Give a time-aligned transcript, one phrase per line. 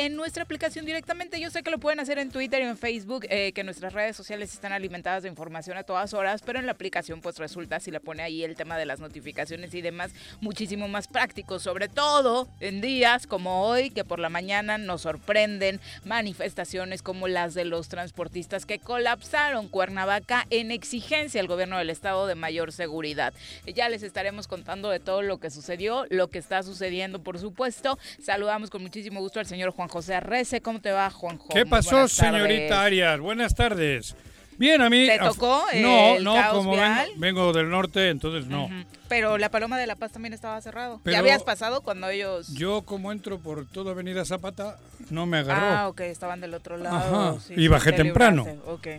[0.00, 1.38] en nuestra aplicación directamente.
[1.38, 4.16] Yo sé que lo pueden hacer en Twitter y en Facebook, eh, que nuestras redes
[4.16, 7.90] sociales están alimentadas de información a todas horas, pero en la aplicación pues resulta, si
[7.90, 12.48] le pone ahí el tema de las notificaciones y demás, muchísimo más práctico, sobre todo
[12.60, 17.90] en días como hoy, que por la mañana nos sorprenden manifestaciones como las de los
[17.90, 23.34] transportistas que colapsaron Cuernavaca en exigencia al gobierno del estado de mayor seguridad.
[23.66, 27.98] Ya les estaremos contando de todo lo que sucedió, lo que está sucediendo, por supuesto.
[28.22, 30.60] Saludamos con muchísimo gusto al señor Juan José Arrece.
[30.62, 31.48] ¿Cómo te va, Juanjo?
[31.48, 33.20] ¿Qué pasó, señorita Arias?
[33.20, 34.14] Buenas tardes.
[34.56, 35.06] Bien, a mí.
[35.06, 35.64] ¿Te tocó?
[35.80, 36.74] No, no, como
[37.16, 38.68] vengo, del norte, entonces no.
[39.08, 41.00] Pero la Paloma de la Paz también estaba cerrado.
[41.06, 42.52] ¿Ya habías pasado cuando ellos.?
[42.54, 45.66] Yo, como entro por toda Avenida Zapata, no me agarró.
[45.66, 46.96] Ah, ok, estaban del otro lado.
[47.38, 47.52] Ajá.
[47.56, 48.46] y bajé temprano.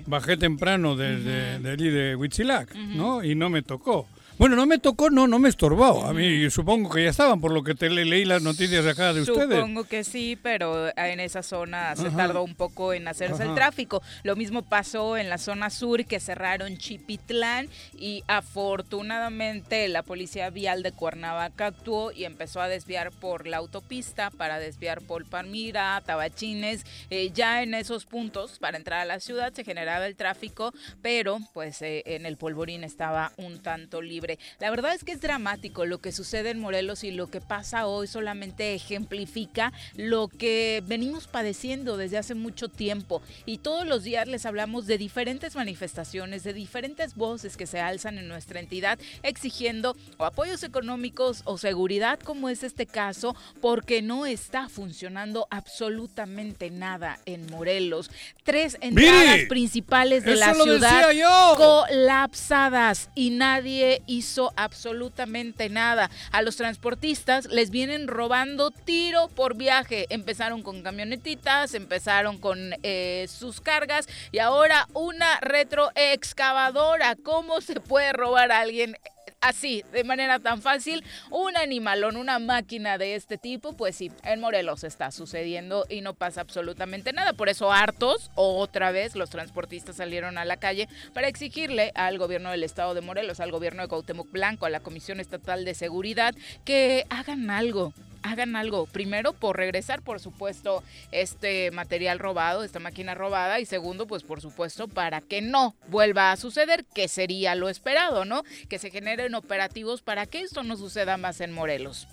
[0.08, 1.18] Bajé temprano de,
[1.60, 3.24] de, de, Huitzilac, ¿no?
[3.24, 4.08] Y no me tocó.
[4.42, 6.04] Bueno, no me tocó, no, no me estorbó.
[6.04, 9.22] A mí supongo que ya estaban, por lo que te leí las noticias acá de
[9.22, 9.56] ustedes.
[9.56, 14.02] Supongo que sí, pero en esa zona se tardó un poco en hacerse el tráfico.
[14.24, 20.82] Lo mismo pasó en la zona sur, que cerraron Chipitlán y afortunadamente la policía vial
[20.82, 26.84] de Cuernavaca actuó y empezó a desviar por la autopista, para desviar por Palmira, Tabachines.
[27.12, 31.38] Eh, ya en esos puntos, para entrar a la ciudad, se generaba el tráfico, pero
[31.54, 35.86] pues eh, en el polvorín estaba un tanto libre la verdad es que es dramático
[35.86, 41.28] lo que sucede en Morelos y lo que pasa hoy solamente ejemplifica lo que venimos
[41.28, 43.22] padeciendo desde hace mucho tiempo.
[43.46, 48.18] Y todos los días les hablamos de diferentes manifestaciones, de diferentes voces que se alzan
[48.18, 54.26] en nuestra entidad exigiendo o apoyos económicos o seguridad, como es este caso, porque no
[54.26, 58.10] está funcionando absolutamente nada en Morelos.
[58.44, 61.12] Tres entradas principales de la ciudad
[61.58, 64.21] colapsadas y nadie hizo
[64.56, 66.10] absolutamente nada.
[66.32, 70.06] A los transportistas les vienen robando tiro por viaje.
[70.10, 77.16] Empezaron con camionetitas, empezaron con eh, sus cargas y ahora una retroexcavadora.
[77.16, 78.98] ¿Cómo se puede robar a alguien
[79.42, 84.40] así, de manera tan fácil, un animalón, una máquina de este tipo, pues sí, en
[84.40, 87.34] Morelos está sucediendo y no pasa absolutamente nada.
[87.34, 92.52] Por eso hartos, otra vez, los transportistas salieron a la calle para exigirle al gobierno
[92.52, 96.36] del estado de Morelos, al gobierno de Cuauhtémoc Blanco, a la Comisión Estatal de Seguridad,
[96.64, 97.94] que hagan algo
[98.24, 98.86] hagan algo.
[98.86, 103.60] Primero, por regresar, por supuesto, este material robado, esta máquina robada.
[103.60, 108.26] Y segundo, pues por supuesto, para que no vuelva a suceder, que sería lo esperado,
[108.26, 108.44] ¿no?
[108.70, 112.08] Que se generen operativos para que esto no suceda más en Morelos.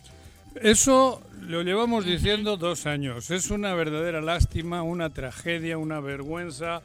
[0.62, 3.31] Eso lo llevamos diciendo dos años.
[3.31, 6.82] Es una verdadera lástima, una tragedia, una vergüenza.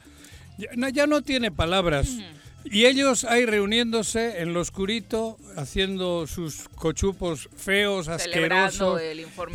[0.57, 2.17] Ya, no tiene palabras.
[2.65, 9.01] Y ellos ahí reuniéndose en lo oscurito, haciendo sus cochupos feos, asquerosos,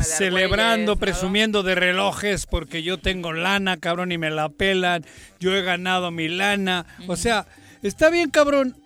[0.01, 5.05] celebrando, presumiendo de relojes porque yo tengo lana, cabrón, y me la pelan,
[5.41, 6.87] yo he ganado mi lana.
[7.07, 7.47] O sea,
[7.83, 8.77] está bien, cabrón,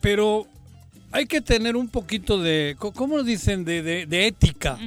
[0.00, 0.46] pero
[1.12, 4.78] hay que tener un poquito de, ¿cómo dicen?, de, ética.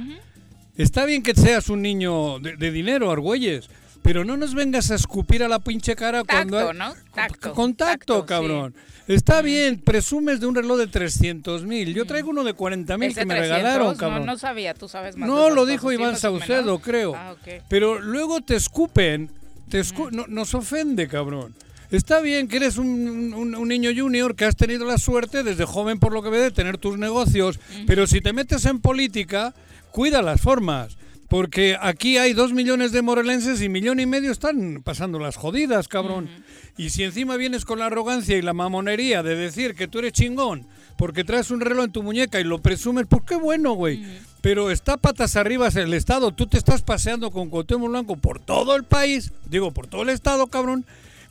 [0.76, 3.68] Está bien que seas un niño de, dinero, Argüelles,
[4.02, 6.94] pero no nos vengas a escupir a la pinche cara cuando ¿no?
[7.14, 7.52] Tacto.
[7.54, 8.74] Contacto, cabrón.
[9.06, 11.94] Está bien, presumes de un reloj de 300 mil.
[11.94, 14.24] Yo traigo uno de 40 mil que me regalaron, cabrón.
[14.24, 15.28] No, sabía, tú sabes más.
[15.28, 17.14] No, lo dijo Iván Saucedo, creo.
[17.16, 17.34] Ah,
[17.68, 19.30] pero luego te escupen,
[19.68, 19.82] te
[20.28, 21.54] nos ofende, cabrón.
[21.90, 26.12] Está bien que eres un, niño junior que has tenido la suerte desde joven, por
[26.12, 29.54] lo que ve, de tener tus negocios, pero si te metes en política,
[29.90, 30.96] cuida las formas.
[31.30, 35.86] Porque aquí hay dos millones de morelenses y millón y medio están pasando las jodidas,
[35.86, 36.28] cabrón.
[36.76, 40.12] Y si encima vienes con la arrogancia y la mamonería de decir que tú eres
[40.12, 40.66] chingón
[40.96, 44.04] porque traes un reloj en tu muñeca y lo presumes, pues qué bueno, güey.
[44.40, 46.32] Pero está patas arriba el Estado.
[46.32, 50.08] Tú te estás paseando con Cuauhtémoc Blanco por todo el país, digo, por todo el
[50.08, 50.84] Estado, cabrón.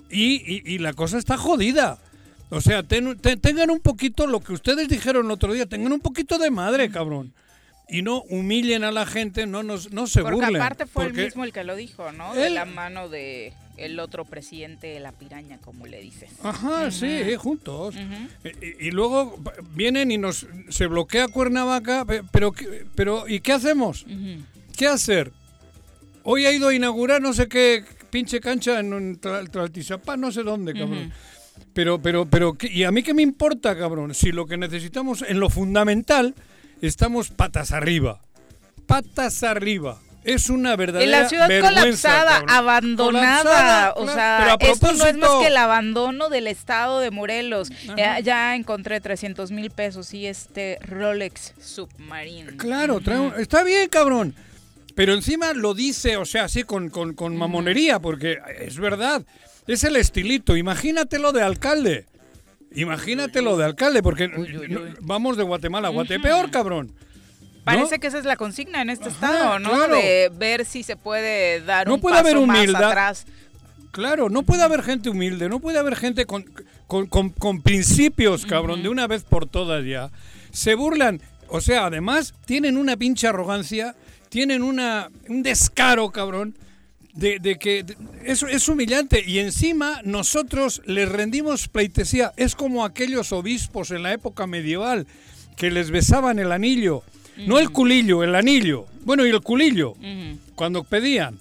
[0.10, 1.98] Y, y, la cosa está jodida.
[2.52, 6.38] O sea, tengan un poquito lo que ustedes dijeron el otro día, tengan un poquito
[6.38, 7.34] de madre, cabrón
[7.90, 10.56] y no humillen a la gente, no nos no se porque burlen.
[10.58, 12.34] aparte fue el mismo el que lo dijo, ¿no?
[12.34, 16.30] de la mano de el otro presidente de la piraña, como le dices.
[16.44, 17.96] Ajá, sí, juntos.
[18.80, 19.40] y, luego
[19.74, 22.54] vienen y nos se bloquea Cuernavaca, pero
[22.96, 24.06] pero ¿y qué hacemos?
[24.78, 25.32] ¿Qué hacer?
[26.24, 30.74] Hoy ha ido a inaugurar no sé qué pinche cancha en Tlaltizapán, no sé dónde,
[30.74, 31.12] cabrón.
[31.74, 34.14] Pero, pero, pero, ¿y a mí qué me importa, cabrón?
[34.14, 36.36] Si lo que necesitamos en lo fundamental
[36.82, 38.20] estamos patas arriba.
[38.86, 40.00] Patas arriba.
[40.24, 43.94] Es una verdadera En la ciudad colapsada, abandonada.
[43.96, 47.70] o sea, esto no es más que el abandono del estado de Morelos.
[48.24, 52.58] Ya, encontré 300 mil pesos y este Rolex Submarine.
[52.58, 53.02] Claro,
[53.38, 54.36] está bien, cabrón.
[54.94, 59.24] Pero encima lo dice, o sea, así con, con, con mamonería, porque es verdad.
[59.66, 60.58] Es el estilito.
[60.58, 62.06] Imagínatelo de alcalde.
[62.76, 64.30] Imagínate lo de alcalde, porque
[65.02, 66.92] vamos de Guatemala a Guatepeor, cabrón.
[67.64, 69.88] Parece que esa es la consigna en este estado, ¿no?
[69.88, 72.80] De ver si se puede dar no un puede haber humildad.
[72.80, 73.26] más atrás.
[73.92, 76.46] Claro, no puede haber gente humilde, no puede haber gente con,
[76.88, 80.12] con, principios, cabrón, de una vez por todas ya.
[80.52, 83.96] Se burlan, o sea, además tienen una pinche arrogancia,
[84.30, 86.56] tienen una, un descaro, cabrón
[87.20, 87.86] de, que
[88.24, 92.34] eso es humillante y encima nosotros les rendimos pleitesía.
[92.38, 95.06] Es como aquellos obispos en la época medieval
[95.58, 97.04] que les besaban el anillo,
[97.38, 98.86] no el culillo, el anillo.
[99.04, 99.96] Bueno, y el culillo,
[100.56, 101.40] cuando pedían.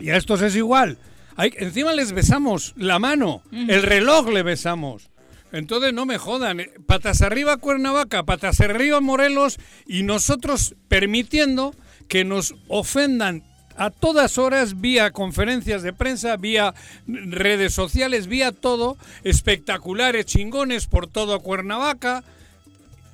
[0.00, 0.98] Y a estos es igual.
[1.36, 5.10] Hay, encima les besamos la mano, el reloj le besamos.
[5.52, 11.74] Entonces no me jodan, eh, patas arriba Cuernavaca, patas arriba Morelos y nosotros permitiendo
[12.08, 13.44] que nos ofendan
[13.76, 16.74] a todas horas, vía conferencias de prensa, vía
[17.06, 22.24] redes sociales, vía todo, espectaculares, chingones por todo Cuernavaca.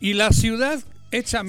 [0.00, 0.80] Y la ciudad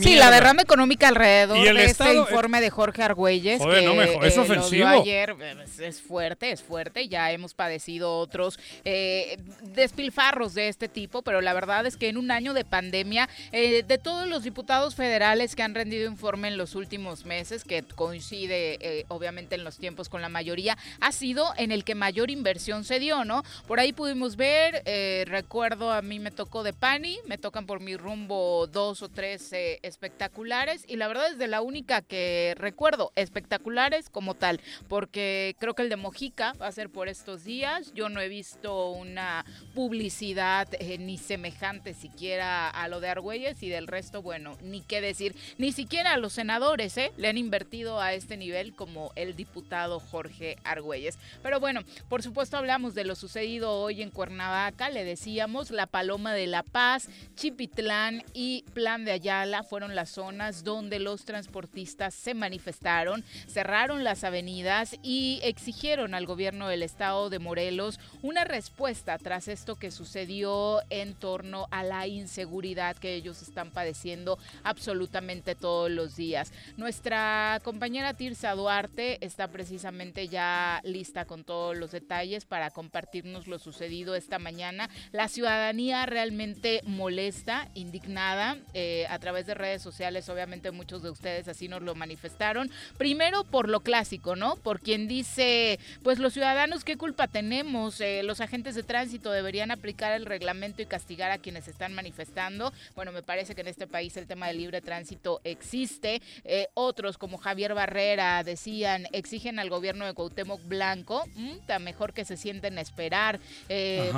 [0.02, 4.88] Sí, la derrama económica alrededor de este informe de Jorge Argüelles, que no es ofensivo.
[4.88, 5.36] ayer,
[5.80, 7.08] es fuerte, es fuerte.
[7.08, 12.18] Ya hemos padecido otros eh, despilfarros de este tipo, pero la verdad es que en
[12.18, 16.58] un año de pandemia, eh, de todos los diputados federales que han rendido informe en
[16.58, 21.54] los últimos meses, que coincide eh, obviamente en los tiempos con la mayoría, ha sido
[21.58, 23.44] en el que mayor inversión se dio, ¿no?
[23.66, 24.84] Por ahí pudimos ver,
[25.28, 29.53] recuerdo a mí me tocó de Pani, me tocan por mi rumbo dos o tres
[29.54, 35.74] espectaculares y la verdad es de la única que recuerdo espectaculares como tal, porque creo
[35.74, 37.94] que el de Mojica va a ser por estos días.
[37.94, 43.70] Yo no he visto una publicidad eh, ni semejante siquiera a lo de Argüelles y
[43.70, 47.12] del resto, bueno, ni qué decir, ni siquiera a los senadores, ¿eh?
[47.18, 51.18] Le han invertido a este nivel como el diputado Jorge Argüelles.
[51.42, 56.34] Pero bueno, por supuesto hablamos de lo sucedido hoy en Cuernavaca, le decíamos la Paloma
[56.34, 62.34] de la Paz, Chipitlán y Plan de Allá Fueron las zonas donde los transportistas se
[62.34, 69.50] manifestaron, cerraron las avenidas y exigieron al gobierno del estado de Morelos una respuesta tras
[69.50, 76.16] esto que sucedió en torno a la inseguridad que ellos están padeciendo absolutamente todos los
[76.16, 76.54] días.
[76.78, 83.60] Nuestra compañera Tirsa Duarte está precisamente ya lista con todos los detalles para compartirnos lo
[83.60, 84.90] sucedido esta mañana.
[85.12, 91.48] La ciudadanía realmente molesta, indignada eh, a través de redes sociales, obviamente muchos de ustedes
[91.48, 92.70] así nos lo manifestaron.
[92.98, 94.56] Primero por lo clásico, ¿no?
[94.56, 98.00] Por quien dice, pues los ciudadanos, ¿qué culpa tenemos?
[98.02, 102.72] Eh, los agentes de tránsito deberían aplicar el reglamento y castigar a quienes están manifestando.
[102.96, 106.22] Bueno, me parece que en este país el tema del libre tránsito existe.
[106.44, 111.24] Eh, otros, como Javier Barrera, decían, exigen al gobierno de Cuauhtémoc Blanco,
[111.66, 113.40] tan mejor que se sienten a esperar.
[113.70, 114.12] Eh,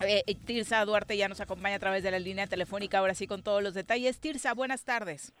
[0.00, 3.42] eh, Tirsa Duarte ya nos acompaña a través de la línea telefónica, ahora sí con
[3.42, 4.18] todos los detalles.
[4.18, 5.32] Tirsa, buenas tardes.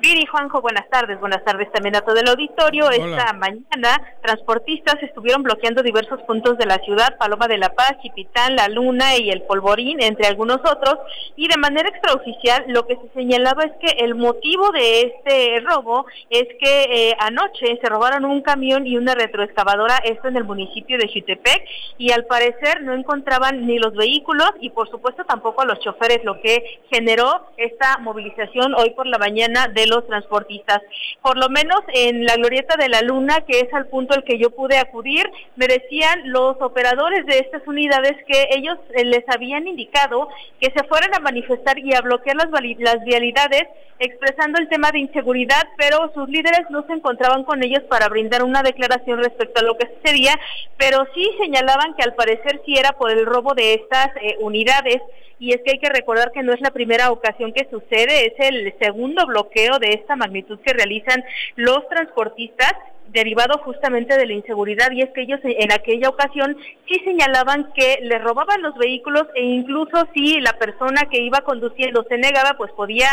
[0.00, 1.18] Viri, Juanjo, buenas tardes.
[1.18, 2.88] Buenas tardes también a todo el auditorio.
[2.88, 8.54] Esta mañana, transportistas estuvieron bloqueando diversos puntos de la ciudad, Paloma de la Paz, Chipitán,
[8.54, 10.98] La Luna y el Polvorín, entre algunos otros.
[11.34, 16.06] Y de manera extraoficial, lo que se señalaba es que el motivo de este robo
[16.30, 20.96] es que eh, anoche se robaron un camión y una retroexcavadora, esto en el municipio
[20.96, 21.64] de Chutepec,
[21.98, 26.22] y al parecer no encontraban ni los vehículos y por supuesto tampoco a los choferes,
[26.22, 30.80] lo que generó esta movilización hoy por la mañana de los transportistas.
[31.22, 34.38] Por lo menos en la glorieta de la Luna, que es al punto al que
[34.38, 39.66] yo pude acudir, me decían los operadores de estas unidades que ellos eh, les habían
[39.66, 40.28] indicado
[40.60, 43.64] que se fueran a manifestar y a bloquear las, las vialidades
[43.98, 48.42] expresando el tema de inseguridad, pero sus líderes no se encontraban con ellos para brindar
[48.44, 50.38] una declaración respecto a lo que sucedía,
[50.76, 55.00] pero sí señalaban que al parecer sí era por el robo de estas eh, unidades
[55.40, 58.34] y es que hay que recordar que no es la primera ocasión que sucede, es
[58.38, 59.37] el segundo bloqueo
[59.80, 61.24] de esta magnitud que realizan
[61.56, 62.72] los transportistas
[63.08, 67.98] derivado justamente de la inseguridad y es que ellos en aquella ocasión sí señalaban que
[68.02, 72.70] le robaban los vehículos e incluso si la persona que iba conduciendo se negaba pues
[72.72, 73.08] podía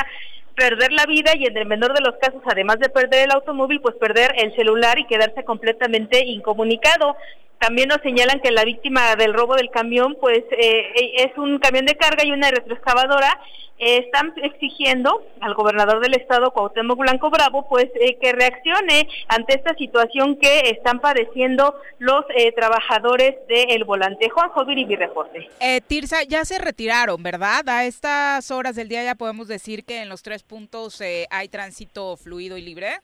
[0.56, 3.82] perder la vida y en el menor de los casos, además de perder el automóvil,
[3.82, 7.18] pues perder el celular y quedarse completamente incomunicado.
[7.60, 11.86] También nos señalan que la víctima del robo del camión, pues eh, es un camión
[11.86, 13.40] de carga y una retroexcavadora.
[13.78, 19.56] Eh, están exigiendo al gobernador del estado, Cuauhtémoc Blanco Bravo, pues eh, que reaccione ante
[19.56, 22.24] esta situación que están padeciendo los
[22.56, 24.30] trabajadores del volante.
[24.30, 25.50] Juan Jover mi reporte.
[25.88, 27.68] Tirsa, ya se retiraron, ¿verdad?
[27.68, 32.16] A estas horas del día ya podemos decir que en los tres puntos hay tránsito
[32.16, 33.00] fluido y libre.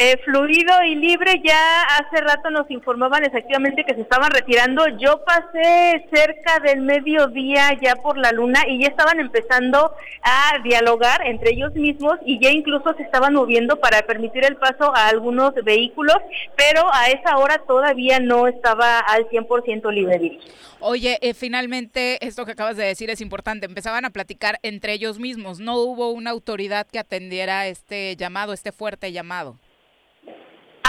[0.00, 4.86] Eh, fluido y libre, ya hace rato nos informaban efectivamente que se estaban retirando.
[4.96, 11.26] Yo pasé cerca del mediodía ya por la luna y ya estaban empezando a dialogar
[11.26, 15.52] entre ellos mismos y ya incluso se estaban moviendo para permitir el paso a algunos
[15.64, 16.18] vehículos,
[16.56, 20.38] pero a esa hora todavía no estaba al 100% libre.
[20.78, 23.66] Oye, eh, finalmente esto que acabas de decir es importante.
[23.66, 25.58] Empezaban a platicar entre ellos mismos.
[25.58, 29.56] No hubo una autoridad que atendiera este llamado, este fuerte llamado.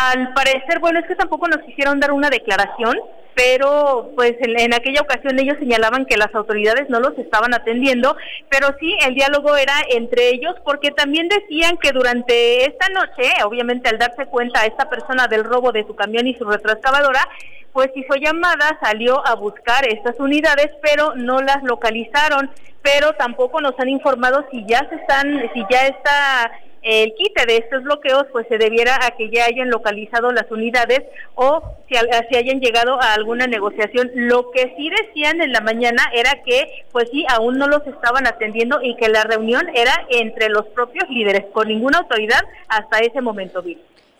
[0.01, 2.97] Al parecer, bueno, es que tampoco nos quisieron dar una declaración,
[3.35, 8.15] pero pues en, aquella ocasión ellos señalaban que las autoridades no los estaban atendiendo,
[8.49, 13.89] pero sí el diálogo era entre ellos porque también decían que durante esta noche, obviamente
[13.89, 17.27] al darse cuenta a esta persona del robo de su camión y su retroexcavadora,
[17.73, 22.49] pues hizo llamada, salió a buscar estas unidades, pero no las localizaron,
[22.81, 26.51] pero tampoco nos han informado si ya se están, si ya está
[26.81, 31.01] el quite de estos bloqueos pues se debiera a que ya hayan localizado las unidades
[31.35, 31.95] o si,
[32.29, 34.11] si, hayan llegado a alguna negociación.
[34.15, 38.27] Lo que sí decían en la mañana era que pues sí, aún no los estaban
[38.27, 43.21] atendiendo y que la reunión era entre los propios líderes, con ninguna autoridad hasta ese
[43.21, 43.63] momento.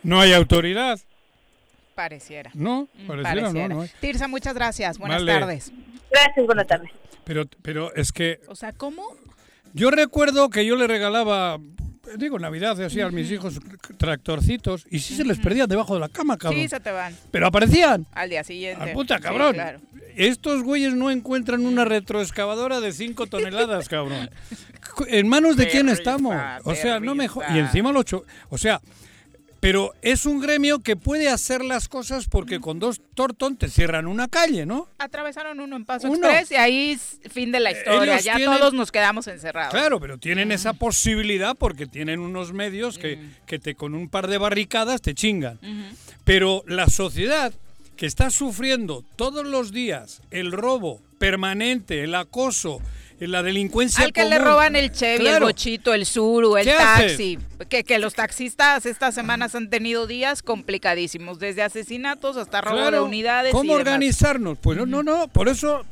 [0.02, 0.98] No hay autoridad.
[1.94, 2.50] Pareciera.
[2.54, 4.98] No, mm, pareciera, no, no Tirsa, muchas gracias.
[4.98, 5.72] Buenas tardes.
[6.10, 6.90] Gracias, buenas tardes.
[7.24, 8.40] Pero, pero es que...
[8.48, 9.16] O sea, ¿cómo?
[9.72, 11.58] Yo recuerdo que yo le regalaba
[12.16, 13.58] digo, Navidad, hacía a mis hijos
[13.96, 16.60] tractorcitos y sí se les perdían debajo de la cama, cabrón.
[16.60, 17.14] Sí, se te van.
[17.30, 18.06] Pero aparecían.
[18.12, 18.82] Al día siguiente.
[18.82, 19.56] Al puta, cabrón.
[20.16, 24.30] Estos güeyes no encuentran una retroexcavadora de 5 toneladas, cabrón.
[25.08, 26.34] ¿En manos de quién estamos?
[26.64, 27.44] O sea, no mejor.
[27.54, 28.24] Y encima lo ocho.
[28.48, 28.80] O sea,
[29.60, 34.06] pero es un gremio que puede hacer las cosas porque con dos tortón te cierran
[34.06, 34.88] una calle, ¿no?
[34.98, 38.18] Atravesaron uno en Paso Express y ahí es fin de la historia.
[38.20, 39.72] ya todos nos quedamos encerrados.
[39.72, 44.26] Claro, pero tienen esa posibilidad porque tienen unos medios que, que te con un par
[44.28, 45.58] de barricadas te chingan.
[46.24, 47.52] Pero la sociedad
[47.96, 52.80] que está sufriendo todos los días el robo permanente, el acoso,
[53.26, 57.38] la delincuencia Al que le roban el Chevy, el bochito, el Suru, el taxi.
[57.68, 63.00] Que, que, los taxistas estas semanas han tenido días complicadísimos, desde asesinatos hasta robo de
[63.00, 63.52] unidades.
[63.52, 64.58] ¿Cómo organizarnos?
[64.58, 65.84] Pues no, no, no, por eso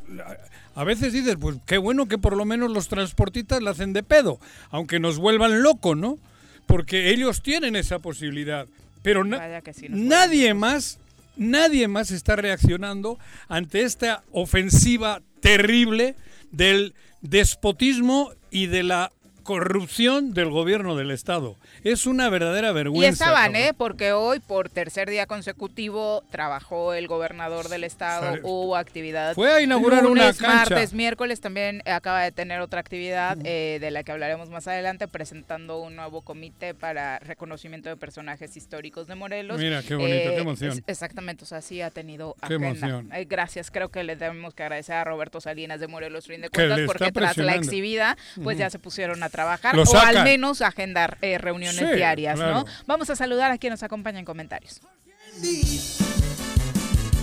[0.75, 4.03] a veces dices, pues qué bueno que por lo menos los transportistas la hacen de
[4.03, 4.39] pedo,
[4.71, 6.19] aunque nos vuelvan locos, ¿no?
[6.67, 8.67] Porque ellos tienen esa posibilidad.
[9.03, 10.99] Pero nadie más,
[11.37, 13.19] nadie más está reaccionando
[13.49, 16.15] ante esta ofensiva terrible
[16.53, 19.13] del despotismo y de la
[19.49, 21.57] corrupción del gobierno del Estado.
[21.83, 23.09] Es una verdadera vergüenza.
[23.09, 23.73] Y estaban, ¿eh?
[23.75, 29.35] Porque hoy, por tercer día consecutivo, trabajó el gobernador del Estado, hubo actividad.
[29.35, 30.49] Fue a inaugurar una cancha.
[30.49, 35.09] martes, miércoles también acaba de tener otra actividad eh, de la que hablaremos más adelante,
[35.09, 39.59] presentando un nuevo comité para reconocimiento de personajes históricos de Morelos.
[39.59, 40.85] Mira, qué bonito, qué eh, emoción.
[40.87, 43.11] exactamente, o sea, sí ha tenido qué Emoción.
[43.15, 46.51] Eh, gracias, creo que le tenemos que agradecer a Roberto Salinas de Morelos, fin de
[46.51, 51.17] cuentas, porque tras la exhibida, pues ya se pusieron a trabajar o al menos agendar
[51.23, 52.65] eh, reuniones diarias, ¿no?
[52.87, 54.81] Vamos a saludar a quien nos acompaña en comentarios.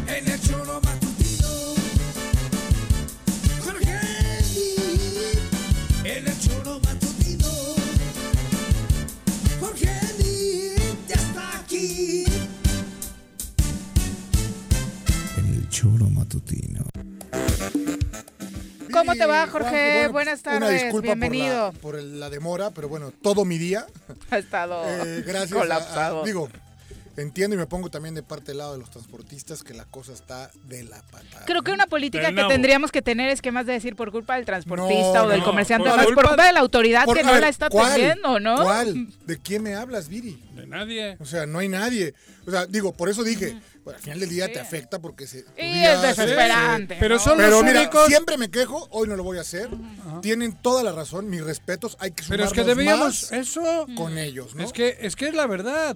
[0.07, 0.39] En el
[15.69, 16.86] choro matutino.
[18.96, 20.02] ¿Cómo te va, Jorge?
[20.04, 20.58] Pues, Buenas tardes.
[20.58, 21.74] Una disculpa Bienvenido.
[21.82, 23.86] Por la, demora, pero bueno, todo mi día
[24.32, 26.24] ha estado eh, gracias colapsado.
[26.24, 26.50] digo,
[27.18, 30.14] entiendo y me pongo también de parte del lado de los transportistas que la cosa
[30.14, 31.46] está de la patada.
[31.46, 34.36] Creo que una política que tendríamos que tener es que más de decir por culpa
[34.36, 37.50] del transportista o del comerciante, por, más por culpa de la autoridad que no la
[37.50, 38.64] está teniendo, ¿no?
[38.64, 39.08] ¿Cuál?
[39.25, 40.42] ¿De quién me hablas, Viri?
[40.54, 41.18] De nadie.
[41.20, 42.14] O sea, no hay nadie.
[42.48, 43.58] O sea, digo, por eso dije,
[43.94, 45.46] al final del día te afecta porque se.
[45.58, 46.98] Y es desesperante.
[47.00, 49.70] Pero son los mira, siempre me quejo, hoy no lo voy a hacer.
[50.22, 54.56] Tienen toda la razón, mis respetos, hay que Pero es que debíamos eso con ellos,
[54.56, 54.63] ¿no?
[54.63, 55.96] Es que es que es la verdad.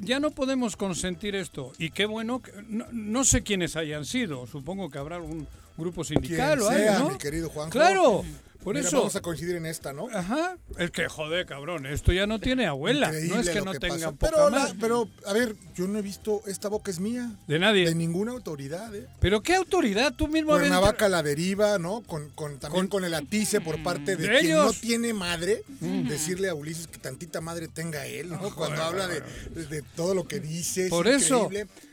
[0.00, 1.72] ya no podemos consentir esto.
[1.78, 4.46] Y qué bueno, que, no, sé quiénes hayan sido.
[4.46, 5.46] Supongo que habrá algún
[5.76, 7.10] grupo sindical o algo, ¿no?
[7.10, 7.70] mi querido Juanjo.
[7.70, 8.24] Claro.
[8.62, 8.98] Por eso.
[8.98, 10.08] Vamos a coincidir en esta, ¿no?
[10.12, 10.56] Ajá.
[10.78, 13.10] Es que, joder, cabrón, esto ya no tiene abuela.
[13.10, 16.68] no es que no tenga poca pero, pero, a ver, yo no he visto, esta
[16.68, 17.30] boca es mía.
[17.46, 17.86] De nadie.
[17.86, 19.06] De ninguna autoridad, ¿eh?
[19.20, 20.14] ¿Pero qué autoridad?
[20.14, 22.02] Tú mismo Una vaca la deriva, ¿no?
[22.02, 25.62] Con, con también con, el atice por parte de, quien no tiene madre.
[25.80, 28.54] Decirle a Ulises que tantita madre tenga él, ¿no?
[28.54, 29.22] Cuando habla de,
[29.54, 30.88] de, todo lo que dice.
[30.88, 31.48] Por eso.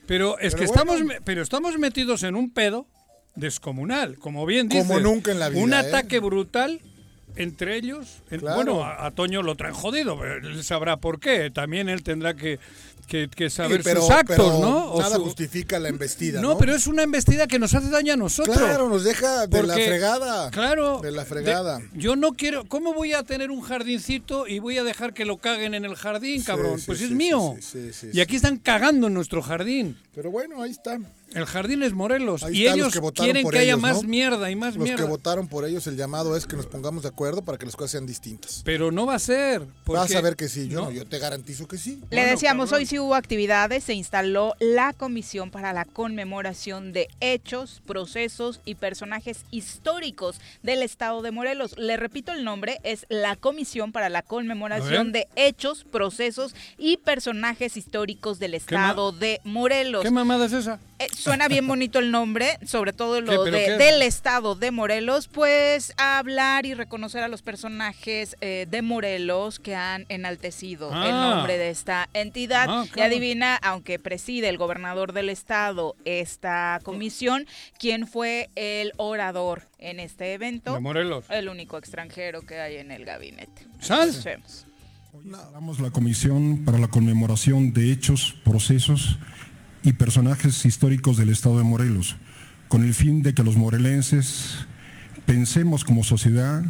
[0.06, 2.88] Pero es que estamos, pero estamos metidos en un pedo
[3.38, 4.86] descomunal, como bien dices.
[4.86, 5.64] Como nunca en la vida.
[5.64, 5.78] Un ¿eh?
[5.78, 6.82] ataque brutal
[7.38, 8.24] entre ellos.
[8.42, 11.52] Bueno, a, Toño lo traen jodido, él sabrá por qué.
[11.52, 12.60] También él tendrá que,
[13.08, 14.98] que, saber sus actos, ¿no?
[15.00, 16.42] nada justifica la embestida.
[16.42, 18.58] No, pero es una embestida que nos hace daño a nosotros.
[18.58, 20.52] Claro, nos deja de la fregada.
[20.52, 21.00] Claro.
[21.02, 21.82] De la fregada.
[21.94, 22.66] yo no quiero.
[22.68, 25.96] ¿Cómo voy a tener un jardincito y voy a dejar que lo caguen en el
[25.96, 26.80] jardín, cabrón?
[26.86, 27.56] pues es mío.
[28.12, 29.98] y aquí están cagando en nuestro jardín.
[30.16, 31.00] Pero bueno, ahí está.
[31.34, 34.94] El jardín es Morelos y ellos quieren que haya más mierda y más mierda.
[34.94, 37.66] Los que votaron por ellos, el llamado es que nos pongamos de acuerdo para que
[37.66, 38.62] las cosas sean distintas.
[38.64, 39.64] Pero no va a ser.
[39.86, 42.02] Vas a ver que sí, yo, yo te garantizo que sí.
[42.10, 47.82] Le decíamos, hoy sí hubo actividades, se instaló la Comisión para la Conmemoración de Hechos,
[47.86, 51.78] Procesos y Personajes Históricos del Estado de Morelos.
[51.78, 57.76] Le repito el nombre, es la Comisión para la Conmemoración de Hechos, Procesos y Personajes
[57.78, 60.04] Históricos del Estado de Morelos.
[60.04, 60.80] ¿Qué mamada es esa?
[61.00, 66.66] Eh, suena bien bonito el nombre, sobre todo lo del estado de Morelos, pues hablar
[66.66, 71.36] y reconocer a los personajes eh, de Morelos que han enaltecido el ah.
[71.36, 72.68] nombre de esta entidad.
[72.70, 77.46] Ah, y adivina, aunque preside el gobernador del estado esta comisión,
[77.80, 80.74] quién fue el orador en este evento.
[80.74, 81.26] De Morelos.
[81.30, 83.68] El único extranjero que hay en el gabinete.
[85.54, 89.18] Damos la comisión para la conmemoración de hechos, procesos
[89.84, 92.16] y personajes históricos del estado de Morelos,
[92.68, 94.66] con el fin de que los morelenses
[95.26, 96.64] pensemos como sociedad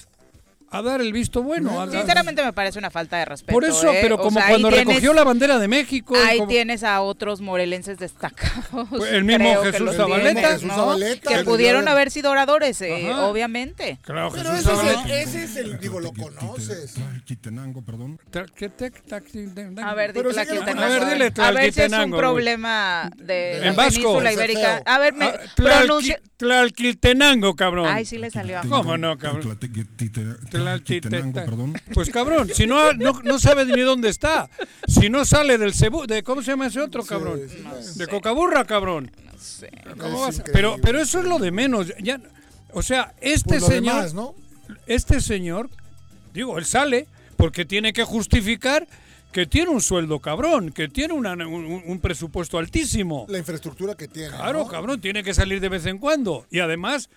[0.70, 1.90] a dar el visto bueno.
[1.90, 3.54] Sinceramente me parece una falta de respeto.
[3.54, 4.00] Por eso, ¿eh?
[4.02, 6.16] pero como cuando recogió la bandera de México.
[6.26, 8.88] Ahí tienes a otros morelenses destacados.
[8.90, 10.58] Pues el mismo Jesús Zabaleta.
[10.58, 14.00] que pudieron haber sido oradores, eh, obviamente.
[14.02, 16.96] Claro, pero ese es, el, ese es, el, digo, lo conoces.
[17.86, 18.20] perdón.
[19.84, 24.34] A ver, dile A ver, dile A ver si es un problema de la península
[24.34, 24.82] ibérica.
[24.86, 26.20] A ver, me ah, pronuncia.
[26.38, 27.88] Tlalquiltenango, cabrón.
[27.88, 28.62] Ay, sí le salió.
[28.70, 29.58] ¿Cómo no, cabrón?
[31.94, 34.50] Pues cabrón, si no, no, sabe ni dónde está.
[34.88, 37.42] Si no sale del cebu, de ¿cómo se llama ese otro cabrón?
[37.96, 39.12] de cocaburra, cabrón.
[39.24, 39.70] No sé.
[40.52, 41.94] pero, pero eso es lo de menos.
[42.02, 42.20] Ya,
[42.72, 44.34] o sea, este señor,
[44.86, 45.70] este señor,
[46.34, 48.88] digo, él sale porque tiene que justificar
[49.32, 53.26] que tiene un sueldo cabrón, que tiene un, presupuesto altísimo.
[53.30, 54.30] La infraestructura que tiene.
[54.30, 56.48] Claro, cabrón, tiene que salir de vez en cuando.
[56.50, 57.10] Y además,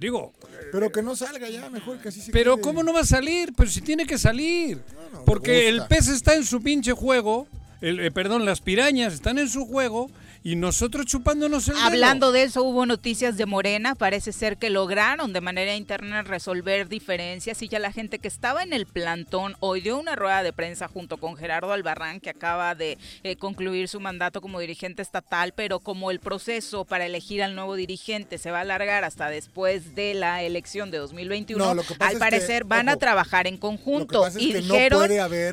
[0.00, 0.32] digo...
[0.72, 3.52] Pero que no salga ya, mejor que así se Pero ¿cómo no va a salir?
[3.56, 4.80] Pero si tiene que salir.
[5.26, 7.48] Porque el pez está en su pinche juego,
[7.80, 10.10] el, eh, perdón, las pirañas están en su juego
[10.42, 15.34] y nosotros chupándonos el Hablando de eso, hubo noticias de Morena, parece ser que lograron
[15.34, 19.82] de manera interna resolver diferencias y ya la gente que estaba en el plantón hoy
[19.82, 24.00] dio una rueda de prensa junto con Gerardo Albarrán, que acaba de eh, concluir su
[24.00, 28.58] mandato como dirigente estatal, pero como el proceso para elegir al nuevo dirigente se va
[28.58, 33.58] a alargar hasta después de la elección de 2021, al parecer van a trabajar en
[33.58, 34.26] conjunto.
[34.38, 35.10] y dijeron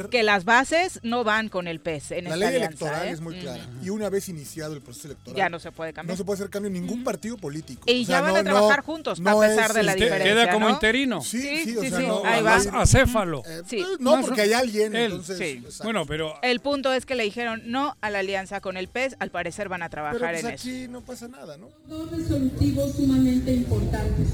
[0.09, 3.11] que las bases no van con el PES en la ley electoral ¿eh?
[3.11, 3.65] es muy clara.
[3.83, 5.35] Y una vez iniciado el proceso electoral.
[5.37, 6.13] Ya no se puede cambiar.
[6.13, 7.83] No se puede hacer cambio en ningún partido político.
[7.85, 10.23] Y ya van a trabajar juntos, a pesar de la diferencia.
[10.23, 11.21] Queda como interino.
[11.21, 12.55] Sí, sí, sí, ahí va.
[12.55, 13.43] Acéfalo.
[13.45, 14.95] Eh, pues, no, porque hay alguien.
[14.95, 16.35] Entonces, bueno, pero.
[16.41, 19.15] El punto es que le dijeron no a la alianza con el PES.
[19.19, 20.91] Al parecer van a trabajar pero, pues, en aquí eso.
[20.91, 21.69] no pasa nada, ¿no?
[21.87, 24.27] Dos resolutivos sumamente importantes.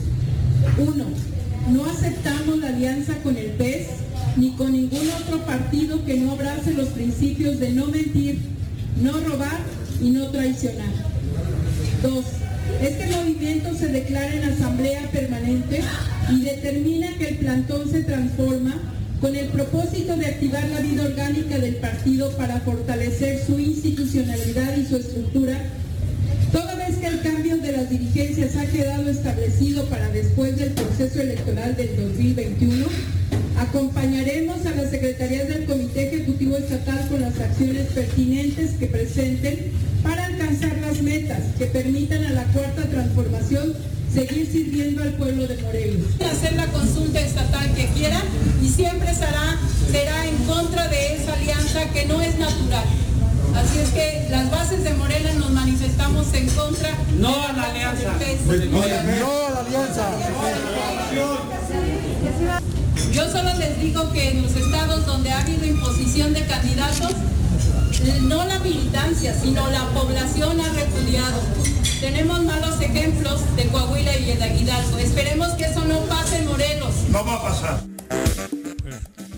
[0.77, 1.05] Uno,
[1.69, 3.87] no aceptamos la alianza con el PES
[4.37, 8.39] ni con ningún otro partido que no abrace los principios de no mentir,
[9.01, 9.59] no robar
[10.01, 10.91] y no traicionar.
[12.01, 12.25] Dos,
[12.81, 15.81] este movimiento se declara en asamblea permanente
[16.31, 18.75] y determina que el plantón se transforma
[19.23, 24.85] con el propósito de activar la vida orgánica del partido para fortalecer su institucionalidad y
[24.85, 25.61] su estructura,
[26.51, 31.21] toda vez que el cambio de las dirigencias ha quedado establecido para después del proceso
[31.21, 32.85] electoral del 2021,
[33.59, 40.25] Acompañaremos a las secretarías del Comité Ejecutivo Estatal con las acciones pertinentes que presenten para
[40.25, 43.73] alcanzar las metas que permitan a la cuarta transformación
[44.13, 46.07] seguir sirviendo al pueblo de Morelos.
[46.21, 48.23] Hacer la consulta estatal que quieran
[48.61, 49.57] y siempre será,
[49.91, 52.85] será en contra de esa alianza que no es natural.
[53.55, 56.89] Así es que las bases de Morena nos manifestamos en contra.
[57.19, 58.13] No a la alianza.
[58.71, 58.87] No a
[59.49, 60.09] la alianza.
[63.11, 67.11] Yo solo les digo que en los estados donde ha habido imposición de candidatos,
[68.23, 71.41] no la militancia, sino la población ha repudiado.
[72.01, 74.97] Tenemos malos ejemplos de Coahuila y de Hidalgo.
[74.97, 76.95] Esperemos que eso no pase en Morelos.
[77.09, 77.93] No va a pasar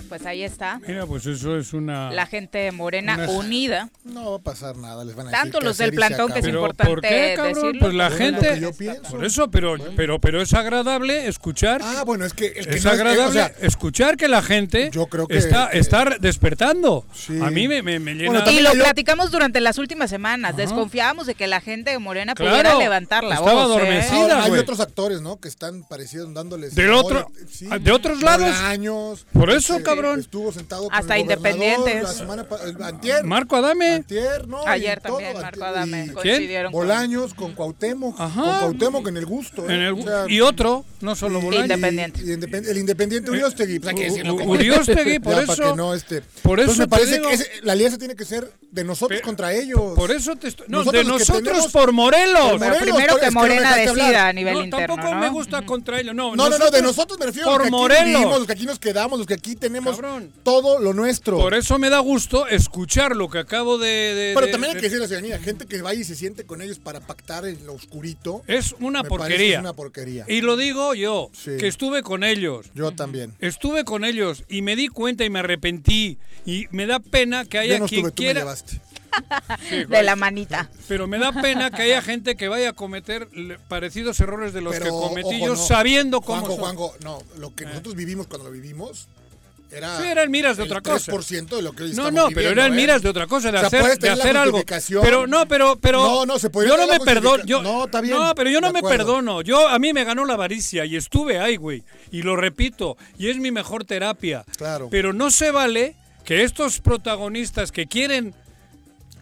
[0.07, 0.79] pues ahí está.
[0.87, 2.11] Mira, pues eso es una...
[2.11, 3.89] La gente morena unida.
[4.03, 6.91] No va a pasar nada, les van a Tanto los del plantón que es importante
[6.91, 7.79] ¿por qué, decirlo.
[7.79, 8.61] Pues la gente...
[9.09, 11.81] Por eso, pero, pero, pero es agradable escuchar...
[11.83, 12.53] Ah, bueno, es que...
[12.55, 17.05] es, agradable escuchar que la gente yo creo que, está, está despertando.
[17.41, 18.49] A mí me, me, llena...
[18.51, 20.55] y lo platicamos durante las últimas semanas.
[20.55, 23.77] Desconfiábamos de que la gente de morena pudiera levantar la estaba voz.
[23.77, 23.99] Estaba ¿eh?
[23.99, 25.39] adormecida, Hay otros actores, ¿no?
[25.39, 26.75] Que están parecidos dándoles...
[26.75, 27.31] Del otro...
[27.81, 28.55] de otros lados.
[28.61, 29.25] años.
[29.33, 29.94] Por eso, cabrón.
[30.17, 32.03] Estuvo sentado Hasta Independientes.
[32.03, 32.47] La semana
[32.83, 33.95] antier, Marco Adame.
[33.95, 36.11] Antier, no, Ayer también Marco Adame.
[36.13, 38.19] Coincidieron Bolaños con Cuauhtémoc.
[38.19, 38.41] Ajá.
[38.41, 39.69] Con Cuauhtémoc en el gusto.
[39.69, 39.75] ¿eh?
[39.75, 41.69] En el, y otro, no solo Bolaños.
[41.69, 42.21] Independiente.
[42.25, 42.31] Y,
[42.69, 43.79] el Independiente Uriostegui.
[43.79, 45.75] Pues hay que decirlo Uriostegui, por eso.
[45.75, 49.53] no, este, por eso me parece que la alianza tiene que ser de nosotros contra
[49.53, 49.79] ellos.
[49.95, 50.67] Por eso te estoy...
[50.67, 52.61] No, de nosotros por Morelos.
[52.81, 56.13] primero que Morena decida a nivel interno, Tampoco me gusta contra ellos.
[56.13, 58.01] No, no, no, de nosotros me refiero por a los que Morelos.
[58.01, 59.99] aquí vivimos, los que aquí nos quedamos, los que aquí tenemos
[60.43, 61.37] todo lo nuestro.
[61.37, 64.33] Por eso me da gusto escuchar lo que acabo de...
[64.35, 66.61] Pero también hay que decir a la ciudadanía, gente que vaya y se siente con
[66.61, 68.43] ellos para pactar en lo oscurito.
[68.47, 69.55] Es una porquería.
[69.55, 70.25] Es una porquería.
[70.27, 72.71] Y lo digo yo, que estuve con ellos.
[72.73, 73.33] Yo también.
[73.39, 76.17] Estuve con ellos y me di cuenta y me arrepentí.
[76.45, 78.45] Y me da pena que haya quien quiera...
[79.89, 80.69] de la manita.
[80.87, 83.27] Pero me da pena que haya gente que vaya a cometer
[83.67, 86.41] parecidos errores de los que cometí yo sabiendo cómo.
[86.41, 87.67] Juanjo, Juanjo, no, lo que eh.
[87.67, 89.07] nosotros vivimos cuando lo vivimos
[89.77, 89.99] era.
[89.99, 91.11] Sí, eran miras de otra cosa.
[91.11, 92.75] 3% de lo que hoy No, no, pero eran ¿eh?
[92.75, 94.63] miras de otra cosa, de hacer, de hacer algo.
[95.01, 95.99] Pero no, pero, pero.
[95.99, 97.43] No, no, se puede Yo no me perdono.
[97.45, 98.17] Yo, no, está bien.
[98.17, 99.41] No, pero yo no me perdono.
[99.41, 101.83] Yo, a mí me ganó la avaricia y estuve ahí, güey.
[102.11, 104.45] Y lo repito, y es mi mejor terapia.
[104.57, 104.89] Claro.
[104.89, 108.33] Pero no se vale que estos protagonistas que quieren...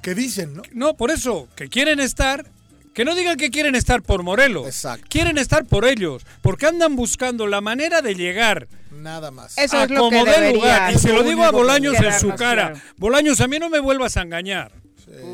[0.02, 0.64] Que dicen, ¿no?
[0.74, 2.46] No, por eso, que quieren estar...
[2.94, 4.68] Que no digan que quieren estar por Morelos.
[4.68, 5.08] Exacto.
[5.10, 9.58] Quieren estar por ellos, porque andan buscando la manera de llegar Nada más.
[9.58, 10.52] Eso es lo que debería.
[10.54, 10.94] lugar.
[10.94, 12.74] Y se lo digo a Bolaños en su cara.
[12.98, 14.72] Bolaños, a mí no me vuelvas a engañar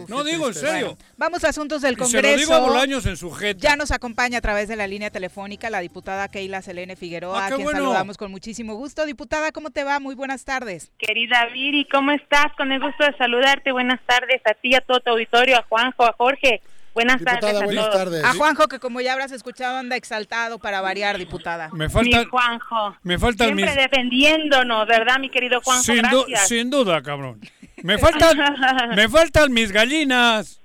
[0.07, 0.97] no digo en serio.
[1.17, 2.27] vamos a asuntos del Congreso.
[2.27, 5.09] se lo digo a Bolaños en su Ya nos acompaña a través de la línea
[5.09, 9.05] telefónica la diputada Keila Selene Figueroa, ah, a quien saludamos con muchísimo gusto.
[9.05, 9.99] Diputada, ¿cómo te va?
[9.99, 10.91] Muy buenas tardes.
[10.97, 12.47] Querida Viri, ¿cómo estás?
[12.57, 13.71] Con el gusto de saludarte.
[13.71, 16.61] Buenas tardes a ti, a todo tu auditorio, a Juanjo, a Jorge.
[16.93, 18.23] Buenas tardes a buenas Tardes.
[18.23, 21.69] A Juanjo, que como ya habrás escuchado, anda exaltado para variar, diputada.
[21.73, 22.19] Me falta.
[22.19, 22.97] Mi Juanjo.
[23.03, 25.83] Me falta Siempre defendiéndonos, ¿verdad, mi querido Juanjo?
[25.83, 26.03] Sin,
[26.47, 27.39] sin duda, cabrón.
[27.83, 28.37] Me faltan,
[28.95, 30.59] me faltan mis gallinas.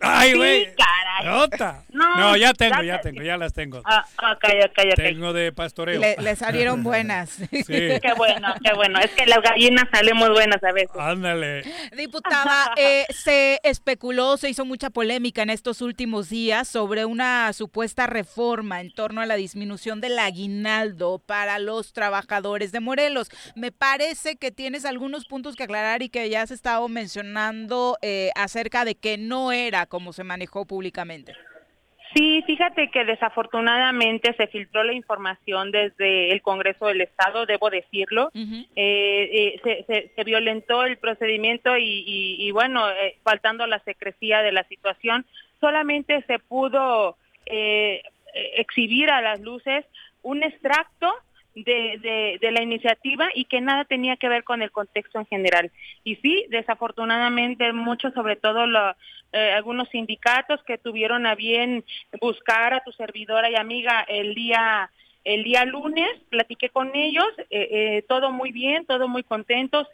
[0.00, 0.66] Ay, güey.
[0.66, 0.72] Sí,
[1.92, 3.82] No, ya tengo, ya tengo, ya las tengo.
[3.84, 4.94] Ah, ok, ok, ok.
[4.94, 6.00] Tengo de pastoreo.
[6.00, 7.38] Le, salieron buenas.
[7.68, 7.74] Sí.
[8.00, 8.98] Qué bueno, qué bueno.
[9.00, 10.96] Es que las gallinas salen muy buenas a veces.
[10.98, 11.62] Ándale.
[11.96, 18.06] Diputada, eh, se especuló, se hizo mucha polémica en estos últimos días sobre una supuesta
[18.06, 23.28] reforma en torno a la disminución del aguinaldo para los trabajadores de Morelos.
[23.54, 28.30] Me parece que tienes algunos puntos que aclarar y que ya has estado mencionando eh,
[28.34, 31.34] acerca de que no era como se manejó públicamente.
[32.14, 38.30] Sí, fíjate que desafortunadamente se filtró la información desde el Congreso del Estado, debo decirlo.
[38.34, 45.26] Eh, eh, se, violentó el procedimiento y, bueno, eh, faltando la secrecía de la situación,
[45.60, 47.16] solamente se pudo
[48.56, 49.84] exhibir a las luces
[50.22, 51.12] un extracto
[51.64, 55.70] de, de, la iniciativa y que nada tenía que ver con el contexto en general.
[56.04, 58.66] Y sí, desafortunadamente, mucho, sobre todo
[59.32, 61.84] eh, algunos sindicatos que tuvieron a bien
[62.20, 64.90] buscar a tu servidora y amiga el día
[65.24, 69.86] el día lunes, platiqué con ellos, eh, eh, todo muy bien, todo muy contento,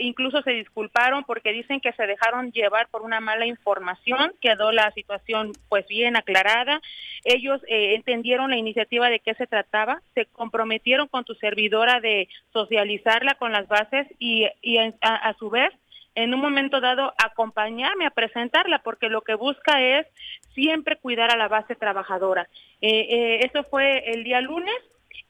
[0.00, 4.90] incluso se disculparon porque dicen que se dejaron llevar por una mala información, quedó la
[4.92, 6.80] situación pues bien aclarada.
[7.24, 12.28] Ellos eh, entendieron la iniciativa de qué se trataba, se comprometieron con tu servidora de
[12.52, 14.46] socializarla con las bases y,
[15.00, 15.72] a, su vez
[16.14, 20.06] en un momento dado acompañarme a presentarla, porque lo que busca es
[20.54, 22.48] siempre cuidar a la base trabajadora.
[22.80, 24.74] Eh, eh, eso fue el día lunes,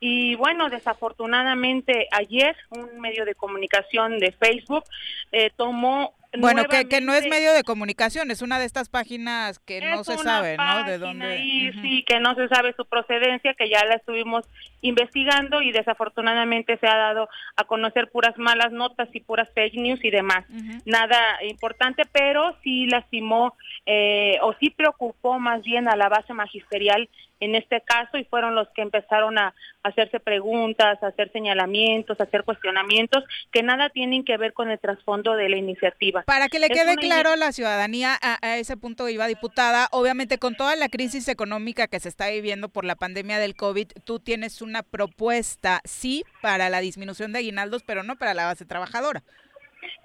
[0.01, 4.85] y bueno, desafortunadamente ayer un medio de comunicación de Facebook
[5.33, 9.59] eh, tomó bueno, que, que, no es medio de comunicación, es una de estas páginas
[9.61, 10.85] que no se sabe, ¿no?
[10.85, 11.72] De dónde.
[11.83, 14.46] Sí, que no se sabe su procedencia, que ya la estuvimos
[14.81, 20.05] investigando y desafortunadamente se ha dado a conocer puras malas notas y puras fake news
[20.05, 20.44] y demás.
[20.85, 27.09] Nada importante, pero sí lastimó eh, o sí preocupó más bien a la base magisterial
[27.40, 32.25] en este caso y fueron los que empezaron a hacerse preguntas, a hacer señalamientos, a
[32.25, 36.25] hacer cuestionamientos que nada tienen que ver con el trasfondo de la iniciativa.
[36.27, 40.57] Para que le quede claro a la ciudadanía, a, ese punto iba diputada, obviamente con
[40.57, 44.61] toda la crisis económica que se está viviendo por la pandemia del COVID, tú tienes
[44.61, 49.23] una propuesta, sí, para la disminución de aguinaldos, pero no para la base trabajadora.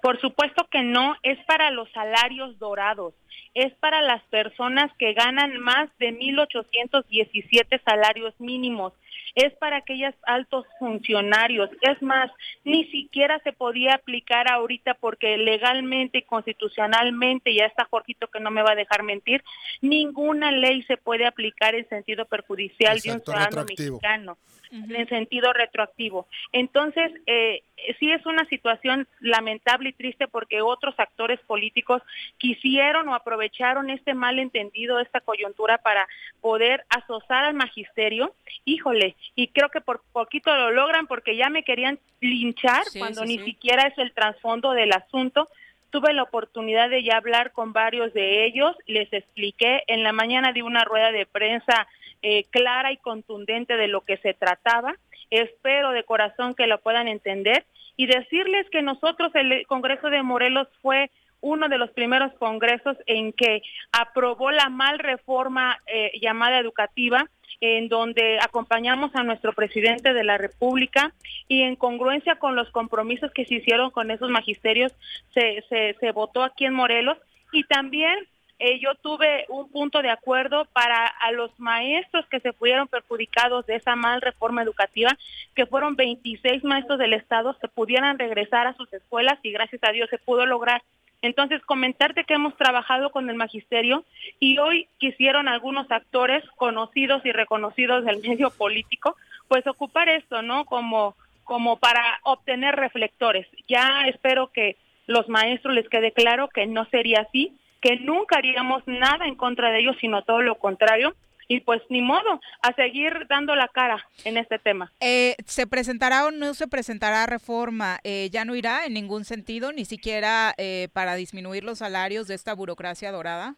[0.00, 3.14] Por supuesto que no, es para los salarios dorados,
[3.54, 8.92] es para las personas que ganan más de 1.817 salarios mínimos,
[9.34, 11.70] es para aquellos altos funcionarios.
[11.80, 12.30] Es más,
[12.64, 18.50] ni siquiera se podía aplicar ahorita porque legalmente y constitucionalmente, ya está Jorgito que no
[18.50, 19.42] me va a dejar mentir,
[19.80, 24.38] ninguna ley se puede aplicar en sentido perjudicial de un ciudadano mexicano
[24.72, 26.26] en sentido retroactivo.
[26.52, 27.62] Entonces, eh,
[28.00, 32.02] sí es una situación lamentable y triste porque otros actores políticos
[32.38, 36.08] quisieron o aprovecharon este malentendido, esta coyuntura para
[36.40, 38.34] poder asosar al magisterio.
[38.64, 43.38] Híjole, y creo que por poquito lo logran porque ya me querían linchar cuando ni
[43.40, 45.48] siquiera es el trasfondo del asunto
[45.90, 50.52] tuve la oportunidad de ya hablar con varios de ellos, les expliqué en la mañana
[50.52, 51.86] de una rueda de prensa
[52.22, 54.94] eh, clara y contundente de lo que se trataba.
[55.30, 57.64] Espero de corazón que lo puedan entender
[57.96, 63.32] y decirles que nosotros, el Congreso de Morelos fue uno de los primeros congresos en
[63.32, 67.28] que aprobó la mal reforma eh, llamada educativa,
[67.60, 71.12] en donde acompañamos a nuestro presidente de la República
[71.48, 74.92] y en congruencia con los compromisos que se hicieron con esos magisterios,
[75.34, 77.18] se, se, se votó aquí en Morelos
[77.52, 78.16] y también
[78.64, 83.66] eh, yo tuve un punto de acuerdo para a los maestros que se fueron perjudicados
[83.66, 85.18] de esa mal reforma educativa,
[85.56, 89.90] que fueron 26 maestros del Estado, se pudieran regresar a sus escuelas y gracias a
[89.90, 90.80] Dios se pudo lograr.
[91.22, 94.04] Entonces, comentarte que hemos trabajado con el magisterio
[94.38, 99.16] y hoy quisieron algunos actores conocidos y reconocidos del medio político,
[99.48, 100.66] pues ocupar esto, ¿no?
[100.66, 103.48] Como, como para obtener reflectores.
[103.66, 104.76] Ya espero que
[105.08, 109.70] los maestros les quede claro que no sería así, que nunca haríamos nada en contra
[109.70, 111.14] de ellos, sino todo lo contrario.
[111.48, 114.90] Y pues ni modo, a seguir dando la cara en este tema.
[115.00, 117.98] Eh, ¿Se presentará o no se presentará reforma?
[118.04, 122.36] Eh, ¿Ya no irá en ningún sentido, ni siquiera eh, para disminuir los salarios de
[122.36, 123.56] esta burocracia dorada?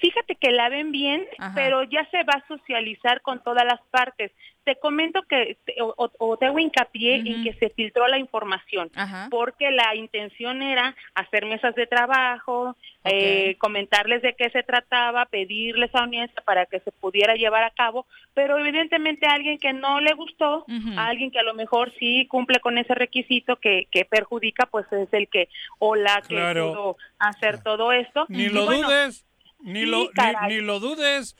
[0.00, 4.32] Fíjate que la ven bien, pero ya se va a socializar con todas las partes.
[4.64, 8.90] Te comento que, o, o te hago hincapié en que se filtró la información,
[9.30, 15.94] porque la intención era hacer mesas de trabajo, eh, comentarles de qué se trataba, pedirles
[15.94, 20.12] audiencia para que se pudiera llevar a cabo, pero evidentemente a alguien que no le
[20.12, 24.66] gustó, a alguien que a lo mejor sí cumple con ese requisito que, que perjudica,
[24.66, 28.26] pues es el que o la que pudo hacer todo esto.
[28.28, 29.27] Ni lo dudes
[29.60, 30.08] ni, lo,
[30.48, 31.36] ni, lo dudes.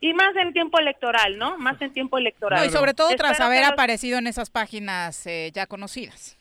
[0.00, 1.58] Y más en tiempo electoral, ¿no?
[1.58, 2.66] Más en tiempo electoral.
[2.66, 6.38] y sobre todo tras haber aparecido en esas páginas eh, ya conocidas.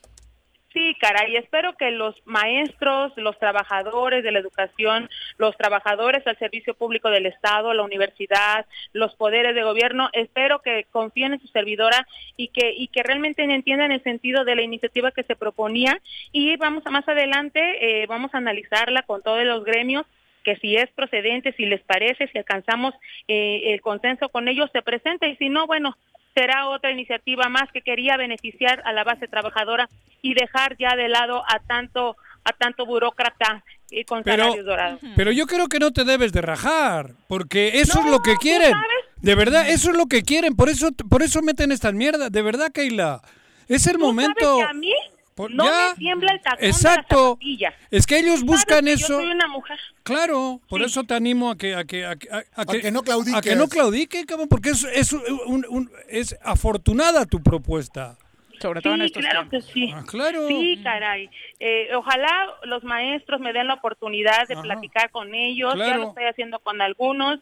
[0.73, 6.75] Sí, caray, espero que los maestros, los trabajadores de la educación, los trabajadores al servicio
[6.75, 12.07] público del Estado, la universidad, los poderes de gobierno, espero que confíen en su servidora
[12.37, 16.55] y que y que realmente entiendan el sentido de la iniciativa que se proponía y
[16.55, 17.59] vamos a más adelante
[18.01, 20.05] eh, vamos a analizarla con todos los gremios
[20.43, 22.93] que si es procedente, si les parece, si alcanzamos
[23.27, 25.95] eh, el consenso con ellos, se presenta y si no, bueno,
[26.35, 29.89] será otra iniciativa más que quería beneficiar a la base trabajadora
[30.21, 34.99] y dejar ya de lado a tanto a tanto burócrata y con pero, salarios dorados.
[35.15, 38.73] Pero yo creo que no te debes de rajar, porque eso es lo que quieren.
[39.17, 42.41] De verdad, eso es lo que quieren, por eso por eso meten estas mierdas, de
[42.41, 43.21] verdad, Keila.
[43.67, 44.61] Es el momento.
[44.63, 44.91] a mí
[45.49, 47.37] no me tiembla el tacón Exacto.
[47.41, 49.07] De la es que ellos buscan eso.
[49.07, 49.79] Yo soy una mujer.
[50.03, 53.37] Claro, por eso te animo a que a que a, que, no claudique.
[53.37, 58.17] A que no claudique, porque es, es, un, es afortunada tu propuesta.
[58.61, 59.91] Sobre todo sí, en estos claro que sí.
[59.93, 60.47] Ah, claro.
[60.47, 61.29] Sí, caray.
[61.59, 65.73] Eh, ojalá los maestros me den la oportunidad de platicar con ellos.
[65.77, 67.39] Ya lo estoy haciendo con algunos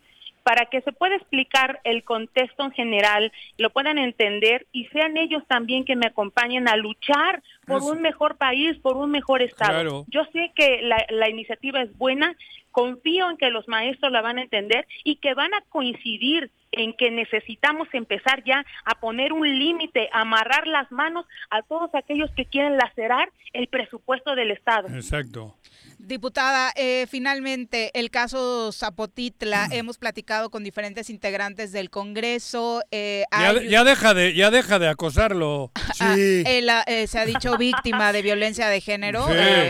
[0.49, 5.43] para que se pueda explicar el contexto en general, lo puedan entender y sean ellos
[5.47, 10.07] también que me acompañen a luchar por un mejor país, por un mejor Estado.
[10.07, 12.35] Yo sé que la, la iniciativa es buena,
[12.71, 16.93] confío en que los maestros la van a entender y que van a coincidir en
[16.93, 22.45] que necesitamos empezar ya a poner un límite, amarrar las manos a todos aquellos que
[22.45, 24.87] quieren lacerar el presupuesto del Estado.
[24.87, 25.55] Exacto.
[25.99, 32.81] Diputada, eh, finalmente el caso Zapotitla, hemos platicado con diferentes integrantes del Congreso.
[32.89, 33.25] Eh,
[33.69, 35.73] ya, deja de, ya deja de acosarlo.
[35.99, 39.27] Ah, él eh, se ha dicho víctima de violencia de género,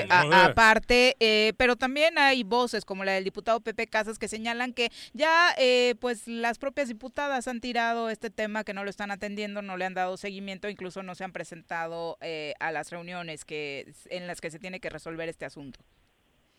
[0.10, 1.16] aparte,
[1.58, 5.56] pero también hay voces como la del diputado Pepe Casas que señalan que ya
[6.00, 9.86] pues las propias diputadas han tirado este tema, que no lo están atendiendo, no le
[9.86, 12.20] han dado seguimiento, incluso no se han presentado
[12.60, 15.80] a las reuniones que en las que se tiene que resolver este asunto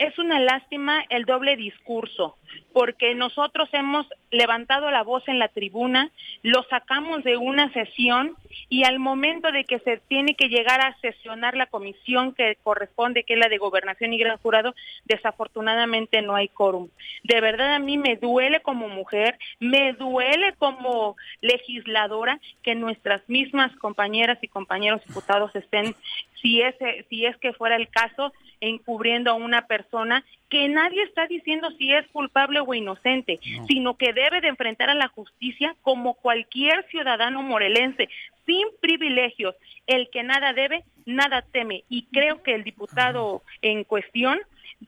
[0.01, 2.39] es una lástima el doble discurso,
[2.73, 6.11] porque nosotros hemos levantado la voz en la tribuna,
[6.43, 8.35] lo sacamos de una sesión
[8.71, 13.25] y al momento de que se tiene que llegar a sesionar la comisión que corresponde,
[13.25, 16.89] que es la de gobernación y gran jurado, desafortunadamente no hay quórum.
[17.23, 23.71] De verdad a mí me duele como mujer, me duele como legisladora que nuestras mismas
[23.77, 25.95] compañeras y compañeros diputados estén,
[26.40, 26.74] si es,
[27.09, 31.92] si es que fuera el caso, encubriendo a una persona que nadie está diciendo si
[31.92, 37.42] es culpable o inocente, sino que debe de enfrentar a la justicia como cualquier ciudadano
[37.42, 38.09] morelense,
[38.46, 39.55] sin privilegios.
[39.86, 41.84] El que nada debe, nada teme.
[41.88, 44.41] Y creo que el diputado en cuestión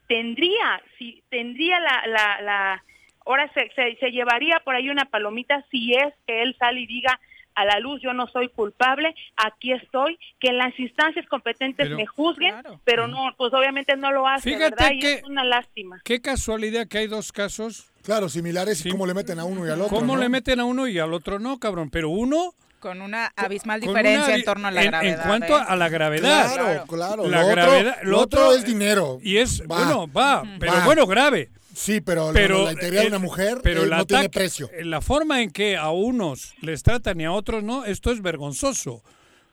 [0.07, 2.83] tendría, si tendría la, la,
[3.25, 6.87] ahora se, se, se llevaría por ahí una palomita si es que él sale y
[6.87, 7.19] diga
[7.55, 12.05] a la luz, yo no soy culpable, aquí estoy, que en las instancias competentes me
[12.05, 14.91] juzguen, pero no, pues obviamente no lo hacen, ¿verdad?
[14.93, 16.01] Y es una lástima.
[16.03, 17.91] Qué casualidad que hay dos casos.
[18.03, 19.97] Claro, similares y cómo le meten a uno y al otro.
[19.97, 21.89] ¿Cómo le meten a uno y al otro no, cabrón?
[21.89, 25.21] Pero uno con una abismal diferencia en torno a la gravedad.
[25.21, 25.63] En cuanto ¿eh?
[25.65, 26.53] a la gravedad.
[26.53, 27.29] Claro, claro.
[27.29, 29.19] La lo gravedad, otro, lo otro es dinero.
[29.23, 31.49] Y es, bueno, va, pero bueno, grave.
[31.73, 34.69] Sí, pero, la integridad de una mujer pero eh, no tiene precio.
[34.83, 39.01] La forma en que a unos les tratan y a otros no, esto es vergonzoso.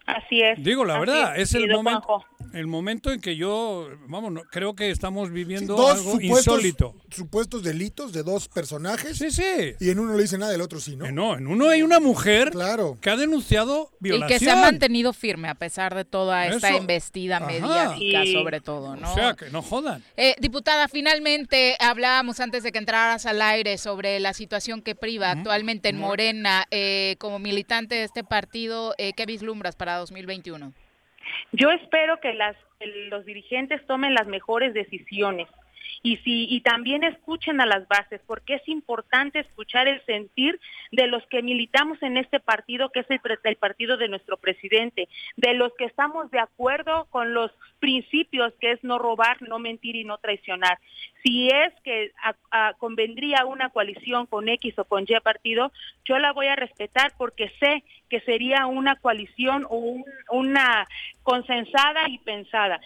[0.06, 0.62] Así es.
[0.62, 5.30] Digo la verdad, es, el momento, el momento en que yo, vamos, creo que estamos
[5.30, 6.94] viviendo algo insólito.
[7.10, 9.16] Supuestos delitos de dos personajes.
[9.18, 9.74] Sí, sí.
[9.78, 11.06] Y en uno no le dice nada, el otro sí, ¿no?
[11.06, 12.98] Eh, no, en uno hay una mujer claro.
[13.00, 14.30] que ha denunciado violación.
[14.30, 18.96] Y que se ha mantenido firme a pesar de toda esta embestida mediática, sobre todo,
[18.96, 19.10] ¿no?
[19.10, 20.02] O sea, que no jodan.
[20.16, 25.30] Eh, diputada, finalmente hablábamos antes de que entraras al aire sobre la situación que priva
[25.30, 26.66] actualmente en Morena.
[26.70, 30.72] Eh, como militante de este partido, ¿qué vislumbras para 2021?
[31.52, 32.36] Yo espero que
[33.10, 35.48] los dirigentes tomen las mejores decisiones
[36.02, 40.60] y si y también escuchen a las bases porque es importante escuchar el sentir
[40.92, 45.54] de los que militamos en este partido que es el, partido de nuestro presidente de
[45.54, 50.04] los que estamos de acuerdo con los principios que es no robar no mentir y
[50.04, 50.78] no traicionar.
[51.22, 52.12] Si es que
[52.78, 55.72] convendría una coalición con X o con Y partido
[56.04, 59.96] yo la voy a respetar porque sé que sería una coalición o
[60.30, 60.86] una
[61.22, 62.80] consensada y pensada.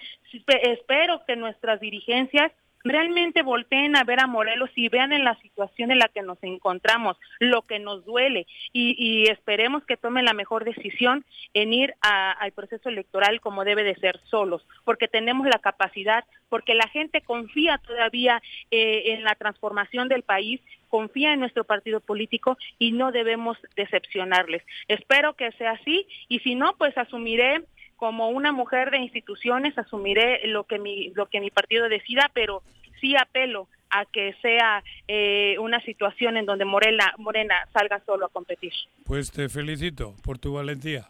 [0.47, 2.53] Espero que nuestras dirigencias
[2.85, 6.39] realmente volteen a ver a Morelos y vean en la situación en la que nos
[6.43, 11.25] encontramos, lo que nos duele y, esperemos que tomen la mejor decisión
[11.55, 16.75] en ir al proceso electoral como debe de ser solos, porque tenemos la capacidad, porque
[16.75, 22.59] la gente confía todavía eh, en la transformación del país, confía en nuestro partido político
[22.79, 24.63] y no debemos decepcionarles.
[24.89, 27.65] Espero que sea así y si no, pues asumiré
[28.05, 32.63] como una mujer de instituciones asumiré lo que mi lo que mi partido decida, pero
[33.01, 38.29] sí apelo a que sea eh, una situación en donde Morena Morena salga solo a
[38.29, 38.75] competir.
[39.07, 41.07] Pues te felicito por tu valentía.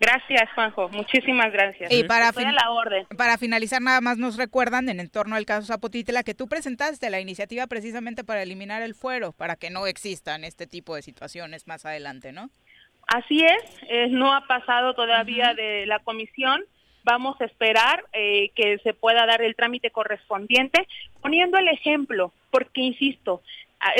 [0.00, 0.88] Gracias, Juanjo.
[0.88, 1.92] Muchísimas gracias.
[1.92, 3.06] Y para, la orden.
[3.18, 7.20] para finalizar, nada más nos recuerdan en entorno al caso Zapotitla que tú presentaste la
[7.20, 11.84] iniciativa precisamente para eliminar el fuero, para que no existan este tipo de situaciones más
[11.84, 12.48] adelante, ¿no?
[13.10, 16.62] Así es, eh, no ha pasado todavía de la comisión.
[17.02, 20.86] Vamos a esperar eh, que se pueda dar el trámite correspondiente,
[21.20, 23.42] poniendo el ejemplo, porque insisto,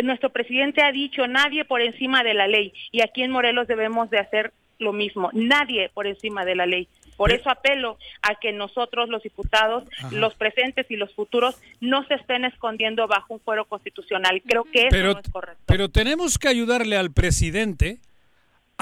[0.04, 4.10] nuestro presidente ha dicho nadie por encima de la ley y aquí en Morelos debemos
[4.10, 6.86] de hacer lo mismo, nadie por encima de la ley.
[7.16, 12.14] Por eso apelo a que nosotros, los diputados, los presentes y los futuros, no se
[12.14, 14.40] estén escondiendo bajo un fuero constitucional.
[14.46, 15.62] Creo que eso no es correcto.
[15.66, 17.98] Pero tenemos que ayudarle al presidente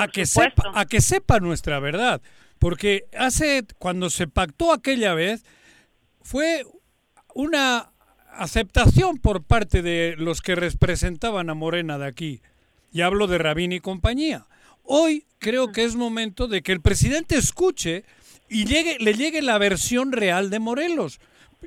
[0.02, 2.20] a que, sepa, a que sepa nuestra verdad.
[2.58, 5.44] Porque hace, cuando se pactó aquella vez,
[6.22, 6.64] fue
[7.34, 7.92] una
[8.32, 12.42] aceptación por parte de los que representaban a Morena de aquí.
[12.92, 14.46] Y hablo de Rabín y compañía.
[14.82, 18.04] Hoy creo que es momento de que el presidente escuche
[18.48, 21.20] y llegue, le llegue la versión real de Morelos.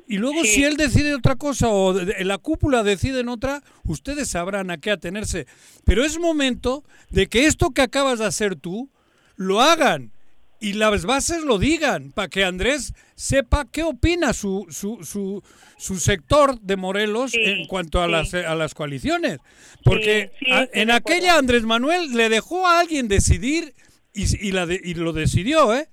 [0.06, 4.70] Y luego si él decide otra cosa o la cúpula decide en otra, ustedes sabrán
[4.70, 5.46] a qué atenerse.
[5.84, 8.90] Pero es momento de que esto que acabas de hacer tú,
[9.36, 10.12] lo hagan
[10.60, 15.42] y las bases lo digan, para que Andrés sepa qué opina su, su, su,
[15.76, 19.40] su sector de Morelos en cuanto a, las, a las coaliciones.
[19.82, 20.30] Porque
[20.72, 23.74] en aquella Andrés Manuel le dejó a alguien decidir
[24.14, 25.88] y, y, la y lo decidió, ¿eh?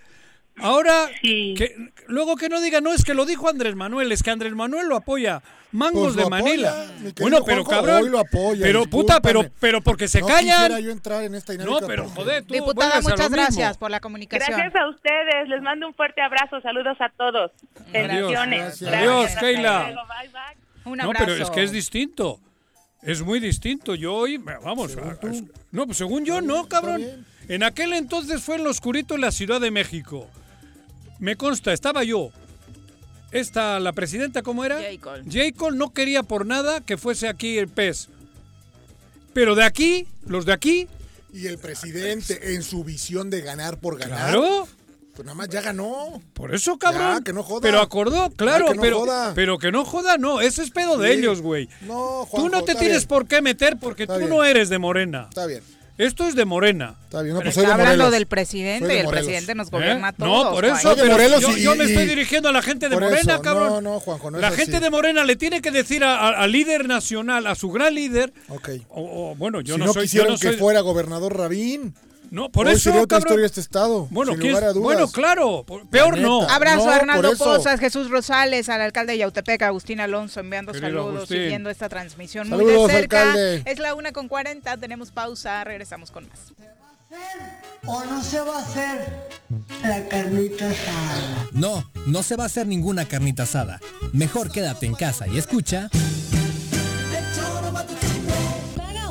[0.61, 4.31] Ahora, que, luego que no diga, no, es que lo dijo Andrés Manuel, es que
[4.31, 5.41] Andrés Manuel lo apoya.
[5.71, 6.87] Mangos pues de Manila.
[7.19, 8.11] bueno, pero cabrón.
[8.59, 10.81] pero puta, pero, pero porque se callan.
[10.81, 14.57] Yo entrar en esta no, pero joder, tú Diputada, muchas gracias por la comunicación.
[14.57, 15.47] Gracias a ustedes.
[15.47, 16.59] Les mando un fuerte abrazo.
[16.61, 17.51] Saludos a todos.
[17.91, 18.81] Bendiciones.
[18.81, 19.93] Adiós, Keila.
[20.85, 21.23] Un abrazo.
[21.23, 22.39] No, pero es que es distinto.
[23.03, 23.95] Es muy distinto.
[23.95, 24.97] Yo hoy, vamos,
[25.71, 27.25] no, pues según yo, no, cabrón.
[27.47, 30.27] En aquel entonces fue en lo oscurito en la Ciudad de México.
[31.19, 32.31] Me consta, estaba yo.
[33.31, 34.79] Esta, la presidenta, ¿cómo era?
[34.79, 35.53] J.
[35.55, 35.77] Cole.
[35.77, 38.07] no quería por nada que fuese aquí el pez.
[39.33, 40.87] Pero de aquí, los de aquí.
[41.31, 44.31] Y el presidente, en su visión de ganar por ganar.
[44.31, 44.67] Claro.
[45.13, 46.21] Pues nada más ya ganó.
[46.33, 47.23] Por eso, cabrón.
[47.23, 47.61] que no joda.
[47.61, 49.05] Pero acordó, claro, pero,
[49.35, 50.39] pero que no joda, no.
[50.39, 51.67] Ese es pedo de ellos, güey.
[51.81, 55.27] No, Tú no te tienes por qué meter porque tú no eres de Morena.
[55.29, 55.61] Está bien.
[55.99, 56.95] Esto es de Morena.
[57.03, 60.11] Está bien, no, pues soy de hablando del presidente y el presidente nos gobierna a
[60.11, 60.15] ¿Eh?
[60.17, 60.45] todos.
[60.45, 60.95] No, por eso.
[61.57, 63.67] yo, me estoy dirigiendo a la gente de Morena, cabrón.
[63.67, 67.45] No, no, Juanjo, no La gente de Morena le tiene que decir al líder nacional,
[67.47, 68.31] a su gran líder.
[68.47, 68.69] Ok.
[68.87, 71.93] O, bueno, yo si no, no quisieron que fuera gobernador Rabín.
[72.31, 72.79] No, por eso.
[72.79, 74.07] sería otra historia este estado.
[74.09, 74.33] Bueno,
[74.75, 75.65] bueno claro.
[75.89, 76.47] Peor no.
[76.49, 81.69] Abrazo a Hernando Pozas, Jesús Rosales, al alcalde de Yautepec, Agustín Alonso, enviando saludos, siguiendo
[81.69, 83.35] esta transmisión muy de cerca.
[83.65, 86.53] Es la una con 40, tenemos pausa, regresamos con más.
[87.85, 89.27] ¿O no se va a hacer
[89.83, 91.47] la carnita asada?
[91.53, 93.79] No, no se va a hacer ninguna carnita asada.
[94.13, 95.89] Mejor quédate en casa y escucha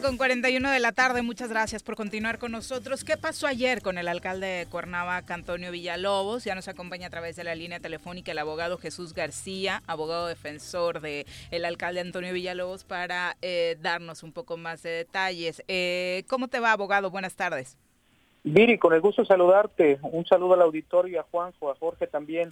[0.00, 3.04] Con 41 de la tarde, muchas gracias por continuar con nosotros.
[3.04, 6.44] ¿Qué pasó ayer con el alcalde de Cuernavaca, Antonio Villalobos?
[6.44, 11.00] Ya nos acompaña a través de la línea telefónica el abogado Jesús García, abogado defensor
[11.00, 15.64] del el alcalde Antonio Villalobos, para eh, darnos un poco más de detalles.
[15.66, 17.10] Eh, ¿Cómo te va, abogado?
[17.10, 17.76] Buenas tardes.
[18.44, 19.98] Viri, con el gusto de saludarte.
[20.02, 22.50] Un saludo al auditorio a Juanjo, a Jorge también.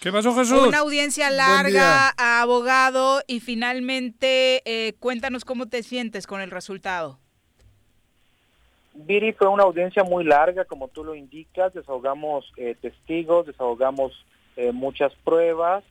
[0.00, 0.68] ¿Qué pasó, Jesús?
[0.68, 7.18] Una audiencia larga, abogado, y finalmente eh, cuéntanos cómo te sientes con el resultado.
[8.94, 14.12] Viri, fue una audiencia muy larga, como tú lo indicas, desahogamos eh, testigos, desahogamos
[14.56, 15.84] eh, muchas pruebas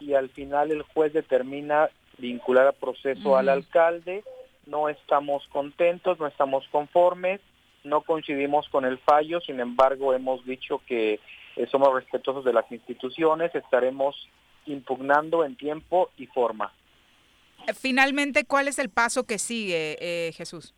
[0.00, 4.24] y al final el juez determina vincular a proceso al alcalde.
[4.66, 7.40] No estamos contentos, no estamos conformes,
[7.84, 11.20] no coincidimos con el fallo, sin embargo hemos dicho que
[11.66, 14.28] somos respetuosos de las instituciones, estaremos
[14.66, 16.72] impugnando en tiempo y forma.
[17.74, 20.74] Finalmente, ¿cuál es el paso que sigue, eh, Jesús?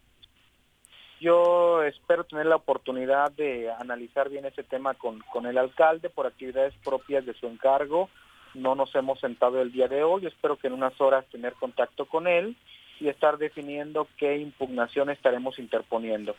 [1.21, 6.27] Yo espero tener la oportunidad de analizar bien ese tema con, con el alcalde por
[6.27, 8.09] actividades propias de su encargo.
[8.55, 12.07] No nos hemos sentado el día de hoy, espero que en unas horas tener contacto
[12.07, 12.57] con él
[13.01, 16.35] y estar definiendo qué impugnación estaremos interponiendo.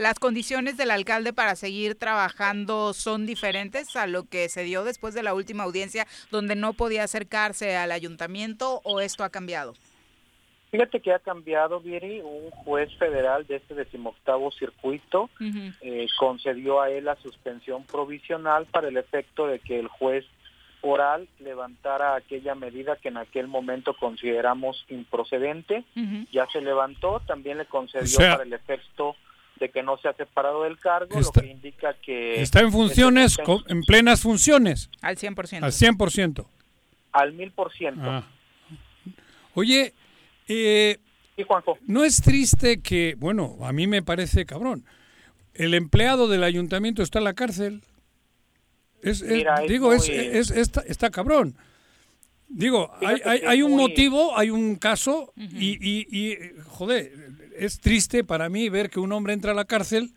[0.00, 5.12] ¿Las condiciones del alcalde para seguir trabajando son diferentes a lo que se dio después
[5.12, 9.74] de la última audiencia donde no podía acercarse al ayuntamiento o esto ha cambiado?
[10.70, 15.28] Fíjate que ha cambiado, Viri, un juez federal de este decimoctavo circuito
[15.82, 20.24] eh, concedió a él la suspensión provisional para el efecto de que el juez
[20.80, 25.84] oral levantara aquella medida que en aquel momento consideramos improcedente.
[26.32, 29.14] Ya se levantó, también le concedió para el efecto
[29.60, 32.40] de que no se ha separado del cargo, lo que indica que...
[32.40, 33.36] Está en funciones,
[33.68, 34.90] en plenas funciones.
[35.02, 35.62] Al 100%.
[35.62, 36.46] Al 100%.
[37.12, 37.94] Al 1000%.
[37.98, 38.26] Ah.
[39.54, 39.92] Oye,
[40.48, 40.98] eh,
[41.86, 44.84] no es triste que, bueno, a mí me parece cabrón,
[45.54, 47.82] el empleado del ayuntamiento está en la cárcel.
[49.02, 49.22] Es,
[49.68, 50.08] digo, es,
[50.50, 51.54] está, cabrón.
[52.48, 56.36] Digo, hay, hay, un motivo, hay un caso y, y, y,
[56.66, 57.12] joder,
[57.60, 60.12] es triste para mí ver que un hombre entra a la cárcel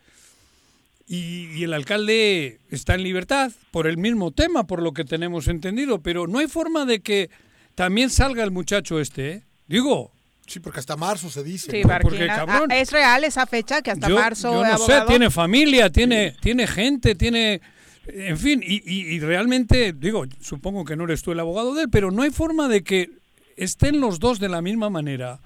[1.05, 5.99] y, el alcalde está en libertad por el mismo tema, por lo que tenemos entendido,
[5.99, 7.29] pero no hay forma de que
[7.75, 9.43] también salga el muchacho este, ¿eh?
[9.67, 10.11] Digo,
[10.45, 11.71] Sí, porque hasta marzo se dice.
[11.71, 14.51] Sí, porque, cabrón, ah, es real esa fecha que hasta marzo.
[14.51, 17.61] Yo no sé, tiene familia, tiene, tiene gente, tiene.
[18.07, 22.11] En fin, y, realmente, digo, supongo que no eres tú el abogado de él, pero
[22.11, 23.09] no hay forma de que
[23.55, 25.39] estén los dos de la misma manera.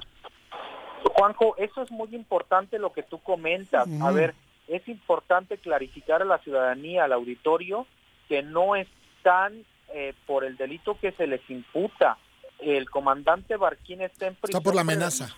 [1.10, 3.88] Juanjo, eso es muy importante lo que tú comentas.
[4.01, 4.36] A ver,
[4.68, 7.86] es importante clarificar a la ciudadanía, al auditorio,
[8.28, 12.18] que no están eh, por el delito que se les imputa
[12.60, 15.30] el comandante Barquín está en prisión por la amenaza.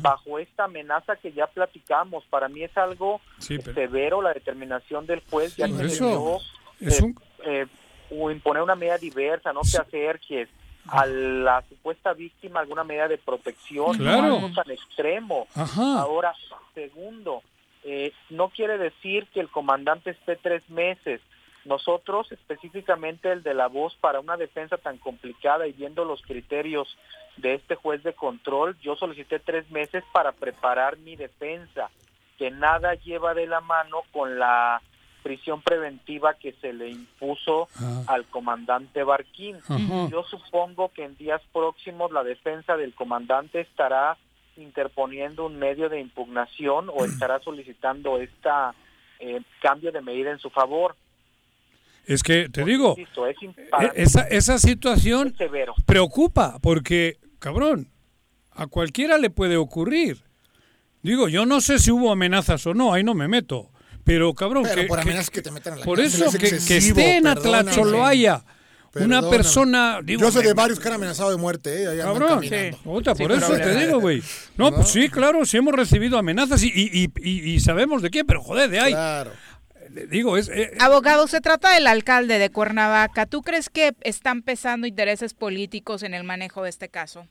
[0.00, 2.24] bajo esta amenaza que ya platicamos.
[2.30, 6.40] Para mí es algo severo la determinación del juez, ya que eso,
[6.80, 7.14] es eh,
[7.44, 7.66] eh,
[8.10, 10.48] imponer una medida diversa, no te acerques
[10.88, 15.46] a la supuesta víctima alguna medida de protección, no algo tan extremo.
[15.76, 16.34] Ahora,
[16.74, 17.42] segundo,
[17.84, 21.20] eh, no quiere decir que el comandante esté tres meses.
[21.64, 26.96] Nosotros, específicamente el de la voz, para una defensa tan complicada y viendo los criterios
[27.38, 31.90] de este juez de control, yo solicité tres meses para preparar mi defensa,
[32.38, 34.82] que nada lleva de la mano con la
[35.24, 38.04] prisión preventiva que se le impuso ah.
[38.08, 39.56] al comandante Barquín.
[40.10, 44.18] Yo supongo que en días próximos la defensa del comandante estará
[44.58, 48.74] interponiendo un medio de impugnación o estará solicitando esta
[49.18, 50.94] eh, cambio de medida en su favor.
[52.06, 55.34] Es que, te digo, e-, esa, esa situación
[55.86, 57.88] preocupa, porque, cabrón,
[58.50, 60.22] a cualquiera le puede ocurrir.
[61.02, 63.70] Digo, yo no sé si hubo amenazas o no, ahí no me meto.
[64.04, 68.44] Pero, cabrón, que, por que, te metan Por eso, que, esté en haya
[68.96, 70.00] una persona...
[70.02, 71.98] Digo, yo sé de varios que han amenazado de muerte, ¿eh?
[71.98, 72.44] cabrón,
[72.84, 74.22] por eso te digo, güey.
[74.56, 78.24] No, pues sí, claro, sí hemos recibido amenazas y, y, y, y sabemos de qué,
[78.24, 78.92] pero joder, de ahí...
[78.92, 79.32] Claro
[80.08, 80.48] digo, es...
[80.48, 83.26] Eh, Abogado, se trata del alcalde de Cuernavaca.
[83.26, 87.26] ¿Tú crees que están pesando intereses políticos en el manejo de este caso?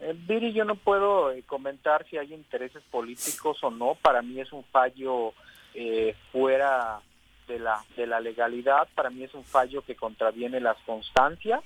[0.00, 3.96] Eh, Viri, yo no puedo eh, comentar si hay intereses políticos o no.
[4.02, 5.32] Para mí es un fallo
[5.76, 7.00] eh, fuera
[7.46, 8.88] de la, de la legalidad.
[8.94, 11.62] Para mí es un fallo que contraviene las constancias.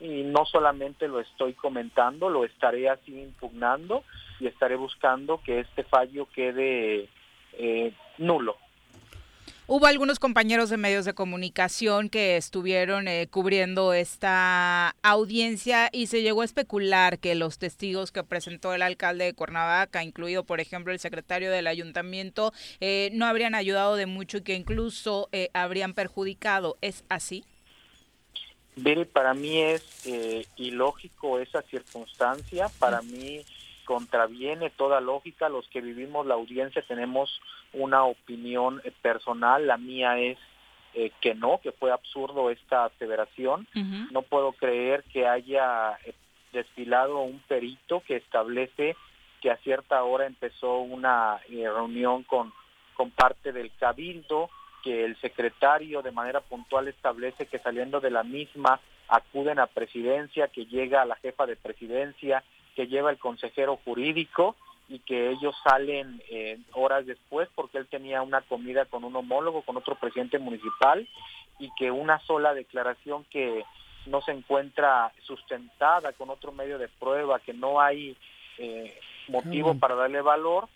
[0.00, 4.04] Y no solamente lo estoy comentando, lo estaré así impugnando
[4.38, 7.08] y estaré buscando que este fallo quede
[8.18, 8.56] nulo.
[9.70, 16.22] Hubo algunos compañeros de medios de comunicación que estuvieron eh, cubriendo esta audiencia y se
[16.22, 20.90] llegó a especular que los testigos que presentó el alcalde de Cuernavaca, incluido por ejemplo
[20.90, 25.92] el secretario del ayuntamiento, eh, no habrían ayudado de mucho y que incluso eh, habrían
[25.92, 26.78] perjudicado.
[26.80, 27.44] ¿Es así?
[29.12, 29.82] para mí es
[30.56, 32.70] ilógico esa circunstancia.
[32.78, 33.44] Para mí
[33.88, 35.48] contraviene toda lógica.
[35.48, 37.40] Los que vivimos la audiencia tenemos
[37.72, 39.66] una opinión eh, personal.
[39.66, 40.36] La mía es
[40.92, 43.66] eh, que no, que fue absurdo esta aseveración.
[44.12, 46.12] No puedo creer que haya eh,
[46.52, 48.94] desfilado un perito que establece
[49.40, 52.52] que a cierta hora empezó una reunión con,
[52.94, 54.50] con parte del cabildo,
[54.82, 60.48] que el secretario de manera puntual establece que saliendo de la misma acuden a presidencia,
[60.48, 62.44] que llega a la jefa de presidencia,
[62.78, 64.54] que lleva el consejero jurídico
[64.88, 69.62] y que ellos salen eh, horas después porque él tenía una comida con un homólogo,
[69.62, 71.08] con otro presidente municipal
[71.58, 73.64] y que una sola declaración que
[74.06, 78.16] no se encuentra sustentada con otro medio de prueba, que no hay
[78.58, 80.68] eh, motivo para darle valor,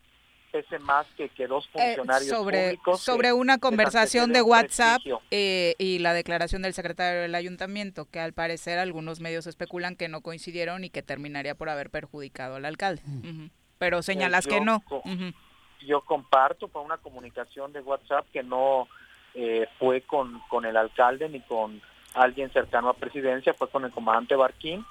[0.52, 3.00] pese más que, que dos eh, funcionarios sobre, públicos.
[3.00, 5.00] Sobre una conversación de WhatsApp
[5.30, 10.08] eh, y la declaración del secretario del ayuntamiento, que al parecer algunos medios especulan que
[10.08, 13.02] no coincidieron y que terminaría por haber perjudicado al alcalde.
[13.06, 13.46] Mm.
[13.78, 14.84] Pero eh, señalas que no.
[15.86, 18.86] Yo comparto con una comunicación de WhatsApp que no
[19.78, 21.80] fue con, con el alcalde ni con
[22.12, 24.84] alguien cercano a presidencia, fue con el comandante Barquín.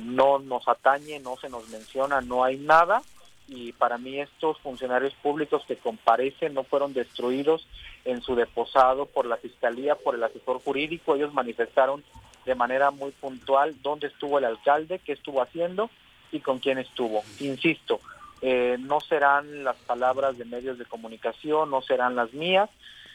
[0.00, 3.02] no nos atañe, no se nos menciona, no hay nada
[3.46, 7.66] y para mí estos funcionarios públicos que comparecen no fueron destruidos
[8.04, 11.14] en su deposado por la fiscalía, por el asesor jurídico.
[11.14, 12.02] Ellos manifestaron
[12.46, 15.90] de manera muy puntual dónde estuvo el alcalde, qué estuvo haciendo
[16.32, 17.22] y con quién estuvo.
[17.40, 18.00] Insisto,
[18.40, 22.70] eh, no serán las palabras de medios de comunicación, no serán las mías,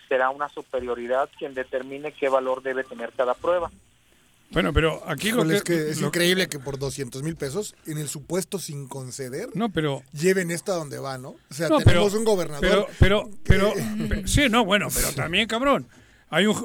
[0.08, 3.70] será una superioridad quien determine qué valor debe tener cada prueba.
[4.52, 8.10] Bueno, pero aquí lo es que es increíble que por 200 mil pesos, en el
[8.10, 11.36] supuesto sin conceder, no, pero, lleven esto a donde va, ¿no?
[11.50, 12.88] O sea, tenemos un gobernador.
[13.00, 13.74] Pero, pero,
[14.08, 15.88] pero, sí, no, bueno, pero también, cabrón,
[16.30, 16.56] hay un,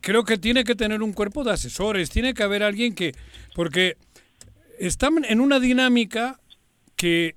[0.00, 3.12] creo que tiene que tener un cuerpo de asesores, tiene que haber alguien que,
[3.54, 3.96] porque
[4.78, 6.40] están en una dinámica
[6.96, 7.36] que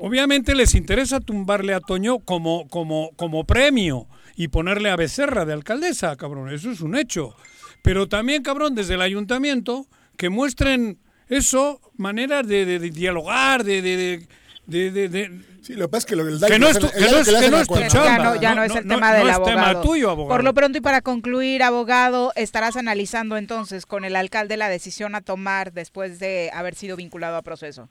[0.00, 5.52] obviamente les interesa tumbarle a Toño como, como, como premio y ponerle a Becerra de
[5.52, 7.36] alcaldesa, cabrón, eso es un hecho.
[7.82, 14.26] Pero también, cabrón, desde el ayuntamiento, que muestren eso, maneras de, dialogar, de, de,
[14.66, 17.18] de, Sí, lo que pasa es que lo del que no es tu, que no
[17.18, 18.36] es, que no es tu chamba.
[18.36, 19.56] Ya no, es el tema del abogado.
[19.56, 20.36] tema tuyo, abogado.
[20.36, 25.14] Por lo pronto y para concluir, abogado, estarás analizando entonces con el alcalde la decisión
[25.14, 27.88] a tomar después de haber sido vinculado a proceso.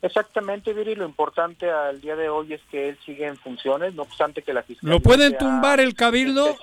[0.00, 4.02] Exactamente, Viri, lo importante al día de hoy es que él sigue en funciones, no
[4.02, 4.94] obstante que la fiscalía...
[4.94, 6.56] ¿Lo pueden tumbar el cabildo?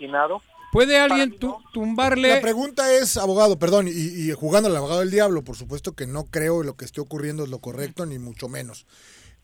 [0.72, 1.36] ¿Puede alguien
[1.74, 2.30] tumbarle?
[2.30, 6.08] La pregunta es, abogado, perdón, y, y, jugando al abogado del diablo, por supuesto que
[6.08, 8.86] no creo lo que esté ocurriendo es lo correcto, ni mucho menos.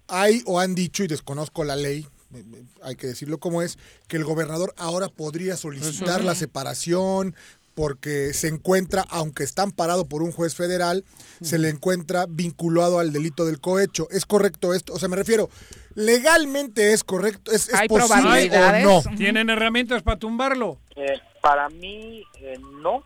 [0.08, 3.78] Hay o han dicho, y desconozco la ley, eh, eh, hay que decirlo como es,
[4.08, 7.36] que el gobernador ahora podría solicitar la separación
[7.76, 11.04] porque se encuentra, aunque está amparado por un juez federal,
[11.42, 14.08] se le encuentra vinculado al delito del cohecho.
[14.12, 14.94] ¿Es correcto esto?
[14.94, 15.50] O sea, me refiero,
[15.96, 19.16] legalmente es correcto, es, posible o no.
[19.16, 20.78] ¿Tienen herramientas para tumbarlo?
[20.96, 23.04] Eh, para mí, eh, no.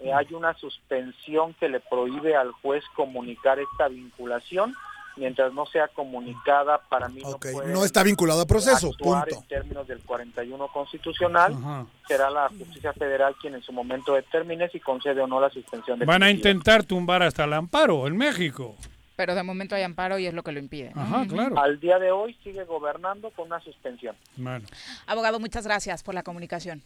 [0.00, 4.74] Eh, hay una suspensión que le prohíbe al juez comunicar esta vinculación
[5.16, 9.36] mientras no sea comunicada, para mí no puede No está vinculado a proceso, punto.
[9.36, 11.56] en términos del 41 constitucional.
[12.06, 15.98] Será la justicia federal quien en su momento determine si concede o no la suspensión.
[16.00, 18.76] Van a intentar tumbar hasta el amparo en México.
[19.16, 20.92] Pero de momento hay amparo y es lo que lo impide.
[20.94, 21.58] Ajá, claro.
[21.58, 24.14] Al día de hoy sigue gobernando con una suspensión.
[25.06, 26.82] Abogado, muchas gracias por la comunicación.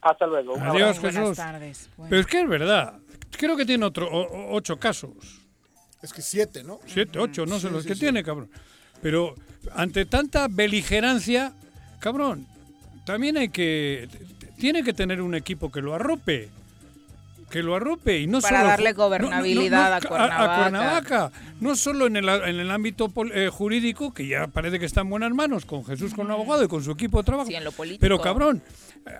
[0.00, 0.56] Hasta luego.
[0.56, 1.14] Adiós, Jesús.
[1.14, 1.90] Buenas tardes.
[2.08, 3.00] Pero es que es verdad.
[3.36, 4.08] Creo que tiene otro,
[4.50, 5.10] ocho casos.
[6.00, 6.78] Es que siete, ¿no?
[6.86, 8.48] Siete, ocho, no sé los que tiene, cabrón.
[9.02, 9.34] Pero
[9.74, 11.52] ante tanta beligerancia,
[11.98, 12.46] cabrón,
[13.04, 14.08] también hay que.
[14.58, 16.50] Tiene que tener un equipo que lo arrope.
[17.50, 21.32] Que lo arrope y no Para darle gobernabilidad a, Cuernavaca.
[21.60, 25.10] No solo en el, en el ámbito eh, jurídico, que ya parece que está en
[25.10, 27.48] buenas manos, con Jesús con abogado y con su equipo de trabajo.
[27.48, 28.00] Sí, en lo político.
[28.00, 28.62] Pero cabrón,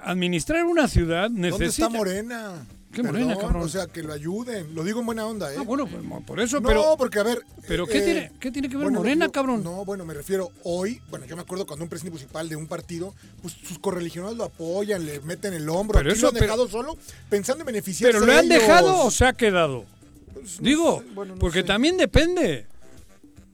[0.02, 1.50] administrar una ciudad necesita.
[1.50, 2.66] ¿Dónde está Morena?
[2.92, 3.62] Qué morena, cabrón.
[3.62, 4.74] O sea, que lo ayuden.
[4.74, 5.56] Lo digo en buena onda, ¿eh?
[5.58, 6.82] Ah, bueno, pues, por eso, pero...
[6.82, 7.42] No, porque a ver...
[7.66, 9.62] ¿Pero qué, tiene, eh, qué tiene que ver Morena, cabrón?
[9.62, 11.00] No, bueno, me refiero hoy...
[11.10, 14.44] Bueno, yo me acuerdo cuando un presidente municipal de un partido, pues sus correligionarios lo
[14.44, 15.98] apoyan, le meten el hombro.
[15.98, 16.96] Pero Aquí eso, lo han dejado solo
[17.28, 19.84] pensando en beneficiarse ¿Pero le han dejado o se ha quedado?
[20.32, 21.02] Pues, Digo,
[21.38, 22.66] porque también depende.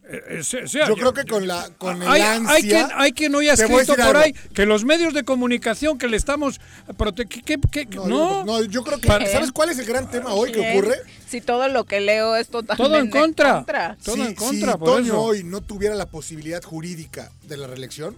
[0.06, 3.34] Eh, eh, yo, creo que con la con hay, el ansia, hay quien hay quien
[3.34, 6.60] hoy ha escrito por ahí que los medios de comunicación que le estamos
[8.06, 10.96] no, no, yo creo que sabes cuál es el gran tema hoy que ocurre
[11.26, 15.22] si todo lo que leo es totalmente todo en contra, todo en contra si Toño
[15.22, 18.14] hoy no tuviera la posibilidad jurídica de la reelección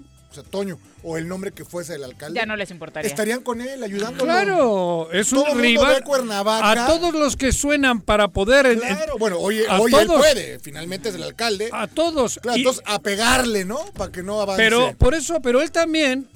[0.50, 2.38] Toño, o el nombre que fuese el alcalde.
[2.38, 3.08] Ya no les importaría.
[3.08, 4.24] Estarían con él, ayudándolo.
[4.24, 6.04] Claro, es un rival.
[6.44, 8.78] A todos los que suenan para poder.
[8.78, 11.70] Claro, bueno, hoy, hoy él puede, finalmente es el alcalde.
[11.72, 12.38] A todos.
[12.42, 13.78] Claro, entonces a pegarle, ¿no?
[13.96, 14.62] Para que no avance.
[14.62, 16.28] Pero por eso, pero él también,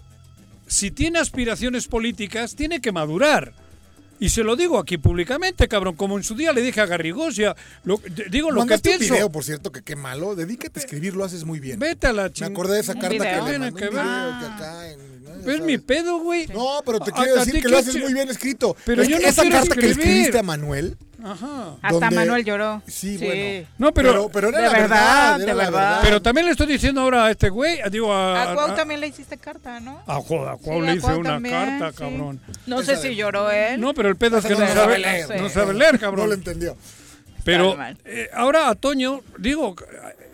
[0.66, 3.52] si tiene aspiraciones políticas, tiene que madurar.
[4.20, 7.56] Y se lo digo aquí públicamente, cabrón, como en su día le dije a Garrigosia,
[7.84, 8.00] lo,
[8.30, 9.04] digo lo que pienso.
[9.04, 10.36] un video, por cierto, que qué malo.
[10.36, 11.78] Dedícate a escribir, lo haces muy bien.
[11.78, 12.50] Vete a la chingada.
[12.50, 15.09] Me acordé de esa carta que le mandé, que
[15.44, 16.46] ¿Ves mi pedo, güey?
[16.48, 18.76] No, pero te quiero decir que lo haces muy bien escrito.
[18.84, 21.76] Pero yo no esa carta que le escribiste a Manuel Ajá.
[21.82, 22.82] Hasta Manuel lloró.
[22.86, 23.68] Sí, bueno.
[23.78, 26.00] No, pero, pero, era de la verdad, de verdad.
[26.02, 28.52] Pero también le estoy diciendo ahora a este güey, digo a...
[28.52, 30.02] A Cuau también le hiciste carta, ¿no?
[30.06, 32.40] A, a Cuau le hice una carta, cabrón.
[32.66, 33.80] No sé si lloró él.
[33.80, 35.40] No, pero el pedo es que no, sabe, leer.
[35.40, 36.26] No sabe leer, cabrón.
[36.26, 36.76] No lo entendió.
[37.44, 39.74] Pero eh, ahora a Toño, digo,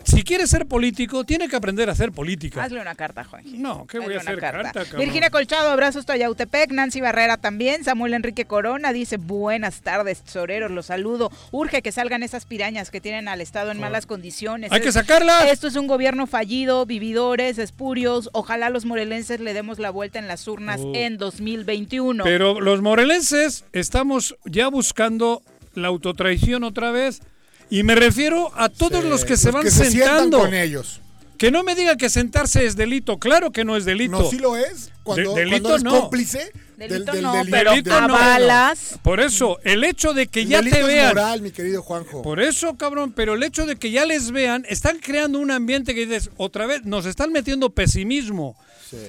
[0.07, 2.63] si quiere ser político, tiene que aprender a hacer política.
[2.63, 3.43] Hazle una carta, Juan.
[3.61, 4.83] No, ¿qué voy a hacer carta?
[4.97, 6.71] Virginia Colchado, abrazos a Yautepec.
[6.71, 7.83] Nancy Barrera también.
[7.83, 11.29] Samuel Enrique Corona dice, buenas tardes, tesoreros, los saludo.
[11.51, 14.71] Urge que salgan esas pirañas que tienen al Estado en malas condiciones.
[14.71, 15.51] Hay que sacarlas.
[15.51, 18.29] Esto es un gobierno fallido, vividores, espurios.
[18.31, 20.93] Ojalá los morelenses le demos la vuelta en las urnas oh.
[20.95, 22.23] en 2021.
[22.23, 25.41] Pero los morelenses estamos ya buscando
[25.77, 27.21] la autotraición otra vez
[27.69, 30.39] y me refiero a todos los que se van sentando.
[30.39, 31.01] con ellos.
[31.37, 33.19] Que no me diga que sentarse es delito.
[33.19, 34.23] Claro que no es delito.
[34.23, 34.91] No, sí lo es.
[35.03, 36.51] Cuando, delito es cómplice.
[36.77, 38.99] Delito no, pero avalas.
[39.03, 41.09] Por eso, el hecho de que ya te vean.
[41.09, 42.23] Es moral, mi querido Juanjo.
[42.23, 45.93] Por eso, cabrón, pero el hecho de que ya les vean, están creando un ambiente
[45.93, 48.55] que dices, otra vez, nos están metiendo pesimismo.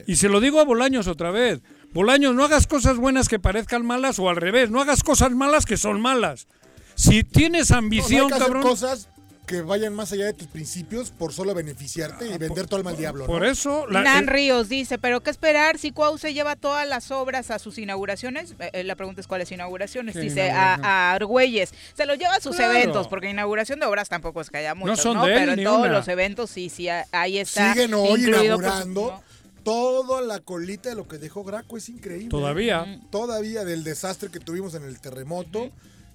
[0.07, 1.61] Y se lo digo a Bolaños otra vez.
[1.93, 5.65] Bolaños, no hagas cosas buenas que parezcan malas o al revés, no hagas cosas malas
[5.65, 6.47] que son malas.
[6.99, 8.63] Si tienes ambición, cabrón.
[8.63, 9.09] cosas
[9.47, 12.85] que vayan más allá de tus principios por solo beneficiarte y ah, vender todo el
[12.85, 13.25] mal diablo.
[13.25, 13.87] Por eso.
[13.87, 17.61] La, Nan Ríos dice, pero ¿qué esperar si Cuau se lleva todas las obras a
[17.61, 18.57] sus inauguraciones?
[18.59, 20.17] Eh, eh, la pregunta es cuáles inauguraciones.
[20.17, 21.73] Dice a, Argüelles.
[21.95, 25.05] Se lo lleva a sus eventos, porque inauguración de obras tampoco es que haya muchos,
[25.07, 25.23] ¿no?
[25.23, 27.73] pero en todos los eventos sí, sí, ahí está.
[27.73, 29.23] Siguen hoy inaugurando.
[29.63, 32.29] toda la colita de lo que dejó Graco es increíble.
[32.29, 33.01] Todavía.
[33.11, 35.71] Todavía del desastre que tuvimos en el terremoto.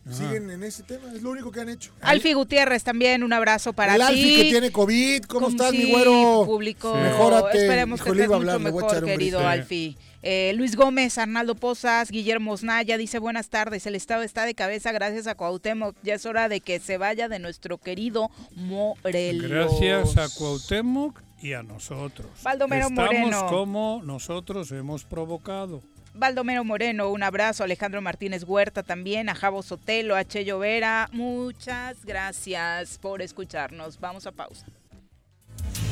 [0.09, 1.93] Siguen en ese tema, es lo único que han hecho.
[2.01, 4.01] Alfi Gutiérrez también, un abrazo para ti.
[4.01, 6.43] Alfi que tiene COVID, ¿cómo estás, mi güero?
[6.45, 6.95] Público.
[6.95, 7.61] Mejórate.
[7.61, 9.97] Esperemos que estés mucho mejor, querido Alfi.
[10.25, 14.93] Eh, Luis Gómez, Arnaldo Pozas, Guillermo Osnaya dice buenas tardes, el Estado está de cabeza
[14.93, 19.49] gracias a Cuauhtémoc, ya es hora de que se vaya de nuestro querido Morelos.
[19.49, 22.27] Gracias a Cuauhtémoc y a nosotros.
[22.41, 25.83] Baldomero Estamos como nosotros hemos provocado.
[26.13, 27.63] Baldomero Moreno, un abrazo.
[27.63, 29.29] Alejandro Martínez Huerta también.
[29.29, 31.09] A Javo Sotelo, a Che Llovera.
[31.11, 33.99] Muchas gracias por escucharnos.
[33.99, 34.65] Vamos a pausa.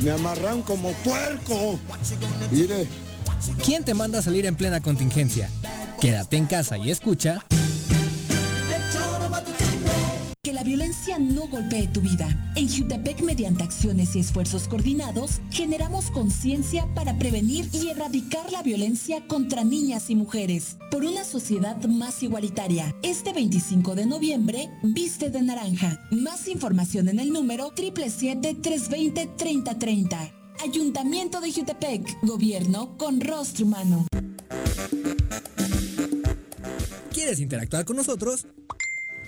[0.03, 1.80] Me amarran como puerco.
[2.51, 2.88] Mire.
[3.63, 5.49] ¿Quién te manda a salir en plena contingencia?
[5.99, 7.43] Quédate en casa y escucha.
[10.44, 12.28] Que la violencia no golpee tu vida.
[12.56, 19.28] En Jutepec, mediante acciones y esfuerzos coordinados, generamos conciencia para prevenir y erradicar la violencia
[19.28, 20.78] contra niñas y mujeres.
[20.89, 22.92] Por una sociedad más igualitaria.
[23.04, 26.00] Este 25 de noviembre, viste de naranja.
[26.10, 30.32] Más información en el número 777-320-3030.
[30.64, 32.18] Ayuntamiento de Jutepec.
[32.24, 34.08] Gobierno con rostro humano.
[37.14, 38.48] ¿Quieres interactuar con nosotros?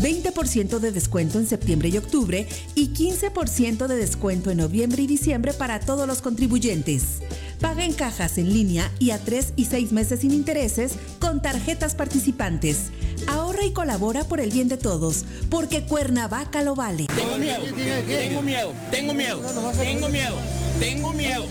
[0.00, 5.52] 20% de descuento en septiembre y octubre y 15% de descuento en noviembre y diciembre
[5.52, 7.20] para todos los contribuyentes.
[7.60, 11.94] Paga en cajas en línea y a 3 y 6 meses sin intereses con tarjetas
[11.94, 12.90] participantes.
[13.26, 17.06] Ahorra y colabora por el bien de todos, porque Cuernavaca lo vale.
[17.16, 17.64] Tengo miedo,
[18.06, 19.42] tengo miedo, tengo miedo,
[19.76, 20.36] tengo miedo,
[20.78, 21.46] tengo miedo,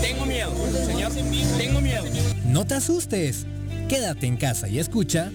[0.00, 0.52] tengo miedo,
[0.86, 1.12] señor,
[1.58, 2.04] tengo miedo.
[2.44, 3.46] No te asustes,
[3.88, 5.32] quédate en casa y escucha.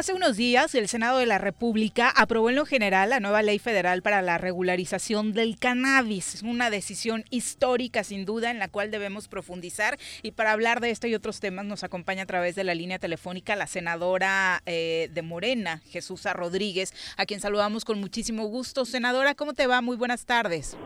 [0.00, 3.58] Hace unos días, el Senado de la República aprobó en lo general la nueva ley
[3.58, 6.42] federal para la regularización del cannabis.
[6.42, 9.98] Una decisión histórica, sin duda, en la cual debemos profundizar.
[10.22, 12.98] Y para hablar de esto y otros temas, nos acompaña a través de la línea
[12.98, 18.86] telefónica la senadora eh, de Morena, Jesús Rodríguez, a quien saludamos con muchísimo gusto.
[18.86, 19.82] Senadora, ¿cómo te va?
[19.82, 20.78] Muy buenas tardes.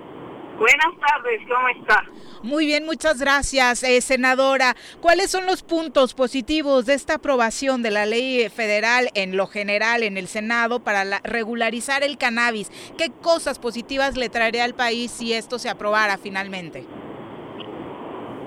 [0.58, 2.04] Buenas tardes, ¿cómo está?
[2.42, 4.76] Muy bien, muchas gracias, eh, senadora.
[5.00, 10.02] ¿Cuáles son los puntos positivos de esta aprobación de la ley federal en lo general
[10.02, 12.70] en el Senado para regularizar el cannabis?
[12.96, 16.84] ¿Qué cosas positivas le traería al país si esto se aprobara finalmente?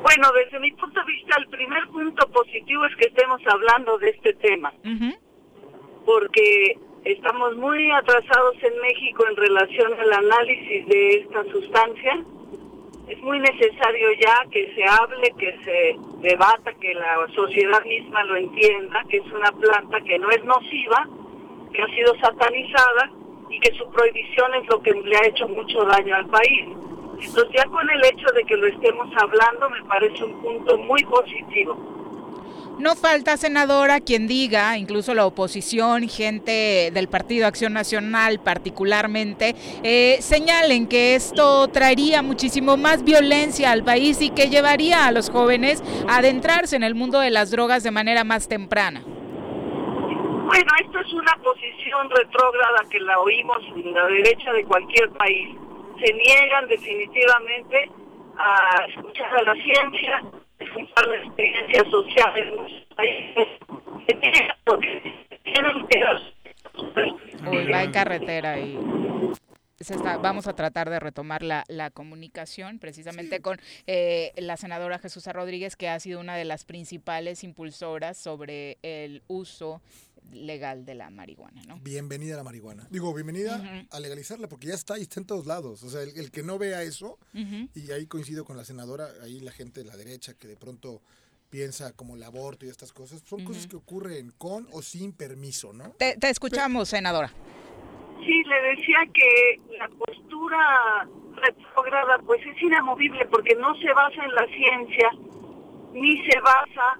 [0.03, 4.09] Bueno, desde mi punto de vista, el primer punto positivo es que estemos hablando de
[4.11, 4.73] este tema.
[6.05, 12.21] Porque Estamos muy atrasados en México en relación al análisis de esta sustancia
[13.07, 18.35] es muy necesario ya que se hable, que se debata, que la sociedad misma lo
[18.35, 21.07] entienda, que es una planta que no es nociva,
[21.71, 23.09] que ha sido satanizada
[23.49, 26.65] y que su prohibición es lo que le ha hecho mucho daño al país.
[27.21, 31.01] Entonces ya con el hecho de que lo estemos hablando me parece un punto muy
[31.05, 31.96] positivo.
[32.79, 40.17] No falta, senadora, quien diga, incluso la oposición, gente del Partido Acción Nacional particularmente, eh,
[40.21, 45.83] señalen que esto traería muchísimo más violencia al país y que llevaría a los jóvenes
[46.07, 49.01] a adentrarse en el mundo de las drogas de manera más temprana.
[49.03, 55.49] Bueno, esto es una posición retrógrada que la oímos en la derecha de cualquier país.
[55.99, 57.89] Se niegan definitivamente
[58.37, 60.23] a escuchar a la ciencia,
[60.59, 62.55] experiencia social en
[62.95, 63.47] países.
[64.07, 64.23] En
[67.91, 68.77] carretera y
[70.21, 75.75] vamos a tratar de retomar la, la comunicación precisamente con eh, la senadora Jesús Rodríguez,
[75.75, 79.81] que ha sido una de las principales impulsoras sobre el uso
[80.31, 81.79] legal de la marihuana, ¿no?
[81.79, 82.87] Bienvenida a la marihuana.
[82.89, 85.83] Digo, bienvenida a legalizarla porque ya está y está en todos lados.
[85.83, 89.51] O sea, el, que no vea eso, y ahí coincido con la senadora, ahí la
[89.51, 91.01] gente de la derecha que de pronto
[91.49, 95.73] piensa como el aborto y estas cosas, son cosas que ocurren con o sin permiso,
[95.73, 95.91] ¿no?
[95.91, 97.31] Te, escuchamos, senadora.
[98.25, 104.35] Sí, le decía que la postura retrograda pues es inamovible porque no se basa en
[104.35, 105.11] la ciencia
[105.93, 106.99] ni se basa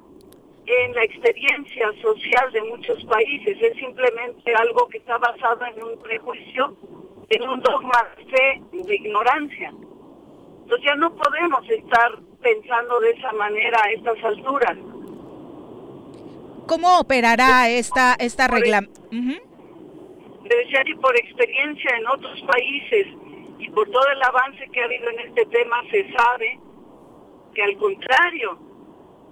[0.68, 3.58] en la experiencia social de muchos países.
[3.62, 6.76] Es simplemente algo que está basado en un prejuicio,
[7.30, 9.70] en un dogma de fe, de ignorancia.
[9.70, 14.78] Entonces ya no podemos estar pensando de esa manera a estas alturas.
[16.68, 18.82] ¿Cómo operará esta, esta regla?
[20.48, 23.08] decía que por experiencia en otros países
[23.60, 26.60] y por todo el avance que ha habido en este tema se sabe
[27.54, 28.60] que al contrario,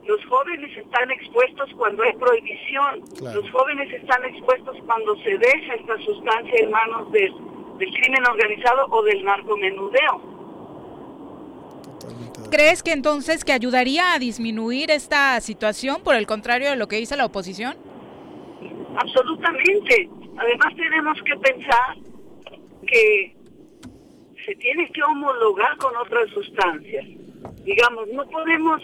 [0.06, 3.02] los jóvenes están expuestos cuando hay prohibición.
[3.34, 7.34] Los jóvenes están expuestos cuando se deja esta sustancia en manos del,
[7.78, 10.36] crimen organizado o del narcomenudeo.
[12.52, 16.98] ¿Crees que entonces que ayudaría a disminuir esta situación por el contrario de lo que
[16.98, 17.76] dice la oposición?
[18.96, 20.10] Absolutamente.
[20.38, 21.98] Además tenemos que pensar
[22.86, 23.36] que
[24.46, 27.06] se tiene que homologar con otras sustancias.
[27.64, 28.82] Digamos, no podemos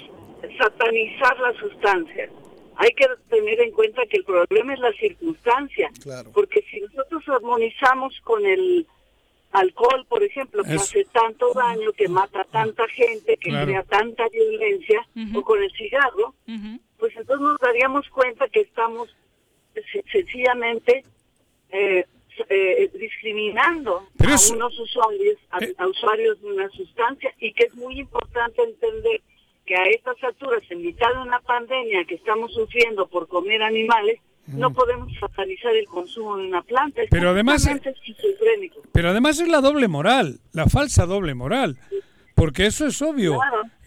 [0.58, 2.30] satanizar la sustancia.
[2.76, 5.92] Hay que tener en cuenta que el problema es la circunstancia.
[6.34, 8.88] Porque si nosotros armonizamos con el
[9.52, 15.06] alcohol, por ejemplo, que hace tanto daño, que mata tanta gente, que crea tanta violencia,
[15.36, 16.34] o con el cigarro,
[16.98, 19.10] pues entonces nos daríamos cuenta que estamos
[20.12, 21.04] sencillamente
[21.72, 22.06] eh,
[22.50, 25.74] eh, discriminando a unos usuarios, eh.
[25.78, 29.22] a, usuarios de una sustancia, y que es muy importante entender
[29.66, 34.20] que a estas alturas, en mitad de una pandemia que estamos sufriendo por comer animales,
[34.48, 37.02] no podemos satanizar el consumo de una planta.
[37.10, 37.70] Pero además,
[38.92, 41.78] pero además es la doble moral, la falsa doble moral,
[42.36, 43.40] porque eso es obvio.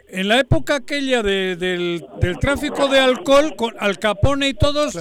[0.09, 4.97] En la época aquella de, del, del, tráfico de alcohol, con Al Capone y todos,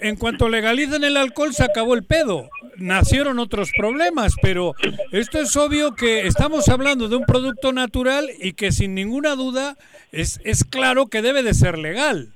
[0.00, 4.72] en cuanto legalicen el alcohol se acabó el pedo nacieron otros problemas, pero
[5.12, 9.76] esto es obvio que estamos hablando de un producto natural y que sin ninguna duda
[10.12, 12.32] es, es claro que debe de ser legal.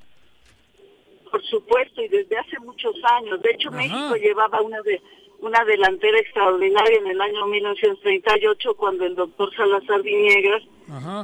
[1.30, 3.40] Por supuesto, y desde hace muchos años.
[3.42, 5.00] De hecho, México llevaba una de
[5.40, 10.62] una delantera extraordinaria en el año 1938 cuando el doctor Salazar Viñegas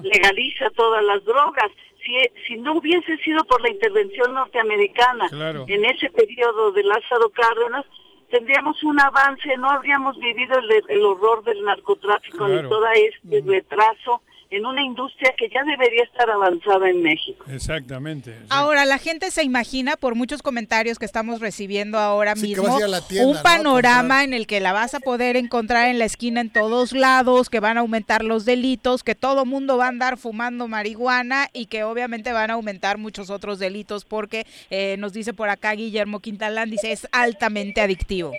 [0.05, 1.71] legaliza todas las drogas.
[2.05, 2.13] Si,
[2.47, 5.27] si no hubiese sido por la intervención norteamericana
[5.67, 7.87] en ese periodo de Lázaro Cárdenas,
[8.31, 14.23] tendríamos un avance, no habríamos vivido el, horror del narcotráfico ni todo este retraso
[14.57, 17.45] en una industria que ya debería estar avanzada en México.
[17.51, 18.37] Exactamente.
[18.49, 22.77] Ahora, la gente se imagina, por muchos comentarios que estamos recibiendo ahora mismo,
[23.23, 26.93] un panorama en el que la vas a poder encontrar en la esquina en todos
[26.93, 31.49] lados, que van a aumentar los delitos, que todo mundo va a andar fumando marihuana
[31.53, 35.73] y que obviamente van a aumentar muchos otros delitos porque eh, nos dice por acá
[35.73, 38.33] Guillermo Quintalán, dice, es altamente adictivo.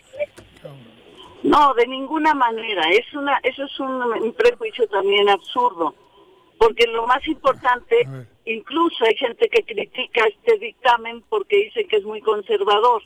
[1.43, 2.89] No, de ninguna manera.
[2.89, 5.93] Es una, eso es un prejuicio también absurdo
[6.65, 8.07] porque lo más importante,
[8.45, 13.03] incluso hay gente que critica este dictamen porque dice que es muy conservador,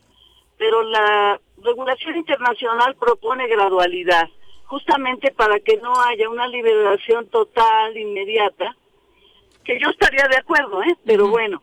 [0.58, 4.30] pero la regulación internacional propone gradualidad,
[4.64, 8.78] justamente para que no haya una liberación total, inmediata,
[9.66, 10.96] que yo estaría de acuerdo, ¿eh?
[11.06, 11.62] pero bueno,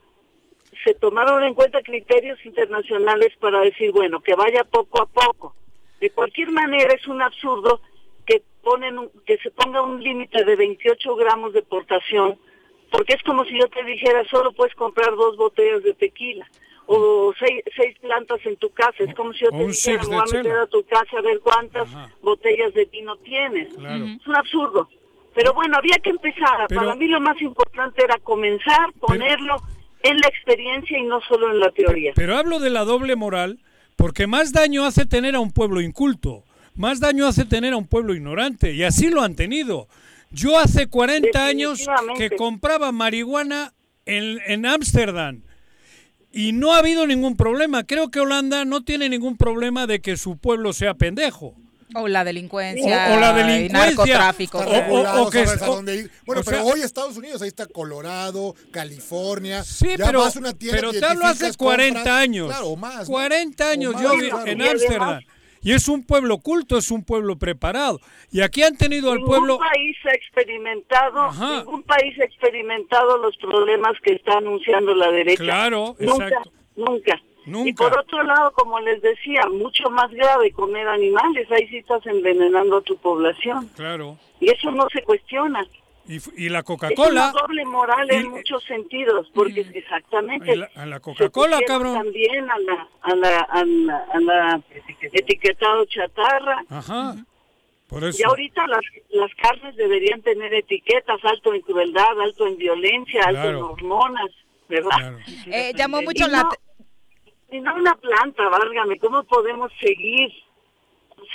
[0.85, 5.57] se tomaron en cuenta criterios internacionales para decir, bueno, que vaya poco a poco.
[5.99, 7.81] De cualquier manera es un absurdo
[8.67, 12.37] ponen un- que se ponga un límite de 28 gramos de portación,
[12.91, 16.45] porque es como si yo te dijera, solo puedes comprar dos botellas de tequila
[16.87, 18.97] o seis, seis plantas en tu casa.
[19.05, 21.39] Es como si yo O te dijera, voy a meter a tu casa a ver
[21.41, 21.89] cuántas
[22.23, 23.73] botellas de vino tienes.
[23.75, 24.05] Claro.
[24.05, 24.89] Es un absurdo.
[25.35, 26.67] Pero bueno, había que empezar.
[26.69, 29.57] Pero- Para mí lo más importante era comenzar, ponerlo
[30.03, 32.13] en la experiencia y no solo en la teoría.
[32.17, 33.59] Pero hablo de la doble moral
[33.97, 36.45] porque más daño hace tener a un pueblo inculto,
[36.77, 39.89] más daño hace tener a un pueblo ignorante, y así lo han tenido.
[40.31, 41.87] Yo hace 40 años
[42.19, 43.73] que compraba marihuana
[44.05, 45.43] en en Ámsterdam
[46.33, 47.85] y no ha habido ningún problema.
[47.85, 51.55] Creo que Holanda no tiene ningún problema de que su pueblo sea pendejo.
[51.95, 53.09] O la delincuencia.
[53.11, 53.79] O- o la delincuencia.
[53.87, 54.59] narcotráfico.
[54.59, 56.11] O que- sabes a o- dónde ir.
[56.27, 59.63] Bueno, pero sea- hoy Estados Unidos, ahí está Colorado, California.
[59.65, 62.47] Sí, ya pero, vas a una tienda, pero te hablo hace identificas, 40 compras, años.
[62.49, 63.09] Claro, o más.
[63.09, 63.15] ¿no?
[63.15, 64.47] 40 años yo claro.
[64.47, 65.21] en Ámsterdam.
[65.67, 67.99] Y es un pueblo culto, es un pueblo preparado.
[68.31, 69.55] Y aquí han tenido al pueblo...
[69.55, 71.59] Ningún país ha experimentado, Ajá.
[71.59, 75.43] ningún país ha experimentado los problemas que está anunciando la derecha.
[75.43, 76.53] Claro, nunca, exacto.
[76.77, 77.21] nunca.
[77.47, 77.69] Nunca.
[77.69, 81.51] Y por otro lado, como les decía, mucho más grave comer animales.
[81.51, 83.69] Ahí sí estás envenenando a tu población.
[83.75, 84.19] Claro.
[84.39, 85.67] Y eso no se cuestiona.
[86.09, 87.31] Y, y la Es Coca-Cola...
[87.31, 91.95] una doble moral en muchos sentidos, porque exactamente Y la- a la Coca-Cola, cabrón.
[91.95, 94.63] también a la, a la, a la, a la
[95.13, 96.65] etiquetado chatarra.
[96.71, 97.17] Ajá.
[97.89, 98.19] Por eso.
[98.21, 98.81] Y ahorita las,
[99.11, 103.71] las carnes deberían tener etiquetas, alto en crueldad, alto en violencia, alto en Claro.
[103.73, 104.31] hormonas,
[104.69, 105.19] ¿verdad?
[105.47, 106.43] Eh, llamó mucho y la...
[106.43, 106.51] no,
[107.53, 110.33] y no una planta, válgame, ¿cómo podemos seguir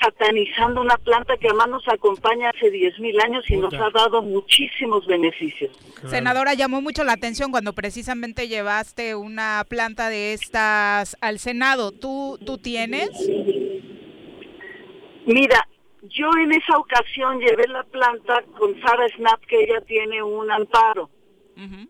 [0.02, 5.06] satanizando una planta que además nos acompaña hace 10.000 años y nos ha dado muchísimos
[5.06, 5.72] beneficios?
[6.08, 11.92] Senadora, llamó mucho la atención cuando precisamente llevaste una planta de estas al Senado.
[11.92, 13.10] ¿Tú, tú tienes?
[15.26, 15.68] Mira,
[16.04, 21.10] yo en esa ocasión llevé la planta con Sara Snap, que ella tiene un amparo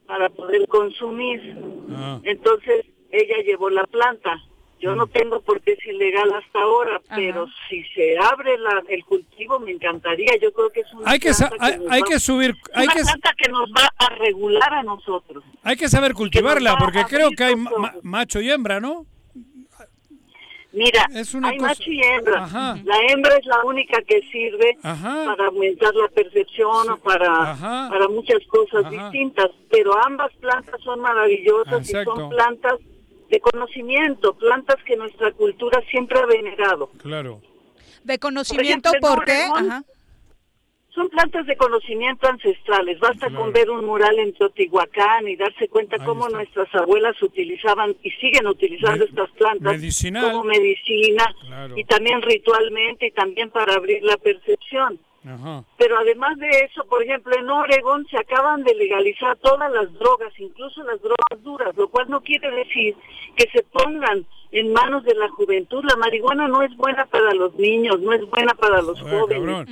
[0.05, 1.55] para poder consumir.
[1.91, 2.19] Ah.
[2.23, 4.37] Entonces, ella llevó la planta.
[4.81, 9.05] Yo no tengo por qué es ilegal hasta ahora, pero si se abre la, el
[9.05, 10.31] cultivo me encantaría.
[10.41, 12.85] Yo creo que es una Hay que planta hay- nos hay va- que subir- hay
[12.85, 15.43] una que- planta que nos va a regular a nosotros.
[15.63, 19.05] Hay que saber cultivarla, porque creo que hay ma- macho y hembra, ¿no?
[20.73, 22.43] Mira, Es una hay cosa- macho y hembra.
[22.45, 22.77] Ajá.
[22.85, 25.25] La hembra es la única que sirve Ajá.
[25.25, 27.89] para aumentar la percepción o para, Ajá.
[27.91, 32.75] para muchas cosas distintas, pero ambas plantas son maravillosas y son plantas
[33.31, 36.91] de conocimiento, plantas que nuestra cultura siempre ha venerado.
[37.01, 37.41] Claro.
[38.03, 39.43] De conocimiento, ejemplo, ¿por qué?
[39.55, 39.83] Ajá.
[40.93, 42.99] Son plantas de conocimiento ancestrales.
[42.99, 48.11] Basta con ver un mural en Teotihuacán y darse cuenta cómo nuestras abuelas utilizaban y
[48.11, 50.29] siguen utilizando estas plantas medicinal.
[50.33, 51.77] como medicina Claro.
[51.77, 54.99] y también ritualmente y también para abrir la percepción.
[55.25, 55.63] Ajá.
[55.77, 60.33] Pero además de eso, por ejemplo, en Oregón se acaban de legalizar todas las drogas,
[60.39, 62.95] incluso las drogas duras, lo cual no quiere decir
[63.35, 65.83] que se pongan en manos de la juventud.
[65.87, 69.67] La marihuana no es buena para los niños, no es buena para los Joder, jóvenes.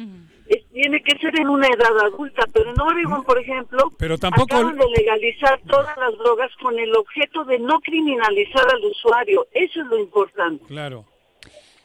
[0.48, 4.56] Es- tiene que ser en una edad adulta, pero en Oregon, por ejemplo, Pero tampoco-
[4.56, 9.46] acaban de legalizar todas las drogas con el objeto de no criminalizar al usuario.
[9.52, 10.64] Eso es lo importante.
[10.68, 11.06] Claro.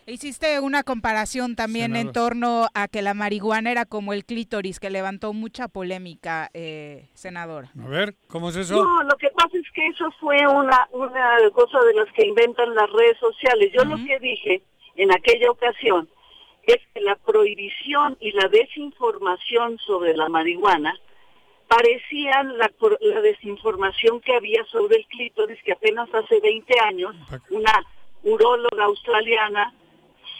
[0.06, 4.90] Hiciste una comparación también en torno a que la marihuana era como el clítoris, que
[4.90, 7.70] levantó mucha polémica, eh, senadora.
[7.82, 8.84] A ver, ¿cómo es eso?
[8.84, 12.74] No, lo que pasa es que eso fue una, una cosa de las que inventan
[12.74, 13.72] las redes sociales.
[13.72, 14.62] Yo lo que dije
[14.96, 16.06] en aquella ocasión
[16.66, 20.94] es que la prohibición y la desinformación sobre la marihuana
[21.66, 27.16] parecían la, la desinformación que había sobre el clítoris, que apenas hace 20 años
[27.48, 27.72] una
[28.22, 29.72] uróloga australiana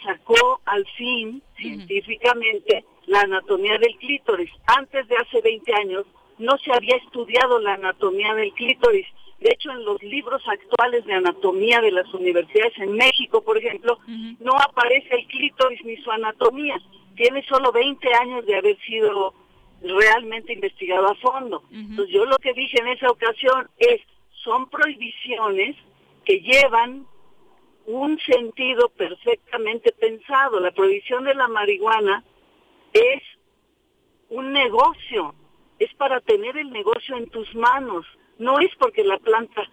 [0.05, 4.51] sacó al fin científicamente la anatomía del clítoris.
[4.67, 6.05] Antes de hace 20 años
[6.37, 9.07] no se había estudiado la anatomía del clítoris.
[9.39, 13.99] De hecho, en los libros actuales de anatomía de las universidades en México, por ejemplo,
[14.39, 16.79] no aparece el clítoris ni su anatomía.
[17.15, 19.33] Tiene solo 20 años de haber sido
[19.81, 21.63] realmente investigado a fondo.
[21.71, 24.01] Entonces, yo lo que dije en esa ocasión es,
[24.43, 25.75] son prohibiciones
[26.23, 27.05] que llevan
[27.85, 30.59] un sentido perfectamente pensado.
[30.59, 32.23] La prohibición de la marihuana
[32.93, 33.21] es
[34.29, 35.35] un negocio,
[35.79, 38.05] es para tener el negocio en tus manos,
[38.39, 39.69] no es porque la planta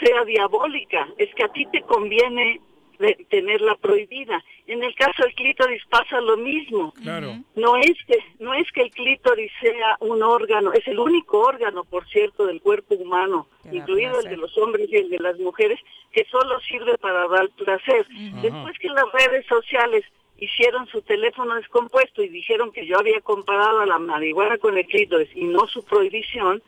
[0.00, 2.60] sea diabólica, es que a ti te conviene
[2.98, 4.42] de- tenerla prohibida.
[4.66, 6.92] En el caso del clítoris pasa lo mismo.
[7.02, 7.36] Claro.
[7.54, 11.84] No es que no es que el clítoris sea un órgano, es el único órgano,
[11.84, 15.78] por cierto, del cuerpo humano, incluido el de los hombres y el de las mujeres,
[16.12, 18.06] que solo sirve para dar placer.
[18.42, 20.04] Después que las redes sociales
[20.38, 24.84] hicieron su teléfono descompuesto y dijeron que yo había comparado a la marihuana con el
[24.86, 26.62] clítoris y no su prohibición,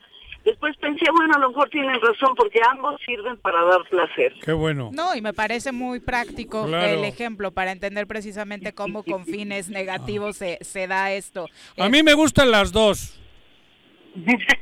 [0.49, 4.33] Después pensé, bueno, a lo mejor tienen razón porque ambos sirven para dar placer.
[4.43, 4.89] Qué bueno.
[4.91, 10.37] No, y me parece muy práctico el ejemplo para entender precisamente cómo con fines negativos
[10.37, 11.45] se, se da esto.
[11.77, 13.15] A mí me gustan las dos.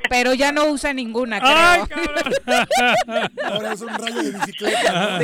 [0.10, 1.88] Pero ya no usa ninguna, creo.
[3.44, 5.20] Ahora es un rayo de bicicleta.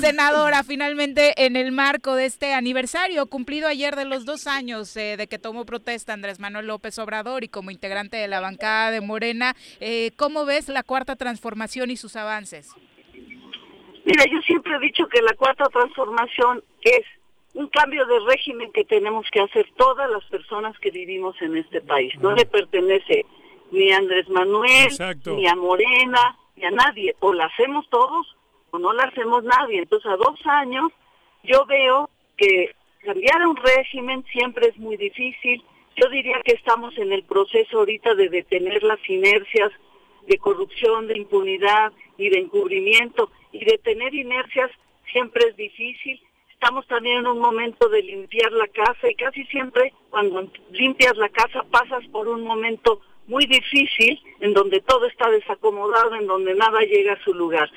[0.00, 5.16] Senadora, finalmente, en el marco de este aniversario cumplido ayer de los dos años eh,
[5.16, 9.00] de que tomó protesta Andrés Manuel López Obrador y como integrante de la bancada de
[9.00, 12.68] Morena, eh, ¿cómo ves la cuarta transformación y sus avances?
[14.04, 17.04] Mira, yo siempre he dicho que la cuarta transformación es
[17.54, 21.80] un cambio de régimen que tenemos que hacer todas las personas que vivimos en este
[21.80, 22.12] país.
[22.20, 23.26] No le pertenece
[23.70, 24.88] ni a Andrés Manuel,
[25.26, 27.14] ni a Morena, ni a nadie.
[27.20, 28.36] O la hacemos todos
[28.70, 29.80] o no la hacemos nadie.
[29.80, 30.90] Entonces, a dos años,
[31.42, 32.74] yo veo que
[33.04, 35.62] cambiar un régimen siempre es muy difícil.
[35.96, 39.70] Yo diría que estamos en el proceso ahorita de detener las inercias
[40.26, 43.30] de corrupción, de impunidad y de encubrimiento.
[43.52, 44.70] Y detener inercias
[45.12, 46.18] siempre es difícil
[46.62, 51.28] estamos también en un momento de limpiar la casa y casi siempre cuando limpias la
[51.28, 56.78] casa pasas por un momento muy difícil en donde todo está desacomodado, en donde nada
[56.82, 57.68] llega a su lugar.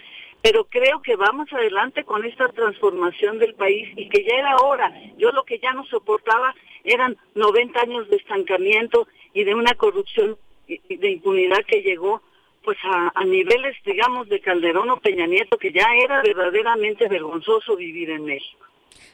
[0.44, 4.94] Pero creo que vamos adelante con esta transformación del país y que ya era hora.
[5.18, 6.54] Yo lo que ya no soportaba
[6.84, 10.38] eran 90 años de estancamiento y de una corrupción
[10.68, 12.22] y de impunidad que llegó
[12.64, 17.76] pues a, a, niveles, digamos, de Calderón o Peña Nieto, que ya era verdaderamente vergonzoso
[17.76, 18.66] vivir en México.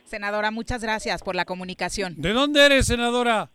[0.04, 2.16] Senadora, muchas gracias por la comunicación.
[2.18, 3.50] ¿De dónde eres, senadora?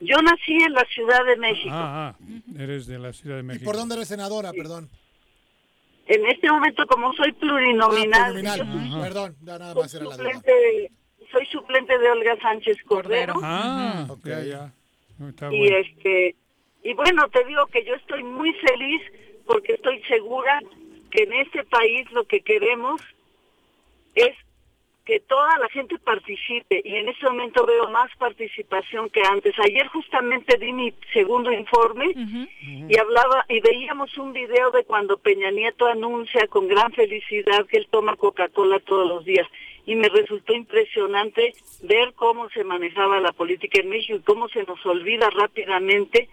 [0.00, 1.70] Yo nací en la Ciudad de México.
[1.70, 2.24] Ah, ah
[2.58, 3.64] eres de la Ciudad de México.
[3.64, 4.90] ¿Y por dónde eres senadora, perdón?
[6.06, 8.44] En este momento, como soy plurinominal.
[8.46, 10.90] Ah, perdón, ya nada más era la suplente,
[11.30, 13.34] Soy suplente de Olga Sánchez Cordero.
[13.42, 14.72] Ah, ok, ya.
[15.50, 16.36] y este
[16.82, 19.00] y bueno, te digo que yo estoy muy feliz
[19.46, 20.60] porque estoy segura
[21.10, 23.00] que en este país lo que queremos
[24.14, 24.34] es
[25.04, 29.54] que toda la gente participe y en este momento veo más participación que antes.
[29.58, 32.14] Ayer justamente di mi segundo informe
[32.88, 37.78] y hablaba y veíamos un video de cuando Peña Nieto anuncia con gran felicidad que
[37.78, 39.48] él toma Coca-Cola todos los días
[39.86, 44.62] y me resultó impresionante ver cómo se manejaba la política en México y cómo se
[44.62, 46.28] nos olvida rápidamente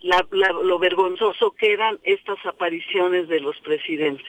[0.00, 4.26] lo vergonzoso que eran estas apariciones de los presidentes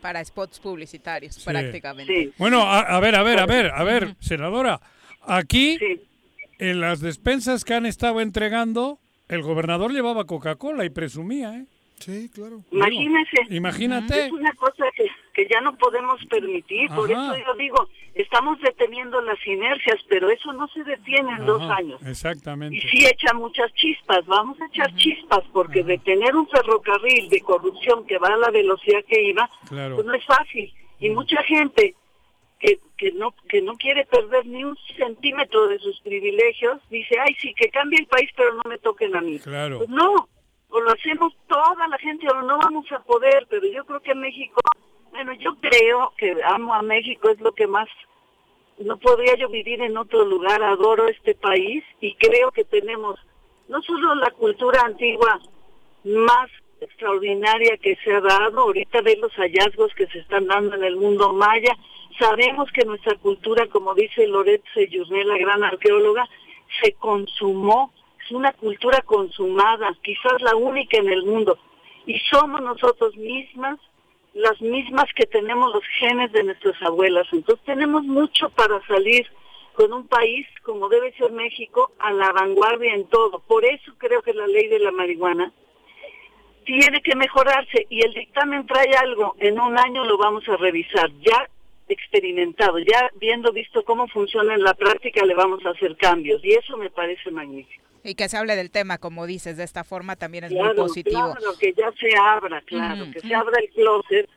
[0.00, 2.32] para spots publicitarios prácticamente.
[2.38, 4.80] Bueno, a, ver, a ver, a ver, a ver, senadora,
[5.22, 5.78] aquí
[6.58, 8.98] en las despensas que han estado entregando,
[9.28, 11.66] el gobernador llevaba Coca-Cola y presumía, ¿eh?
[11.98, 12.64] Sí, claro.
[12.70, 13.36] Imagínese.
[13.50, 14.26] Imagínate.
[14.26, 15.06] Es una cosa que,
[15.40, 20.52] que ya no podemos permitir, por eso yo digo, estamos deteniendo las inercias, pero eso
[20.52, 22.00] no se detiene en dos años.
[22.06, 22.76] Exactamente.
[22.76, 28.06] Y sí echa muchas chispas, vamos a echar chispas, porque detener un ferrocarril de corrupción
[28.06, 30.72] que va a la velocidad que iba, pues no es fácil.
[30.98, 31.94] Y mucha gente
[32.58, 37.34] que, que no que no quiere perder ni un centímetro de sus privilegios, dice, ay,
[37.40, 39.38] sí, que cambie el país, pero no me toquen a mí.
[39.38, 39.78] Claro.
[39.78, 40.28] Pues no,
[40.68, 44.14] o lo hacemos toda la gente o no vamos a poder, pero yo creo que
[44.14, 44.60] México,
[45.10, 47.88] bueno, yo creo que amo a México, es lo que más,
[48.78, 53.18] no podría yo vivir en otro lugar, adoro este país y creo que tenemos
[53.68, 55.40] no solo la cultura antigua
[56.04, 56.50] más
[56.80, 60.96] extraordinaria que se ha dado, ahorita de los hallazgos que se están dando en el
[60.96, 61.76] mundo maya,
[62.18, 66.26] sabemos que nuestra cultura, como dice Loret Seyurné, la gran arqueóloga,
[66.82, 67.92] se consumó
[68.30, 71.58] una cultura consumada, quizás la única en el mundo.
[72.06, 73.78] Y somos nosotros mismas
[74.34, 77.26] las mismas que tenemos los genes de nuestras abuelas.
[77.32, 79.26] Entonces tenemos mucho para salir
[79.74, 83.40] con un país como debe ser México a la vanguardia en todo.
[83.40, 85.52] Por eso creo que la ley de la marihuana
[86.64, 89.34] tiene que mejorarse y el dictamen trae algo.
[89.38, 91.10] En un año lo vamos a revisar.
[91.20, 91.48] Ya
[91.88, 96.52] experimentado, ya viendo visto cómo funciona en la práctica, le vamos a hacer cambios y
[96.52, 97.89] eso me parece magnífico.
[98.02, 101.34] Y que se hable del tema, como dices, de esta forma también es muy positivo.
[101.34, 104.28] Claro, que ya se abra, claro, que se abra el closet.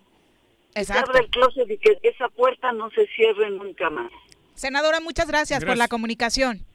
[0.76, 4.12] Que se abra el closet y que esa puerta no se cierre nunca más.
[4.56, 5.64] Senadora, muchas gracias.
[5.64, 6.66] por la comunicación.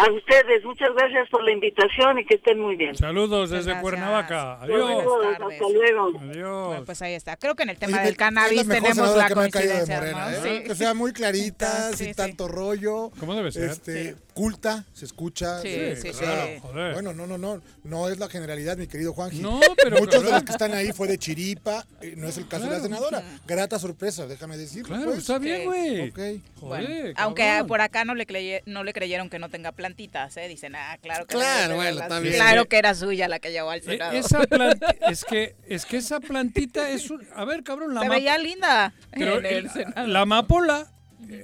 [0.00, 2.96] A ustedes, muchas gracias por la invitación y que estén muy bien.
[2.96, 4.58] Saludos desde Cuernavaca.
[4.62, 5.04] Adiós.
[5.34, 6.18] Hasta luego.
[6.18, 6.82] Adiós.
[6.86, 7.36] pues ahí está.
[7.36, 10.42] Creo que en el tema del cannabis tenemos la coincidencia.
[10.46, 10.64] ¿eh?
[10.66, 13.10] Que sea muy clarita, sin tanto rollo.
[13.20, 13.70] ¿Cómo debe ser?
[13.70, 15.60] Este, oculta, se escucha.
[15.60, 16.18] Sí, eh, sí, sí.
[16.18, 16.60] claro.
[16.62, 16.92] Joder.
[16.94, 19.40] Bueno, no, no, no, no es la generalidad, mi querido Juanji.
[19.40, 22.48] No, pero Muchos de los que están ahí fue de chiripa, eh, no es el
[22.48, 23.22] caso de la senadora.
[23.46, 24.88] Grata sorpresa, déjame decirlo.
[24.88, 25.18] Claro, pues.
[25.18, 26.08] está bien, güey.
[26.08, 26.18] Ok.
[26.60, 27.66] Bueno, Joder, aunque cabrón.
[27.68, 30.48] por acá no le, creye- no le creyeron que no tenga plantitas, ¿eh?
[30.48, 32.00] Dicen, ah, claro que Claro, bueno.
[32.08, 34.12] Claro que era suya la que llevó al E- Senado.
[34.12, 38.08] Esa planta, es que, es que esa plantita es un, a ver, cabrón, la Se
[38.08, 40.90] ma- veía linda pero el el- la amapola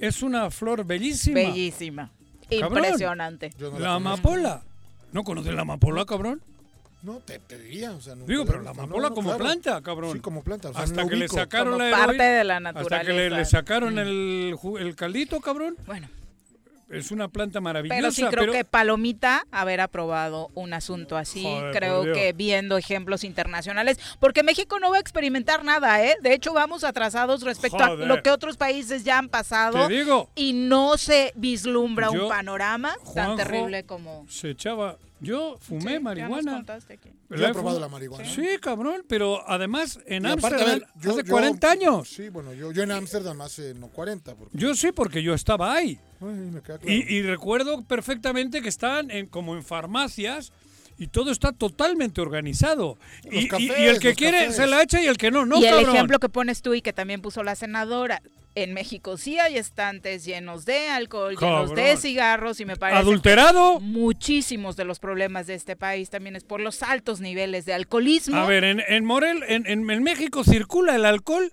[0.01, 1.35] es una flor bellísima.
[1.35, 2.11] Bellísima.
[2.49, 2.77] Cabrón.
[2.77, 3.49] Impresionante.
[3.57, 3.95] Yo no La conozco.
[3.95, 4.61] amapola.
[5.11, 6.41] ¿No conoces la amapola, cabrón?
[7.03, 9.29] No, te, te diría, o sea, nunca Digo, la pero la amapola No, no, como
[9.29, 9.43] claro.
[9.43, 10.13] planta, cabrón.
[10.13, 10.69] Sí, como planta.
[10.69, 13.13] o sea, Hasta no que le sacaron Como la parte de la Hasta que le,
[13.15, 13.51] le naturaleza.
[13.51, 15.77] sacaron el, el caldito, cabrón.
[15.85, 16.07] Bueno,
[16.89, 17.97] Es una planta maravillosa.
[17.99, 22.77] pero sí creo pero- que Palomita haber aprobado un asunto así, Joder, creo que viendo
[22.77, 26.15] ejemplos internacionales, porque México no va a experimentar nada, ¿eh?
[26.21, 30.29] De hecho, vamos atrasados respecto a lo que otros países ya han pasado Te digo.
[30.35, 34.25] y no se vislumbra Yo, un panorama tan terrible como...
[34.29, 34.97] Se echaba.
[35.19, 36.63] Yo fumé Sí, marihuana.
[37.29, 38.25] Yo he probado la marihuana.
[38.25, 42.07] Sí, cabrón, pero además en Ámsterdam hace yo- 40 años.
[42.09, 44.35] Sí, bueno, yo, yo en Ámsterdam hace no 40.
[44.35, 45.99] Porque, Yo sí, porque yo estaba ahí.
[46.21, 46.93] Ay, me queda claro.
[46.93, 50.51] Y, y recuerdo perfectamente que están en, como en farmacias
[50.97, 52.97] y todo está totalmente organizado.
[53.31, 54.55] Y, y- cafés, y el que quiere cafés.
[54.55, 55.95] se la echa y el que no, no, y el cabrón.
[55.95, 58.21] ejemplo que pones tú y que también puso la senadora,
[58.55, 63.77] en México sí hay estantes llenos de alcohol, llenos de cigarros y me parece ¿Adulterado?
[63.77, 67.73] que muchísimos de los problemas de este país también es por los altos niveles de
[67.75, 68.35] alcoholismo.
[68.35, 71.51] A ver, en, en Morel, en, en- en México circula el alcohol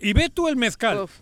[0.00, 1.02] y ve tú el mezcal.
[1.02, 1.12] Uf,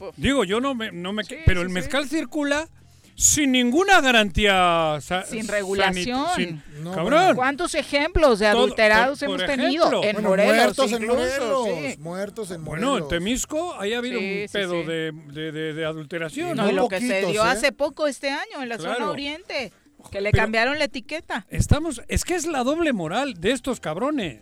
[0.00, 0.14] uf.
[0.18, 0.92] Digo, yo no me...
[0.92, 1.74] No me Sí, pero sí, el sí.
[1.74, 2.68] mezcal circula
[3.16, 6.26] sin ninguna garantía sa- Sin regulación.
[6.36, 7.34] sin- No, cabrón.
[7.34, 9.84] ¿Cuántos ejemplos de Todo- adulterados por- por hemos tenido?
[9.86, 10.04] ejemplo.
[10.04, 11.66] En Bueno, Morelos, muertos en incluso, Morelos.
[11.94, 11.98] sí.
[11.98, 12.90] Muertos en Morelos.
[12.90, 14.86] Bueno, en Temisco ahí ha habido Sí, un sí, pedo sí.
[14.86, 16.56] De, de, de- de adulteración.
[16.56, 17.48] No, y lo que se poquitos, dio ¿eh?
[17.48, 19.10] hace poco este año en la zona Claro.
[19.12, 19.72] oriente,
[20.12, 21.46] que le Pero- cambiaron la etiqueta.
[21.48, 24.40] Estamos, es que es la doble moral de estos cabrones.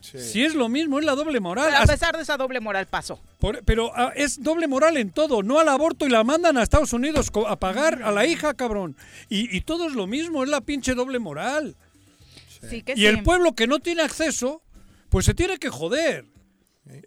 [0.00, 0.18] Sí.
[0.18, 1.66] Si es lo mismo, es la doble moral.
[1.70, 3.20] Pero a pesar de esa doble moral pasó.
[3.38, 6.62] por- pero ah, es doble moral en todo, no al aborto y la mandan a
[6.62, 8.96] Estados Unidos a pagar a la hija, cabrón.
[9.28, 11.76] Y, y todo es lo mismo, es la pinche doble moral.
[12.68, 13.06] Sí que Y sí.
[13.06, 14.62] el pueblo que no tiene acceso,
[15.08, 16.24] pues se tiene que joder.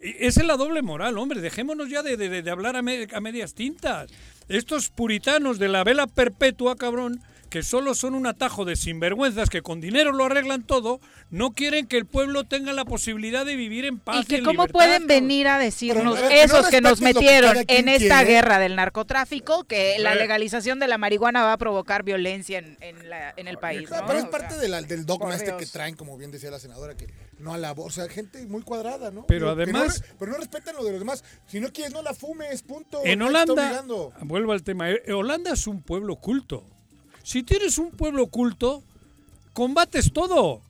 [0.02, 1.40] Y Esa es la doble moral, hombre.
[1.40, 4.10] Dejémonos ya de, de- de hablar a, me- a medias tintas.
[4.48, 7.20] Estos puritanos de la vela perpetua, cabrón,
[7.52, 11.86] que solo son un atajo de sinvergüenzas que con dinero lo arreglan todo, no quieren
[11.86, 14.22] que el pueblo tenga la posibilidad de vivir en paz.
[14.22, 17.04] Y que en cómo libertad, pueden venir a decirnos Pero, no esos que nos que
[17.12, 18.32] metieron en esta quiere.
[18.32, 23.10] guerra del narcotráfico que la legalización de la marihuana va a provocar violencia en, en
[23.10, 23.82] la- en el país.
[23.90, 24.06] ¿no?
[24.06, 26.50] pero es O parte sea, de la- del dogma este que traen, como bien decía
[26.50, 27.06] la senadora, que
[27.38, 29.26] no a la O sea, gente muy cuadrada, ¿no?
[29.26, 31.22] Pero no además- pero no respetan lo de los demás.
[31.46, 33.02] Si no quieres, no la fumes, punto.
[33.04, 33.84] En Holanda,
[34.22, 36.64] vuelvo al tema, eh, Holanda es un pueblo culto.
[37.22, 38.82] Si tienes un pueblo culto,
[39.52, 40.60] combates todo.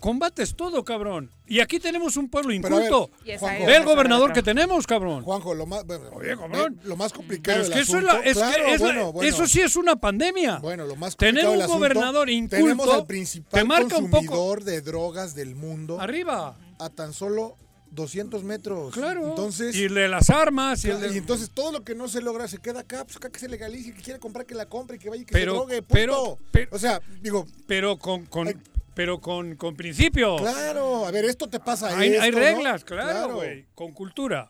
[0.00, 1.30] Combates todo, cabrón.
[1.48, 3.10] Y aquí tenemos un pueblo ver, inculto.
[3.38, 5.22] Juanjo, Ve el gobernador que tenemos, cabrón.
[5.22, 6.78] Juanjo, lo más, bueno, Oye, cabrón.
[6.84, 8.86] lo más complicado Pero es que eso es asunto- la, es que claro, es la-
[8.86, 9.28] bueno, bueno.
[9.28, 10.58] eso sí es una pandemia.
[10.58, 13.96] Bueno, lo más Tener complicado un del asunto, gobernador inculto Tenemos al principal te marca
[13.98, 16.56] un poco consumidor de drogas del mundo arriba.
[16.78, 17.56] a tan solo
[17.96, 18.94] 200 metros.
[18.94, 19.30] Claro.
[19.30, 21.96] Entonces, y el de las armas y el Claro, de- Y entonces todo lo que
[21.96, 24.54] no se logra se queda acá, pues acá que se legalice, que quiere comprar que
[24.54, 25.88] la compre y que vaya y que Pero- se drogue, punto.
[25.92, 28.62] pero- pero- o sea, digo, pero con, con
[28.94, 30.40] pero con, con principios.
[30.40, 32.38] claro, a ver, esto te pasa hay, esto, hay ¿no?
[32.38, 34.48] reglas, claro, güey, con cultura.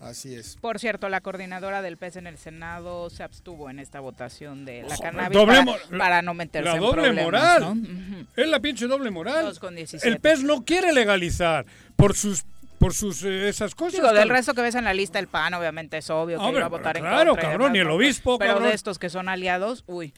[0.00, 0.56] Así es.
[0.60, 4.82] Por cierto, la coordinadora del PES en el Senado se abstuvo en esta votación de
[4.82, 7.60] la Joder, cannabis doble para, para no meterse La en doble problemas, moral.
[7.82, 8.26] ¿no?
[8.36, 9.44] Es la pinche doble moral.
[9.46, 10.06] Dos con 17.
[10.06, 11.64] El PES no quiere legalizar
[11.96, 12.44] por sus
[12.84, 13.94] por sus eh, esas cosas.
[13.94, 16.58] Digo, del resto que ves en la lista, el PAN obviamente es obvio que Hombre,
[16.58, 17.48] iba a votar en claro, contra.
[17.48, 18.68] y cabrón, y el obispo, Pero cabrón.
[18.68, 20.12] de estos que son aliados, uy,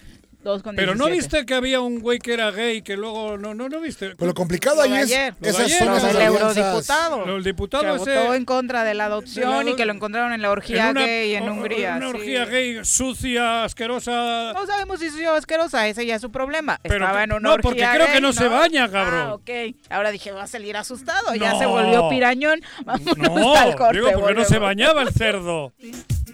[0.46, 1.36] dos con Pero no 17.
[1.36, 4.14] viste que había un güey que era gay que luego no no no viste.
[4.16, 5.34] Pero lo complicado ahí es ayer.
[5.42, 6.56] Esas ayer, son las alianzas.
[6.56, 7.36] eurodiputado.
[7.36, 9.92] El diputado que ese- votó en contra de la adopción de la- y que lo
[9.92, 11.96] encontraron en la orgía en una- gay en o- Hungría.
[11.96, 12.16] Una sí.
[12.16, 14.52] orgía gay sucia, asquerosa.
[14.54, 16.78] No sabemos si soy asquerosa, ese ya es su problema.
[16.82, 19.20] Pero Estaba que- en una no, porque orgía creo que gay, no se baña, cabrón.
[19.28, 19.50] Ah, ok.
[19.90, 21.58] Ahora dije, va a salir asustado, ya No.
[21.58, 22.60] se volvió pirañón.
[22.84, 23.94] Vámonos No, al corte.
[23.98, 24.66] digo porque no se volvemos.
[24.68, 25.72] bañaba el cerdo.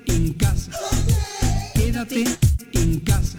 [0.07, 0.71] en casa.
[1.75, 2.25] Quédate
[2.75, 3.39] en casa.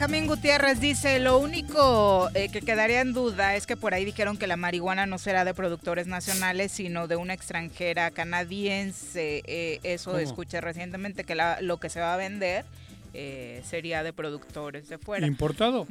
[0.00, 4.38] Benjamín Gutiérrez dice, lo único eh, que quedaría en duda es que por ahí dijeron
[4.38, 9.42] que la marihuana no será de productores nacionales, sino de una extranjera canadiense.
[9.46, 10.22] Eh, eso ¿Cómo?
[10.22, 12.64] escuché recientemente, que la- lo que se va a vender
[13.12, 15.26] eh, sería de productores de fuera.
[15.26, 15.86] ¿Importado?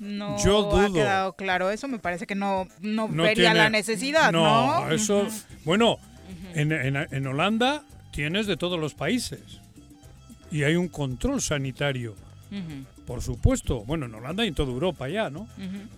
[0.00, 0.94] No Yo ha dudo.
[0.94, 4.86] quedado claro eso, me parece que no, no, No vería tiene- la necesidad, ¿no?
[4.86, 5.28] No, eso...
[5.66, 5.98] Bueno,
[6.54, 9.42] en, en- en Holanda tienes de todos los países.
[10.50, 12.16] Y hay un control sanitario.
[13.06, 15.48] Por supuesto, bueno, en Holanda y en toda Europa ya, ¿no?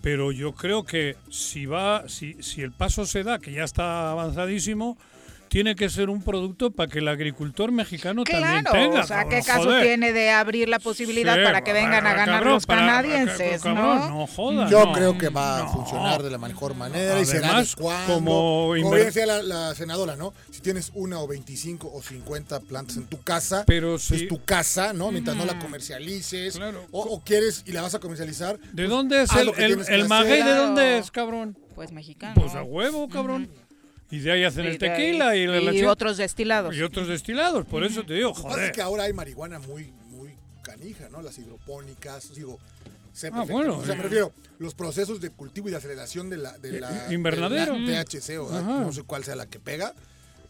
[0.01, 4.11] Pero yo creo que si va, si, si el paso se da, que ya está
[4.11, 4.97] avanzadísimo,
[5.51, 9.01] tiene que ser un producto para que el agricultor mexicano también Claro, tenga.
[9.01, 9.83] o sea, ¿qué caso joder.
[9.83, 12.79] tiene de abrir la posibilidad Sí, para que vengan a para- ganar cabrón, los para-
[12.85, 14.09] canadienses, cabrón, no?
[14.19, 14.93] no jodas, Yo no.
[14.93, 17.61] creo que va a funcionar de la mejor manera y será
[18.07, 20.33] como Como bien decía la, la senadora, ¿no?
[20.51, 24.45] Si tienes una o 25 o 50 plantas en tu casa, Pero es si- tu
[24.45, 25.11] casa, ¿no?
[25.11, 26.57] Mientras no la comercialices
[26.91, 28.57] o, o quieres y la vas a comercializar.
[28.57, 30.43] ¿De pues, dónde es el, el, el maguey?
[30.43, 31.57] ¿De dónde es, cabrón?
[31.75, 32.35] Pues mexicano.
[32.35, 33.49] Pues a huevo, cabrón.
[34.11, 36.75] Y de ahí hacen Y el de ahí- tequila y, la y otros destilados.
[36.75, 38.71] Y otros destilados, por eso te digo, Lo que pasa es joder.
[38.73, 41.21] que ahora hay marihuana muy, muy canija, ¿no?
[41.21, 42.59] Las hidropónicas, digo,
[43.33, 43.97] Ah, bueno, O sea, eh.
[43.97, 47.73] me refiero, los procesos de cultivo y de aceleración de la, de la invernadero.
[47.73, 48.61] de la THC o Ajá.
[48.61, 49.93] no sé cuál sea la que pega.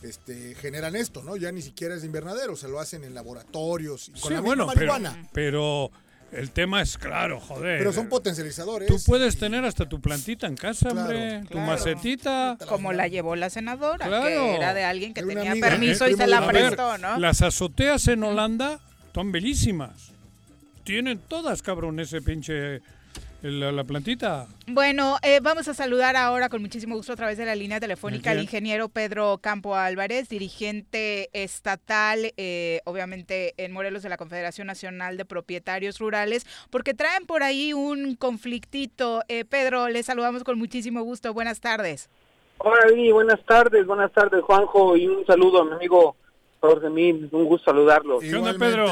[0.04, 1.38] Este, generan esto, ¿no?
[1.38, 4.42] Ya ni siquiera es de invernadero, se lo hacen en laboratorios y con Sí, la
[4.42, 5.30] misma bueno, pero, marihuana.
[5.34, 5.92] pero
[6.32, 7.78] el tema es claro, joder.
[7.80, 8.88] Pero son potencializadores.
[8.88, 12.58] Tú puedes tener hasta tu plantita en casa, hombre, tu macetita.
[12.68, 14.26] Como la llevó la senadora, Claro.
[14.26, 17.18] que era de alguien que tenía amiga, permiso el y se la ver, prestó, ¿no?
[17.20, 18.80] Las azoteas en Holanda
[19.14, 20.12] son bellísimas.
[20.84, 22.82] Tienen todas, cabrón, ese pinche.
[23.42, 24.46] La, la plantita.
[24.68, 28.30] Bueno, eh, vamos a saludar ahora con muchísimo gusto a través de la línea telefónica
[28.30, 34.68] ¿A al ingeniero Pedro Campo Álvarez, dirigente estatal, eh, obviamente en Morelos de la Confederación
[34.68, 39.24] Nacional de Propietarios Rurales, porque traen por ahí un conflictito.
[39.28, 41.34] Eh, Pedro, le saludamos con muchísimo gusto.
[41.34, 42.10] Buenas tardes.
[42.60, 46.16] Hola, buenas tardes, buenas tardes, Juanjo, y un saludo a mi amigo
[46.60, 48.20] Jorge Mil, un gusto saludarlo.
[48.20, 48.86] ¿Qué onda, Pedro?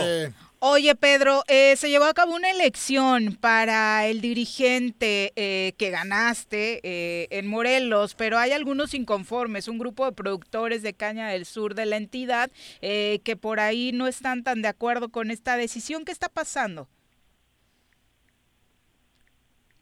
[0.62, 6.82] Oye, Pedro, eh, se llevó a cabo una elección para el dirigente eh, que ganaste
[6.84, 11.76] eh, en Morelos, pero hay algunos inconformes, un grupo de productores de caña del sur
[11.76, 16.04] de la entidad que por ahí no están tan de acuerdo con esta decisión.
[16.04, 16.90] ¿Qué está pasando?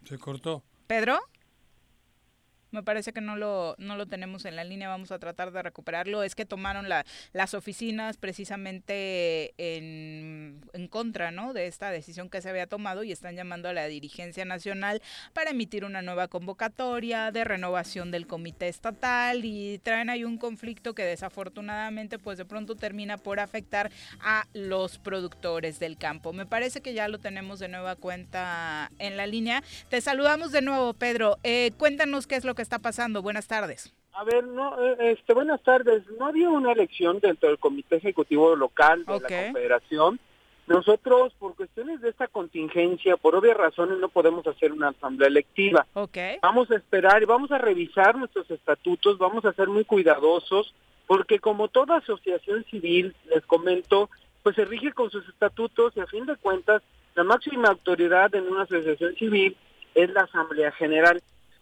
[0.07, 0.63] Se cortó.
[0.85, 1.19] ¿Pedro?
[2.77, 5.63] Me parece que no lo, no lo tenemos en la línea, vamos a tratar de
[5.63, 6.21] recuperarlo.
[6.21, 11.53] Es que tomaron la, las oficinas precisamente en, en contra ¿no?
[11.53, 15.01] de esta decisión que se había tomado y están llamando a la dirigencia nacional
[15.33, 20.93] para emitir una nueva convocatoria de renovación del comité estatal y traen ahí un conflicto
[20.93, 26.31] que desafortunadamente pues de pronto termina por afectar a los productores del campo.
[26.31, 29.63] Me parece que ya lo tenemos de nueva cuenta en la línea.
[29.89, 31.39] Te saludamos de nuevo, Pedro.
[31.43, 33.21] Eh, cuéntanos qué es lo que está pasando?
[33.21, 33.93] Buenas tardes.
[34.13, 36.03] A ver, no, eh, este, buenas tardes.
[36.19, 40.19] No había una elección dentro del Comité Ejecutivo Local de la Confederación.
[40.67, 45.87] Nosotros, por cuestiones de esta contingencia, por obvias razones, no podemos hacer una asamblea electiva.
[45.93, 46.39] Okay.
[46.41, 50.73] Vamos a esperar y vamos a revisar nuestros estatutos, vamos a ser muy cuidadosos,
[51.05, 54.09] porque como toda asociación civil, les comento,
[54.43, 56.81] pues se rige con sus estatutos y a fin de cuentas,
[57.15, 59.55] la máxima autoridad en una asociación civil
[59.95, 61.21] es la Asamblea General.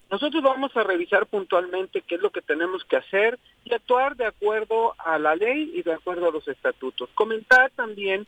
[0.09, 4.25] Nosotros vamos a revisar puntualmente qué es lo que tenemos que hacer y actuar de
[4.25, 7.09] acuerdo a la ley y de acuerdo a los estatutos.
[7.15, 8.27] Comentar también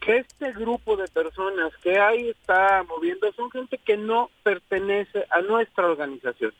[0.00, 5.40] que este grupo de personas que ahí está moviendo son gente que no pertenece a
[5.42, 6.52] nuestra organización.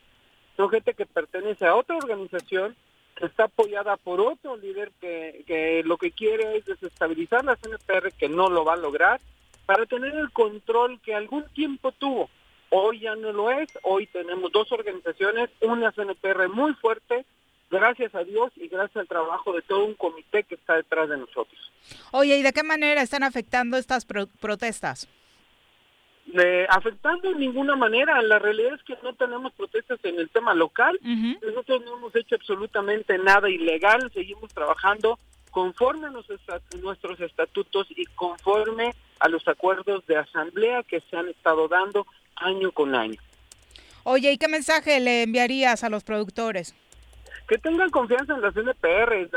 [0.56, 2.76] Son gente que pertenece a otra organización
[3.16, 8.12] que está apoyada por otro líder que, que lo que quiere es desestabilizar la CNPR,
[8.12, 9.20] que no lo va a lograr,
[9.66, 12.30] para tener el control que algún tiempo tuvo
[12.74, 17.26] Hoy ya no lo es, hoy tenemos dos organizaciones, una CNPR muy fuerte,
[17.70, 21.18] gracias a Dios y gracias al trabajo de todo un comité que está detrás de
[21.18, 21.70] nosotros.
[22.12, 25.06] Oye, ¿y de qué manera están afectando estas protestas?
[26.70, 28.22] afectando en ninguna manera.
[28.22, 30.98] La realidad es que no tenemos protestas en el tema local.
[31.42, 34.10] Nosotros no hemos hecho absolutamente nada ilegal.
[34.14, 35.18] Seguimos trabajando
[35.50, 41.68] conforme a nuestros estatutos y conforme a los acuerdos de asamblea que se han estado
[41.68, 42.06] dando
[42.36, 43.20] año con año.
[44.04, 46.74] Oye, ¿y qué mensaje le enviarías a los productores?
[47.48, 49.28] Que tengan confianza en las NPR.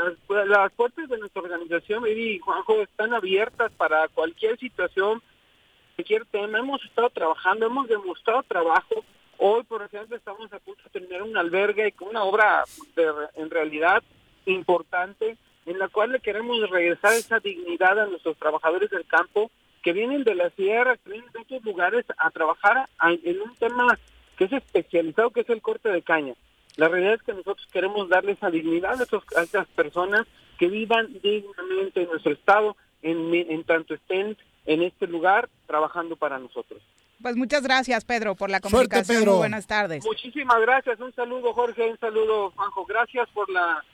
[0.48, 5.22] Las, puertas de nuestra organización, y Juanjo, están abiertas para cualquier situación,
[5.94, 6.58] cualquier tema.
[6.58, 9.04] Hemos estado trabajando, hemos demostrado trabajo.
[9.38, 12.64] Hoy, por ejemplo, estamos a punto de terminar un albergue con una obra
[13.34, 14.02] en realidad
[14.46, 15.36] importante
[15.66, 19.50] en la cual le queremos regresar esa dignidad a nuestros trabajadores del campo
[19.86, 22.88] que vienen de la sierra, que vienen de otros lugares a trabajar
[23.22, 23.96] en un tema
[24.36, 26.34] que es especializado, que es el corte de caña.
[26.74, 30.26] La realidad es que nosotros queremos darle esa dignidad a, esos, esas personas
[30.58, 36.40] que vivan dignamente en nuestro estado, en, en tanto estén en este lugar trabajando para
[36.40, 36.82] nosotros.
[37.22, 39.24] Pues muchas gracias, Pedro, por la comunicación.
[39.36, 40.04] buenas tardes.
[40.04, 40.98] Muchísimas gracias.
[40.98, 41.88] Un saludo, Jorge.
[41.88, 42.86] Un saludo, Juanjo.
[42.86, 43.84] Gracias por la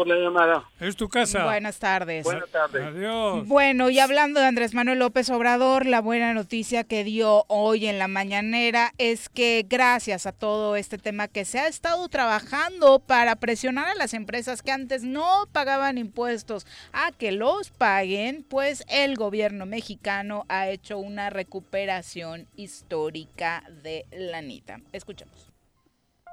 [0.00, 0.64] por la llamada.
[0.80, 1.44] Es tu casa.
[1.44, 2.24] Buenas tardes.
[2.24, 2.82] Buenas tardes.
[2.82, 3.46] Adiós.
[3.46, 7.98] Bueno, y hablando de Andrés Manuel López Obrador, la buena noticia que dio hoy en
[7.98, 13.36] la mañanera es que gracias a todo este tema que se ha estado trabajando para
[13.36, 19.16] presionar a las empresas que antes no pagaban impuestos a que los paguen, pues el
[19.16, 24.80] gobierno mexicano ha hecho una recuperación histórica de la anita.
[24.94, 25.52] Escuchemos.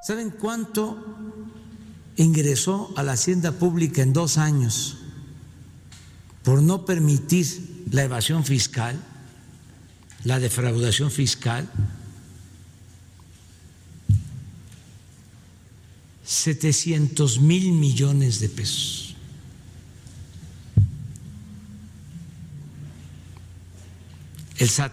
[0.04, 0.96] ¿Saben cuánto
[2.18, 4.98] ingresó a la hacienda pública en dos años
[6.44, 9.00] por no permitir la evasión fiscal,
[10.24, 11.70] la defraudación fiscal,
[16.24, 19.16] 700 mil millones de pesos.
[24.58, 24.92] El SAT.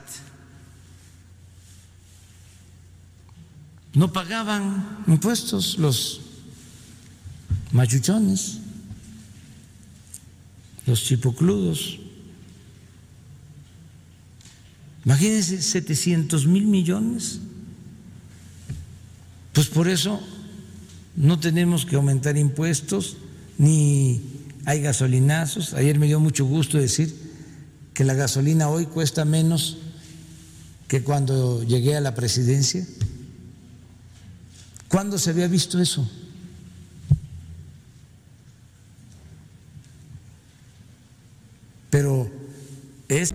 [3.94, 6.23] No pagaban impuestos los
[7.74, 8.60] machuchones,
[10.86, 11.98] los chipocludos.
[15.04, 17.40] Imagínense 700 mil millones.
[19.52, 20.20] Pues por eso
[21.16, 23.16] no tenemos que aumentar impuestos
[23.58, 24.22] ni
[24.66, 25.74] hay gasolinazos.
[25.74, 27.12] Ayer me dio mucho gusto decir
[27.92, 29.78] que la gasolina hoy cuesta menos
[30.86, 32.86] que cuando llegué a la presidencia.
[34.86, 36.08] ¿Cuándo se había visto eso?
[41.94, 42.28] Pero
[43.08, 43.32] es...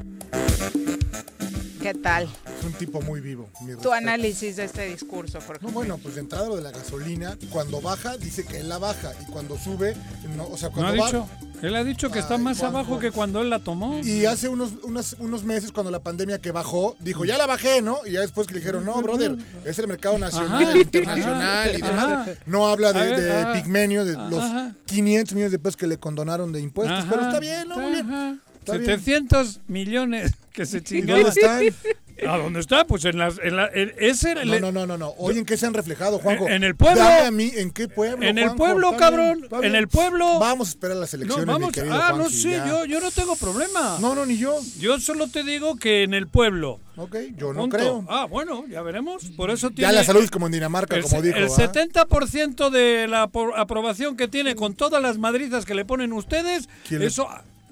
[1.81, 2.27] ¿Qué tal?
[2.59, 3.49] Es un tipo muy vivo.
[3.81, 7.37] Tu análisis de este discurso, por No, bueno, pues de entrada lo de la gasolina,
[7.51, 9.95] cuando baja dice que él la baja y cuando sube,
[10.35, 11.29] no, o sea, cuando ¿No ha dicho?
[11.61, 13.99] Él ha dicho que está más abajo que cuando él la tomó.
[13.99, 17.81] Y hace unos, unos, unos meses, cuando la pandemia que bajó, dijo, ya la bajé,
[17.81, 17.99] ¿no?
[18.05, 21.81] Y ya después que le dijeron, no, brother, es el mercado nacional, Ajá, internacional y
[21.81, 22.05] demás.
[22.05, 22.31] ajá.
[22.45, 24.73] No habla de, de pigmenio, de los Ajá.
[24.85, 26.99] 500 millones de pesos que le condonaron de impuestos.
[26.99, 27.77] Ajá, Pero está bien, ¿no?
[27.77, 28.41] Muy bien.
[28.71, 28.99] Está bien.
[28.99, 31.23] 700 millones que se ¿Y chingaron.
[31.23, 31.95] dónde están?
[32.27, 32.85] ¿A dónde está?
[32.85, 33.39] Pues en las...
[33.41, 35.09] En la, en- ese era el- No, no, no, no, no.
[35.19, 36.47] Oye, ¿en qué se han reflejado, Juanjo?
[36.47, 36.99] En- en el pueblo.
[37.01, 39.43] Dame a mí, ¿en qué pueblo, En el pueblo, Está bien, cabrón.
[39.45, 39.75] está En bien.
[39.75, 40.37] el pueblo.
[40.37, 41.67] Vamos a esperar las No, elecciones, vamos.
[41.69, 42.67] mi querido Ah, no ya.
[42.67, 43.99] yo, yo no tengo problema.
[44.01, 44.59] No, no, ni yo.
[44.79, 46.81] Yo solo te digo que en el pueblo.
[46.97, 47.77] Ok, yo no Punto.
[47.77, 48.05] creo.
[48.09, 49.23] Ah, bueno, ya veremos.
[49.37, 51.37] Por eso Ya tiene la salud es como en Dinamarca, el, como dijo.
[51.37, 51.47] el ¿ah?
[51.47, 56.67] 70% de la apro- aprobación que tiene con todas las madrizas que le ponen ustedes,
[56.85, 57.29] ¿Quién le- eso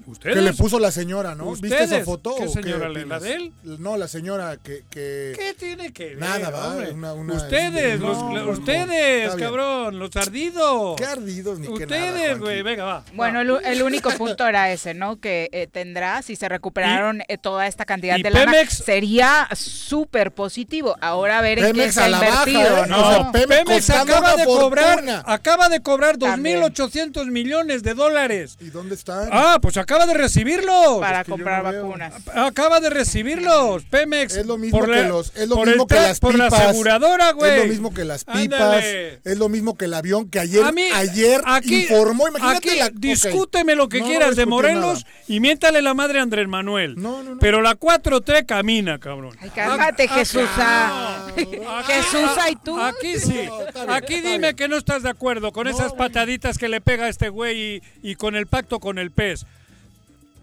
[0.08, 1.52] ustedes Que le puso la señora, ¿no?
[1.54, 2.34] ¿Viste esa foto?
[2.38, 3.52] ¿Qué señora, la- la de él?
[3.64, 4.84] No, la señora que...
[4.90, 5.34] que...
[5.36, 6.18] ¿Qué tiene que ver?
[6.18, 6.74] Nada, va.
[6.92, 10.96] Una, una- ustedes, No, los, ustedes, cabrón, los ardidos.
[10.96, 13.04] ¿Qué ardidos ni qué nada, Ustedes, güey, venga, va.
[13.14, 15.20] Bueno, el, el único punto era ese, ¿no?
[15.20, 19.48] Que eh, tendrá, si se recuperaron eh, toda esta cantidad y de lana, Pemex- sería
[19.54, 20.96] súper positivo.
[21.00, 22.88] Ahora a ver en qué Pemex se ha la baja, invertido, ¿eh?
[22.88, 23.08] ¿no?
[23.08, 26.60] O sea, Pemex acaba de cobrar, acaba de cobrar También.
[26.62, 28.56] 2.800 millones de dólares.
[28.60, 29.28] ¿Y dónde están?
[29.32, 30.98] Ah, pues acaba de recibirlos.
[31.00, 31.82] para que comprar no veo.
[31.86, 32.14] vacunas.
[32.34, 34.36] Acaba de recibirlos, Pemex.
[34.36, 36.32] Es lo mismo por que la- los, es lo por mismo el que las por
[36.34, 36.52] pipas.
[36.52, 37.52] la aseguradora, güey.
[37.52, 38.60] Es lo mismo que las pipas.
[38.60, 39.20] Ándale.
[39.24, 42.28] Es lo mismo que el avión que ayer, mí, ayer aquí, informó.
[42.28, 42.90] Imagínate aquí la.
[42.90, 45.16] discúteme lo que No, no quieras de Morelos nada.
[45.28, 46.94] y miéntale la madre a Andrés Manuel.
[46.96, 47.38] No, no, no.
[47.40, 49.36] Pero la 4T camina, cabrón.
[49.40, 50.48] Ay, cálmate, Jesús.
[50.56, 51.26] ah,
[51.86, 52.80] Jesús, ¿y tú?
[52.80, 53.48] Aquí sí.
[53.88, 57.28] Aquí dime que no estás de acuerdo con esas pataditas que le pega a este
[57.28, 59.44] güey y, y con el pacto con el pez.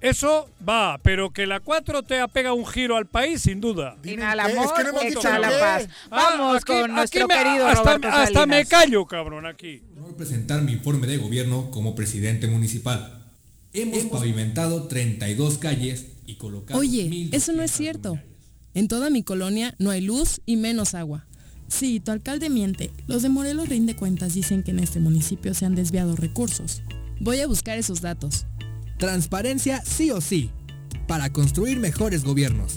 [0.06, 3.98] Eso va, pero que la 4T apega un giro al país, sin duda.
[4.04, 5.56] Qué, es amor, que no hemos dicho exhala qué.
[5.60, 5.88] paz.
[6.12, 9.82] Ah, Vamos aquí- con aquí nuestro me- querido hasta, Roberto hasta me callo, cabrón, aquí.
[9.98, 13.24] Honor presentar mi informe de gobierno como presidente municipal.
[13.74, 18.20] Hemos pavimentado 32 calles y colocado Oye, 1,200 eso no es cierto.
[18.74, 21.26] En toda mi colonia no hay luz y menos agua.
[21.68, 22.92] Sí, tu alcalde miente.
[23.08, 26.84] Los de Morelos Rinde Cuentas dicen que en este municipio se han desviado recursos.
[27.20, 28.46] Voy a buscar esos datos.
[28.98, 30.52] Transparencia sí o sí,
[31.06, 32.76] para construir mejores gobiernos.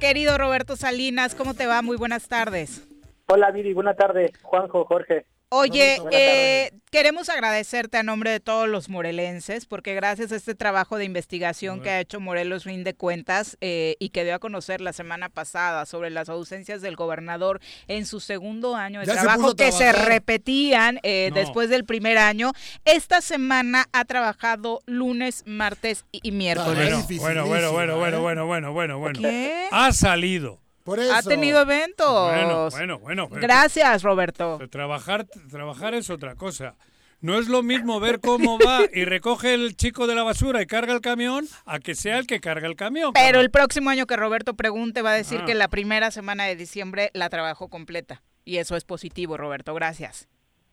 [0.00, 1.82] Querido Roberto Salinas, ¿cómo te va?
[1.82, 2.84] Muy buenas tardes.
[3.26, 4.32] Hola Viri, buena tarde.
[4.42, 5.26] Juanjo, Jorge.
[5.50, 10.98] Oye, eh, queremos agradecerte a nombre de todos los morelenses, porque gracias a este trabajo
[10.98, 14.92] de investigación que ha hecho Morelos Rinde Cuentas eh, y que dio a conocer la
[14.92, 19.72] semana pasada sobre las ausencias del gobernador en su segundo año de Ya trabajo que
[19.72, 21.36] se repetían eh, No.
[21.36, 22.52] después del primer año,
[22.84, 27.06] esta semana ha trabajado lunes, martes y miércoles.
[27.18, 29.20] Bueno, bueno, bueno, bueno, bueno, bueno, bueno, bueno, bueno.
[29.20, 29.66] ¿Qué?
[29.70, 30.60] Ha salido.
[30.88, 31.14] Por eso.
[31.14, 32.32] Ha tenido eventos.
[32.32, 33.28] Bueno, bueno, bueno.
[33.28, 34.58] pero- Gracias, Roberto.
[34.70, 36.76] Trabajar, trabajar es otra cosa.
[37.20, 40.66] No es lo mismo ver cómo va y recoge el chico de la basura y
[40.66, 43.12] carga el camión a que sea el que carga el camión.
[43.12, 43.42] Pero cabrón.
[43.42, 45.44] el próximo año que Roberto pregunte va a decir Ah.
[45.44, 48.22] que la primera semana de diciembre la trabajó completa.
[48.44, 49.74] Y eso es positivo, Roberto.
[49.74, 50.28] Gracias.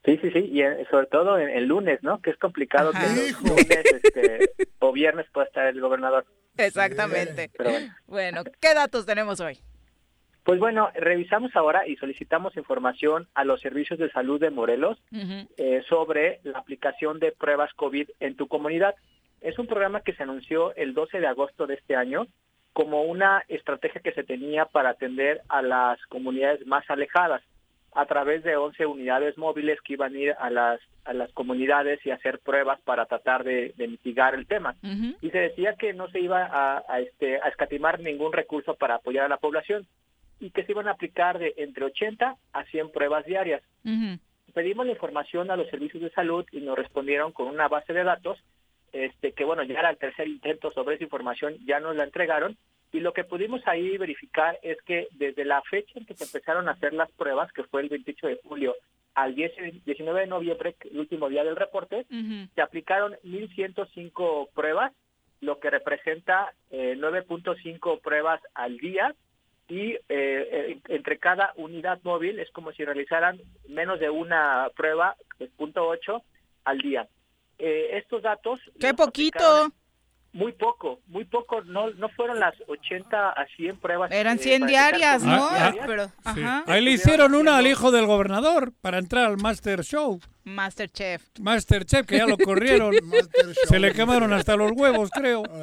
[0.05, 2.21] Sí, sí, sí, y eh, sobre todo en el lunes, ¿no?
[2.21, 3.01] Que es complicado Ajá.
[3.15, 3.67] que los lunes
[4.03, 6.27] este, o viernes pueda estar el gobernador.
[6.57, 7.49] Exactamente.
[7.57, 7.93] Pero bueno.
[8.05, 9.59] Bueno, ¿qué datos tenemos hoy?
[10.45, 15.01] Pues bueno, revisamos ahora y solicitamos información a los servicios de salud de Morelos
[15.57, 18.93] eh, sobre la aplicación de pruebas COVID en tu comunidad.
[19.41, 22.27] Es un programa que se anunció el 12 de agosto de este año
[22.73, 27.41] como una estrategia que se tenía para atender a las comunidades más alejadas
[27.93, 32.05] a través de 11 unidades móviles que iban a ir a las, a las comunidades
[32.05, 34.75] y hacer pruebas para tratar de, de mitigar el tema.
[35.21, 38.95] Y se decía que no se iba a, a, este, a escatimar ningún recurso para
[38.95, 39.87] apoyar a la población
[40.39, 44.19] y que se iban a aplicar de entre 80 a 100 pruebas diarias Ujú.
[44.53, 48.03] pedimos la información a los servicios de salud y nos respondieron con una base de
[48.03, 48.39] datos,
[48.93, 52.57] este que bueno, ya era el tercer intento sobre esa información, ya nos la entregaron,
[52.91, 56.69] y lo que pudimos ahí verificar es que desde la fecha en que se empezaron
[56.69, 58.75] a hacer las pruebas, que fue el 28 de julio,
[59.15, 62.47] al 10 19 de noviembre, el último día del reporte, Ujú.
[62.53, 64.93] se aplicaron 1.105 pruebas,
[65.41, 69.13] lo que representa eh, 9.5 pruebas al día,
[69.67, 75.15] y eh, entre cada unidad móvil es como si realizaran menos de una prueba,
[75.57, 76.23] punto ocho,
[76.63, 77.07] al día.
[77.57, 78.59] Eh, estos datos...
[78.79, 79.37] ¡Qué poquito!
[79.37, 79.84] aplicaron
[80.35, 84.11] Muy poco, muy poco, no no fueron las 80 a 100 pruebas.
[84.11, 85.45] Eran eh, 100 para empezar diarias, ¿no?
[85.45, 85.85] Ah, ah, diarias.
[85.87, 86.11] Pero, Sí.
[86.43, 86.63] ajá.
[86.67, 90.19] Ahí le hicieron una al hijo del gobernador para entrar al Master Show.
[90.43, 91.23] Masterchef.
[91.39, 92.93] Masterchef, que ya lo corrieron.
[93.03, 93.53] Master.
[93.67, 95.43] Se le quemaron hasta los huevos, creo.
[95.49, 95.61] Ay,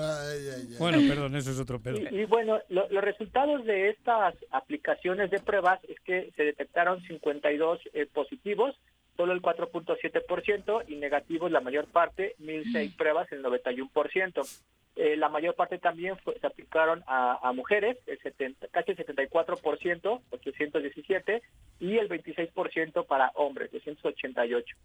[0.55, 0.77] ay, ay.
[0.79, 1.99] Bueno, perdón, eso es otro pedo.
[1.99, 7.03] Y, y bueno, lo- los resultados de estas aplicaciones de pruebas es que se detectaron
[7.03, 8.75] 52 eh, positivos
[9.17, 14.63] solo el 4.7% y negativos la mayor parte, 1.006 pruebas, el 91%.
[14.95, 21.43] Eh, la mayor parte también se aplicaron a, mujeres, el 70, casi el 74%, 817,
[21.81, 24.77] y el 26% para hombres, 288.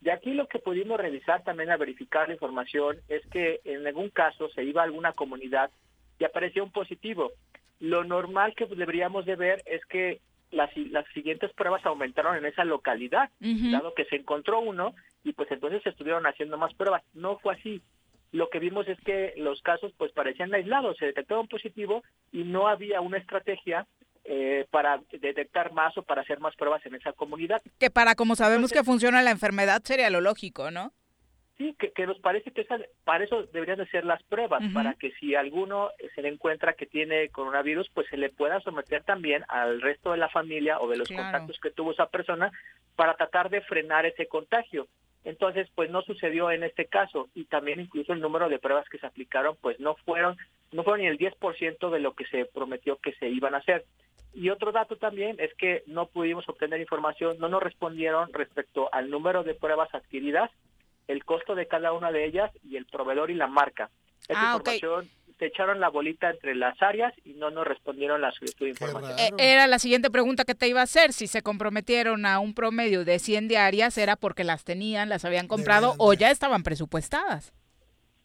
[0.00, 4.10] De aquí lo que pudimos revisar también a verificar la información es que en algún
[4.10, 5.70] caso se iba a alguna comunidad
[6.18, 7.32] y apareció un positivo.
[7.80, 10.20] Lo normal que deberíamos de ver es que
[10.54, 15.50] las, las siguientes pruebas aumentaron en esa localidad, dado que se encontró uno y pues
[15.50, 17.02] entonces se estuvieron haciendo más pruebas.
[17.14, 17.82] No fue así
[18.34, 22.02] lo que vimos es que los casos pues parecían aislados, se detectó un positivo
[22.32, 23.86] y no había una estrategia
[24.24, 27.62] eh, para detectar más o para hacer más pruebas en esa comunidad.
[27.78, 30.92] Que para como sabemos que funciona la enfermedad sería lo lógico, ¿no?
[31.56, 32.66] Sí, que, nos parece que
[33.04, 36.84] para eso deberían de ser las pruebas, para que si alguno se le encuentra que
[36.84, 40.96] tiene coronavirus, pues se le pueda someter también al resto de la familia o de
[40.96, 42.50] los contactos que tuvo esa persona
[42.96, 44.88] para tratar de frenar ese contagio.
[45.24, 48.98] Entonces, pues no sucedió en este caso y también incluso el número de pruebas que
[48.98, 50.36] se aplicaron, pues no fueron,
[50.72, 53.84] no fueron ni el 10% de lo que se prometió que se iban a hacer.
[54.34, 59.08] Y otro dato también es que no pudimos obtener información, no nos respondieron respecto al
[59.08, 60.50] número de pruebas adquiridas,
[61.08, 63.90] el costo de cada una de ellas y el proveedor y la marca.
[64.28, 65.08] Esta ah, información
[65.38, 69.18] se echaron la bolita entre las áreas y no nos respondieron la solicitud de información.
[69.18, 71.12] Eh, era la siguiente pregunta que te iba a hacer.
[71.12, 75.48] Si se comprometieron a un promedio de 100 diarias, ¿era porque las tenían, las habían
[75.48, 77.52] comprado o ya estaban presupuestadas?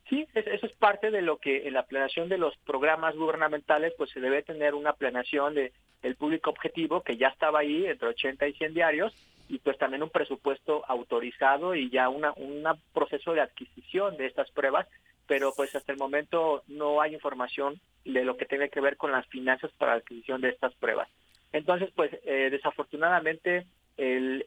[0.08, 4.10] Sí, eso es parte de lo que en la planeación de los programas gubernamentales, pues
[4.10, 8.48] se debe tener una planeación de, del público objetivo que ya estaba ahí entre 80
[8.48, 9.14] y 100 diarios
[9.50, 12.64] y pues también un presupuesto autorizado y ya una, un
[12.94, 14.88] proceso de adquisición de estas pruebas
[15.30, 19.12] pero pues hasta el momento no hay información de lo que tiene que ver con
[19.12, 21.08] las finanzas para la adquisición de estas pruebas.
[21.54, 23.68] Entonces, pues eh, desafortunadamente
[23.98, 24.44] el,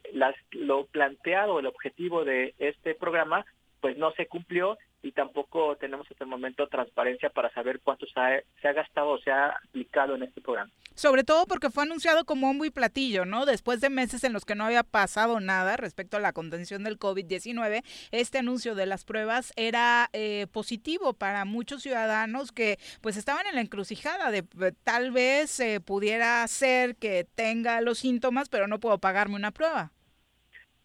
[0.51, 3.45] lo planteado, el objetivo de este programa,
[3.83, 8.17] pues no se cumplió y tampoco tenemos hasta el momento transparencia para saber cuánto se
[8.17, 10.71] ha, se ha gastado o se ha aplicado en este programa.
[10.95, 13.45] Sobre todo porque fue anunciado como un y platillo, ¿no?
[13.45, 16.97] Después de meses en los que no había pasado nada respecto a la contención del
[16.97, 23.47] COVID-19, este anuncio de las pruebas era eh, positivo para muchos ciudadanos que pues estaban
[23.47, 28.67] en la encrucijada de eh, tal vez eh, pudiera ser que tenga los síntomas, pero
[28.67, 29.91] no puedo pagarme una prueba.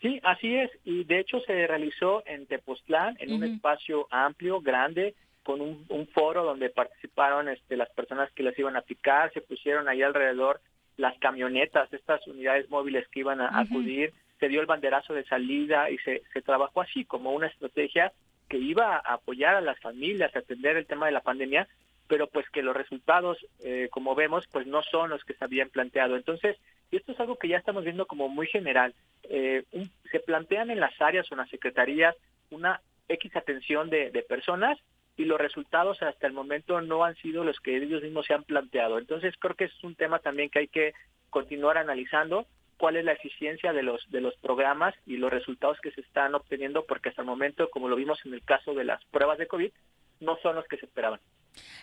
[0.00, 0.70] Sí, así es.
[0.84, 6.44] Y de hecho se realizó en Tepoztlán, en un espacio amplio, grande, con un, foro
[6.44, 10.60] donde participaron este, las personas que las iban a aplicar, se pusieron ahí alrededor
[10.98, 15.90] las camionetas, estas unidades móviles que iban a acudir, se dio el banderazo de salida
[15.90, 18.12] y se, se trabajó así como una estrategia
[18.48, 21.68] que iba a apoyar a las familias, a atender el tema de la pandemia,
[22.08, 25.68] pero pues que los resultados, eh, como vemos, pues no son los que se habían
[25.68, 26.16] planteado.
[26.16, 26.56] Entonces,
[26.90, 28.94] esto es algo que ya estamos viendo como muy general.
[29.24, 29.64] Eh,
[30.10, 32.16] se plantean en las áreas o en las secretarías
[32.50, 34.78] una X atención de, de personas
[35.16, 38.44] y los resultados hasta el momento no han sido los que ellos mismos se han
[38.44, 38.98] planteado.
[38.98, 40.94] Entonces creo que es un tema también que hay que
[41.28, 42.46] continuar analizando
[42.78, 46.34] cuál es la eficiencia de los de los programas y los resultados que se están
[46.34, 49.48] obteniendo porque hasta el momento, como lo vimos en el caso de las pruebas de
[49.48, 49.72] COVID,
[50.20, 51.20] no son los que se esperaban.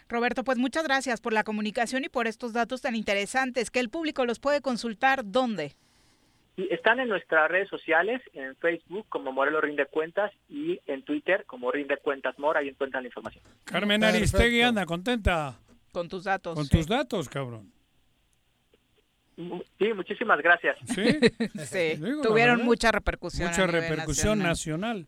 [0.07, 3.89] Roberto, pues muchas gracias por la comunicación y por estos datos tan interesantes que el
[3.89, 5.75] público los puede consultar dónde.
[6.57, 11.69] Están en nuestras redes sociales, en Facebook como Morelos Rinde Cuentas y en Twitter como
[11.69, 13.43] Rinde Cuentas Mora, ahí encuentran la información.
[13.65, 15.59] Carmen Aristegui anda contenta.
[15.91, 16.55] Con tus datos.
[16.55, 17.71] Con tus datos, cabrón.
[19.35, 20.77] Sí, muchísimas gracias.
[20.87, 21.19] Sí,
[21.65, 22.01] sí.
[22.23, 23.49] tuvieron mucha repercusión.
[23.49, 25.05] Mucha repercusión nacional.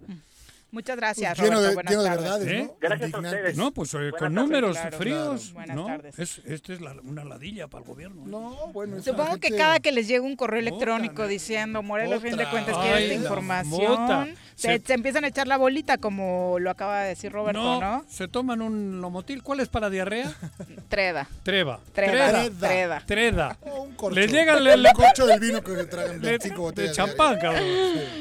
[0.71, 1.61] Muchas gracias, Roberto.
[1.61, 2.47] de, Buenas tardes.
[2.47, 2.71] ¿Eh?
[2.81, 3.57] Gracias a ustedes.
[3.57, 5.53] No, pues eh, con números fríos.
[5.73, 5.87] ¿no?
[6.17, 8.23] Es, esta es una ladilla para el gobierno.
[8.23, 8.27] ¿eh?
[8.27, 9.01] No, bueno.
[9.01, 13.03] Supongo que cada que les llega un correo electrónico diciendo Morelos, fin de cuentas, quiere
[13.03, 17.79] esta información, se, empiezan a echar la bolita, como lo acaba de decir Roberto, ¿no?
[17.79, 18.05] ¿no?
[18.09, 19.43] Se toman un lomotil.
[19.43, 20.33] ¿Cuál es para diarrea?
[20.89, 21.27] Treda.
[21.43, 21.79] Treva.
[21.93, 22.49] Treda.
[22.49, 23.03] Treda.
[23.05, 23.57] Treda.
[23.61, 24.19] Oh, un corcho.
[24.19, 26.91] Les llega el, el corcho del vino que se tragan de cinco botellas.
[26.91, 27.63] De champán, cabrón.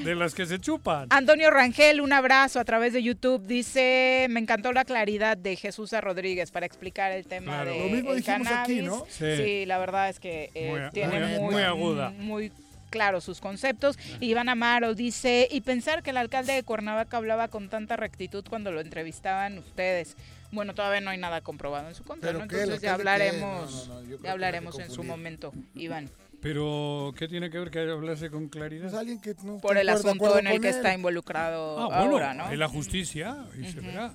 [0.04, 1.06] De las que se chupan.
[1.10, 3.46] Antonio Rangel, un abrazo a través de YouTube.
[3.46, 8.14] Dice, me encantó la claridad de Jesús Rodríguez para explicar el tema de Lo mismo
[8.14, 9.06] dijimos aquí, ¿no?
[9.08, 9.64] Sí.
[9.66, 12.10] la verdad es que eh, tiene muy, aguda.
[12.10, 12.52] muy
[12.90, 13.98] claro sus conceptos.
[14.20, 18.72] Iván Amaro dice, y pensar que el alcalde de Cuernavaca hablaba con tanta rectitud cuando
[18.72, 20.16] lo entrevistaban ustedes.
[20.56, 22.42] Bueno, todavía no hay nada comprobado en su contra, ¿no?
[22.42, 23.90] Entonces ya hablaremos,
[24.22, 26.10] ya hablaremos en su momento, Iván.
[26.40, 28.88] Pero, ¿qué tiene que ver que hablase con claridad?
[28.88, 32.50] Pues alguien que no Por el asunto en el que está involucrado ah, ahora, ¿no?
[32.50, 34.14] En la justicia, y se verá.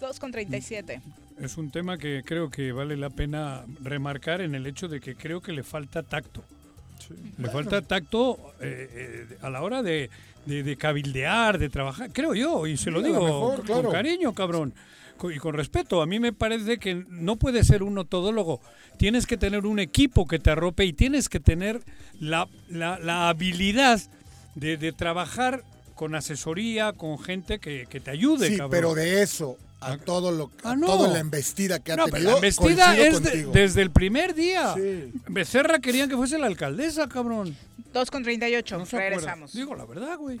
[0.00, 1.00] 2 con 37.
[1.40, 5.14] Es un tema que creo que vale la pena remarcar en el hecho de que
[5.14, 6.44] creo que le falta tacto
[7.38, 10.10] Le falta tacto eh, eh, a la hora de,
[10.44, 14.74] de, cabildear, de trabajar, creo yo, y se lo digo con, cariño, cabrón,
[15.30, 16.02] y con respeto.
[16.02, 18.60] A mí me parece que no puede ser un todólogo.
[18.96, 21.80] Tienes que tener un equipo que te arrope y tienes que tener
[22.18, 24.00] la, la, habilidad
[24.54, 25.64] de, de, trabajar
[25.94, 28.48] con asesoría, con gente que, que te ayude.
[28.48, 32.30] Sí, pero de eso a todo lo ah, toda la embestida que ha tenido.
[32.30, 33.22] la embestida es
[33.52, 34.74] desde el primer día.
[35.28, 37.56] Becerra querían que fuese la alcaldesa, cabrón.
[37.92, 39.52] 2 con 38, no regresamos.
[39.52, 40.40] Digo la verdad, güey.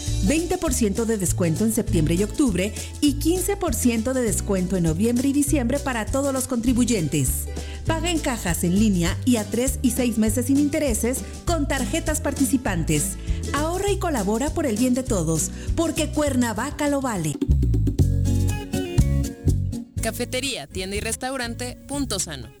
[0.25, 5.79] 20% de descuento en septiembre y octubre y 15% de descuento en noviembre y diciembre
[5.79, 7.45] para todos los contribuyentes.
[7.85, 12.21] Paga en cajas en línea y a 3 y 6 meses sin intereses con tarjetas
[12.21, 13.17] participantes.
[13.53, 17.35] Ahorra y colabora por el bien de todos, porque Cuernavaca lo vale.
[20.01, 22.60] Cafetería, tienda y restaurante, punto sano.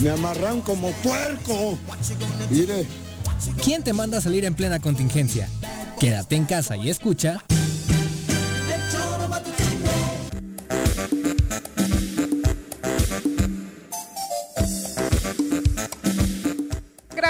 [0.00, 1.78] Me amarran como puerco.
[2.50, 2.86] Mire.
[3.62, 5.48] ¿Quién te manda a salir en plena contingencia?
[5.98, 7.42] Quédate en casa y escucha.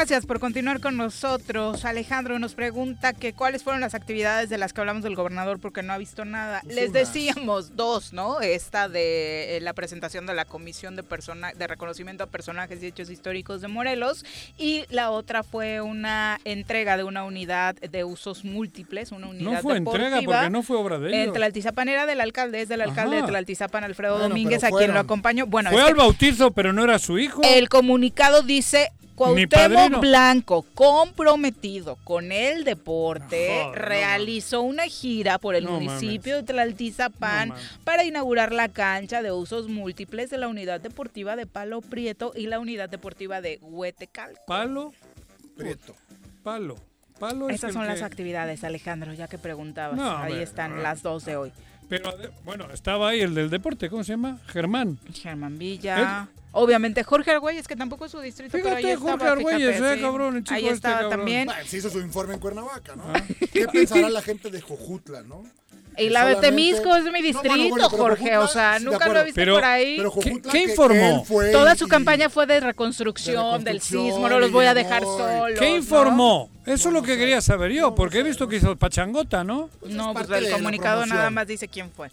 [0.02, 1.84] Gracias por continuar con nosotros.
[1.84, 5.84] Alejandro nos pregunta que cuáles fueron las actividades de las que hablamos del gobernador porque
[5.84, 6.60] no ha visto nada.
[6.66, 8.40] Les decíamos dos, ¿no?
[8.40, 12.88] Esta de eh, la presentación de la Comisión de, persona, de Reconocimiento a Personajes y
[12.88, 14.24] Hechos Históricos de Morelos
[14.58, 19.60] y la otra fue una entrega de una unidad de usos múltiples, una unidad No
[19.60, 21.26] fue entrega porque no fue obra de ellos.
[21.28, 24.98] En Tlaltizapan era del alcalde, es del alcalde de Tlaltizapan, Alfredo Domínguez, a quien lo
[24.98, 25.46] acompañó.
[25.46, 27.40] Bueno, fue al bautizo, pero no era su hijo.
[27.44, 28.90] El comunicado dice
[29.22, 37.52] Cuauhtémoc Blanco, comprometido con el deporte, realizó una gira por el municipio de Tlaltizapán
[37.84, 42.46] para inaugurar la cancha de usos múltiples de la unidad deportiva de Palo Prieto y
[42.46, 44.36] la unidad deportiva de Huetecal.
[44.46, 44.92] Palo
[45.56, 45.94] Prieto.
[46.42, 46.76] Palo.
[47.18, 50.00] Palo Esas son las actividades, Alejandro, ya que preguntabas.
[50.00, 51.52] Ahí están las dos de hoy.
[51.88, 52.10] Pero
[52.44, 54.38] bueno, estaba ahí el del deporte, ¿cómo se llama?
[54.46, 54.98] Germán.
[55.12, 56.28] Germán Villa.
[56.52, 60.44] Obviamente, Jorge Argüelles, que tampoco es su distrito, pero ahí Jorge Argüelles, eh, cabrón, el
[60.44, 61.48] chico Ahí este, estaba también.
[61.66, 63.04] se hizo su informe en Cuernavaca, ¿no?
[63.06, 63.22] Ah.
[63.52, 65.44] ¿Qué pensará la gente de Jojutla, no?
[65.98, 68.36] Y la de Temisco es de mi distrito, Jorge.
[68.38, 69.96] o sea, nunca lo he visto por ahí.
[69.96, 70.12] Pero
[70.50, 71.24] ¿Qué, informó?
[71.52, 75.58] Toda su campaña fue de reconstrucción, del sismo, no los voy a dejar solos.
[75.58, 76.50] ¿Qué informó?
[76.64, 79.68] Eso es lo que quería saber yo, porque he visto que hizo pachangota, ¿no?
[79.86, 82.08] No, pues el comunicado nada más dice quién fue.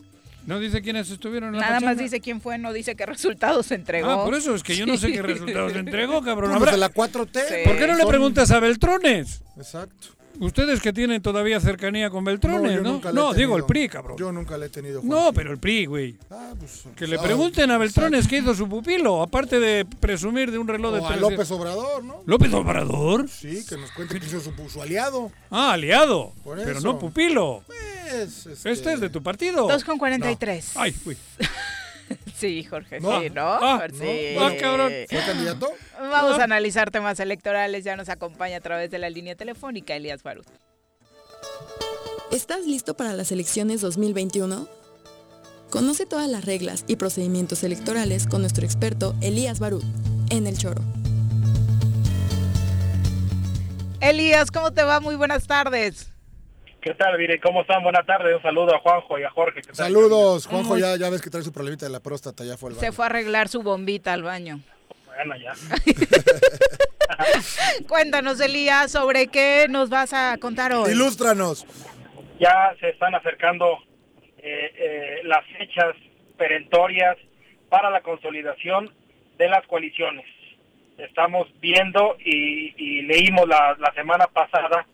[0.49, 3.67] No dice quiénes estuvieron en la Nada más dice quién fue, no dice qué resultados
[3.67, 4.09] se entregó.
[4.09, 6.57] Ah, por eso es que yo no sé qué resultados se entregó, cabrón.
[6.57, 7.65] Pues de la 4T.
[7.65, 9.43] ¿Por qué no le preguntas a Beltrones?
[9.57, 10.07] Exacto.
[10.39, 12.93] Ustedes que tienen todavía cercanía con Beltrones, yo ¿no?
[12.93, 13.65] nunca le he No, digo el.
[13.65, 14.17] PRI, cabrón.
[14.17, 15.01] Yo nunca le he tenido.
[15.01, 15.09] Juan.
[15.09, 16.17] No, pero el PRI, güey.
[16.31, 20.57] Ah, pues, Que le pregunten a Beltrones qué hizo su pupilo, aparte de presumir de
[20.57, 21.31] un reloj de O a 300.
[21.31, 22.23] López Obrador, ¿no?
[22.25, 23.27] ¿López Obrador?
[23.29, 25.31] Sí, que nos cuente que hizo su, su aliado.
[25.51, 26.31] Ah, aliado.
[26.43, 27.63] Por Pero no pupilo.
[27.67, 29.67] Pues, este, Este es de tu partido.
[29.67, 30.71] 2 con 43.
[30.75, 31.17] Ay, uy.
[32.39, 33.19] Sí, Jorge, No.
[33.21, 33.41] sí, ¿no?
[33.45, 34.35] Ah, sí.
[34.35, 34.45] no.
[34.45, 34.91] Ah, cabrón.
[35.09, 35.69] ¿Fue candidato?
[35.99, 36.41] Vamos Ah.
[36.41, 37.83] a analizar temas electorales.
[37.83, 40.47] Ya nos acompaña a través de la línea telefónica Elías Barut.
[42.31, 44.67] ¿Estás listo para las elecciones 2021?
[45.69, 49.83] Conoce todas las reglas y procedimientos electorales con nuestro experto Elías Barut
[50.29, 50.81] en El Choro.
[53.99, 54.99] Elías, ¿cómo te va?
[54.99, 56.08] Muy buenas tardes.
[56.81, 57.39] ¿Qué tal, Vire?
[57.41, 57.83] ¿Cómo están?
[57.83, 58.35] Buenas tardes.
[58.37, 59.61] Un saludo a Juanjo y a Jorge.
[59.61, 59.75] ¿Qué tal?
[59.75, 62.75] Saludos, Juanjo, ya, ya ves que trae su problemita de la próstata, ya fue al
[62.75, 62.93] Se baño.
[62.93, 64.61] fue a arreglar su bombita al baño.
[65.05, 65.53] Bueno, ya.
[67.87, 70.91] Cuéntanos, Elías, sobre qué nos vas a contar hoy.
[70.91, 71.65] Ilústranos.
[72.39, 73.79] Ya se están acercando
[74.37, 75.95] eh, eh, las fechas
[76.37, 77.17] perentorias
[77.67, 78.93] para la consolidación
[79.37, 80.25] de las coaliciones.
[80.97, 84.87] Estamos viendo y, y leímos la, la semana pasada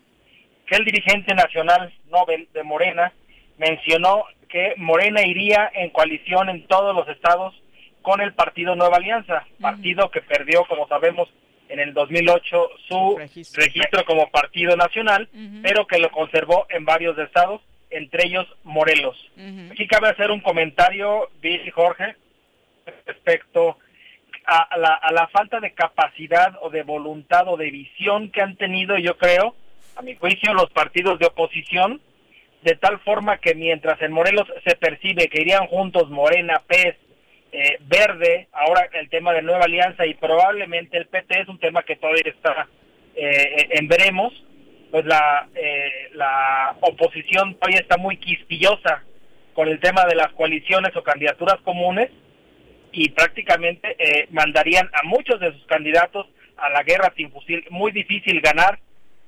[0.65, 3.13] que el dirigente nacional Nobel de Morena
[3.57, 7.53] mencionó que Morena iría en coalición en todos los estados
[8.01, 11.27] con el partido Nueva Alianza, partido que perdió, como sabemos,
[11.69, 13.17] en el 2008 su
[13.55, 15.27] registro, como partido nacional,
[15.63, 19.17] pero que lo conservó en varios estados, entre ellos Morelos.
[19.71, 22.15] Aquí cabe hacer un comentario, Bill y Jorge,
[23.05, 23.77] respecto
[24.45, 28.55] a la, a la falta de capacidad o de voluntad o de visión que han
[28.57, 29.55] tenido, yo creo,
[29.95, 32.01] a mi juicio, los partidos de oposición,
[32.63, 36.95] de tal forma que mientras en Morelos se percibe que irían juntos Morena, PES,
[37.51, 41.83] eh, Verde, ahora el tema de Nueva Alianza y probablemente el PT es un tema
[41.83, 42.67] que todavía está
[43.15, 44.33] eh, en veremos,
[44.91, 49.03] pues la, eh, la oposición todavía está muy quisquillosa
[49.53, 52.09] con el tema de las coaliciones o candidaturas comunes
[52.91, 56.27] y prácticamente eh, mandarían a muchos de sus candidatos
[56.57, 57.65] a la guerra sin fusil.
[57.69, 58.79] Muy difícil ganar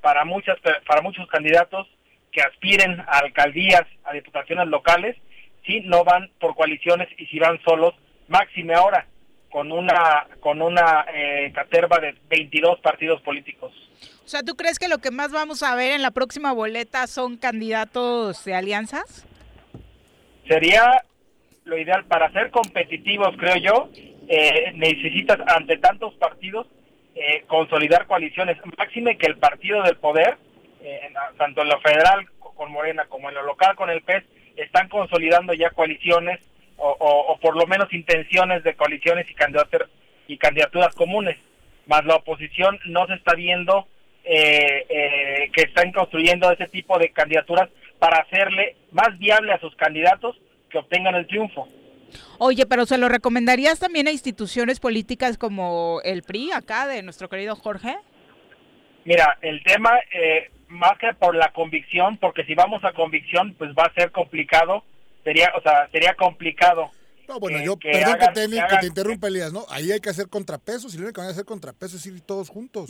[0.08, 0.58] para muchas
[0.88, 1.86] para muchos candidatos
[2.32, 5.18] que aspiren a alcaldías, a diputaciones locales,
[5.66, 7.94] si no van por coaliciones y si van solos,
[8.30, 9.06] máxime ahora
[9.50, 13.74] con una con una eh, caterva de 22 partidos políticos.
[14.24, 17.06] O sea, ¿tú crees que lo que más vamos a ver en la próxima boleta
[17.08, 19.28] son candidatos de alianzas?
[20.48, 21.04] sería
[21.66, 23.90] lo ideal para ser competitivos, creo yo.
[24.30, 26.66] eh, necesitas ante tantos partidos
[27.20, 28.58] eh, consolidar coaliciones.
[28.78, 30.38] Máxime que el partido del poder,
[30.82, 34.24] eh, tanto en lo federal co- con Morena como en lo local con el PES,
[34.56, 36.40] están consolidando ya coaliciones
[36.78, 39.90] o, o- por lo menos intenciones de coaliciones y candidaturas,
[40.28, 41.38] y candidaturas comunes.
[41.88, 43.88] Más la oposición no se está viendo
[44.24, 49.74] eh, eh, que están construyendo ese tipo de candidaturas para hacerle más viable a sus
[49.76, 50.36] candidatos
[50.70, 51.68] que obtengan el triunfo.
[52.40, 57.30] Oye, pero ¿se lo recomendarías también a instituciones políticas como el PRI acá de nuestro
[57.30, 57.96] querido Jorge?
[59.06, 63.72] Mira, el tema, eh, más que por la convicción, porque si vamos a convicción, pues
[63.72, 64.84] va a ser complicado,
[65.24, 66.92] sería, o sea, sería complicado.
[67.28, 69.66] No, bueno, eh, yo, que perdón hagan- que, te, que hagan- te interrumpa, Elías, ¿no?
[69.70, 72.22] Ahí hay que hacer contrapesos y lo único que van a hacer contrapesos es ir
[72.22, 72.90] todos juntos.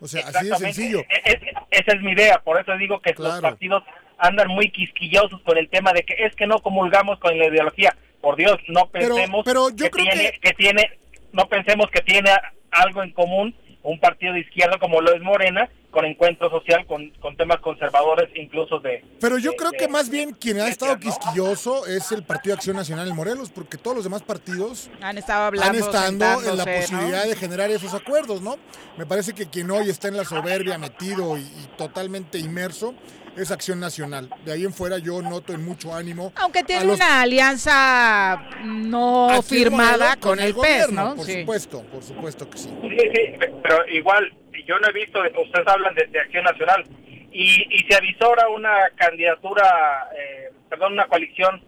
[0.00, 1.00] O sea, así de sencillo.
[1.00, 3.82] E- e- esa es mi idea, por eso digo que los partidos
[4.18, 7.96] andan muy quisquillosos con el tema de que es que no comulgamos con la ideología.
[8.26, 10.52] Por Dios, no pensemos pero yo que, creo tiene, que...
[10.54, 10.90] tiene,
[11.32, 12.28] no pensemos que tiene
[12.72, 13.54] algo en común
[13.84, 18.28] un partido de izquierda como lo es Morena, con encuentro social, con, con temas conservadores,
[18.34, 19.04] incluso de...
[19.20, 20.98] Pero yo de- creo de- que más bien quien ha estado ¿no?
[20.98, 25.18] quisquilloso es el Partido de Acción Nacional en Morelos, porque todos los demás partidos Han
[25.18, 28.56] estado hablando, han estado en la posibilidad de generar esos acuerdos, ¿no?
[28.98, 32.92] Me parece que quien hoy está en la soberbia, metido y, y totalmente inmerso,
[33.36, 34.30] es Acción Nacional.
[34.44, 36.32] De ahí en fuera yo noto en mucho ánimo.
[36.36, 41.16] Aunque tiene los- una alianza no firmada con, el, PES, gobierno, ¿no?
[41.16, 41.40] Por Sí.
[41.40, 42.70] supuesto, por supuesto que sí.
[42.82, 43.32] Sí, sí,
[43.62, 44.32] pero igual,
[44.66, 46.84] yo no he visto, ustedes hablan de, de Acción Nacional,
[47.32, 51.62] y, y se avisora una candidatura, eh, perdón, una coalición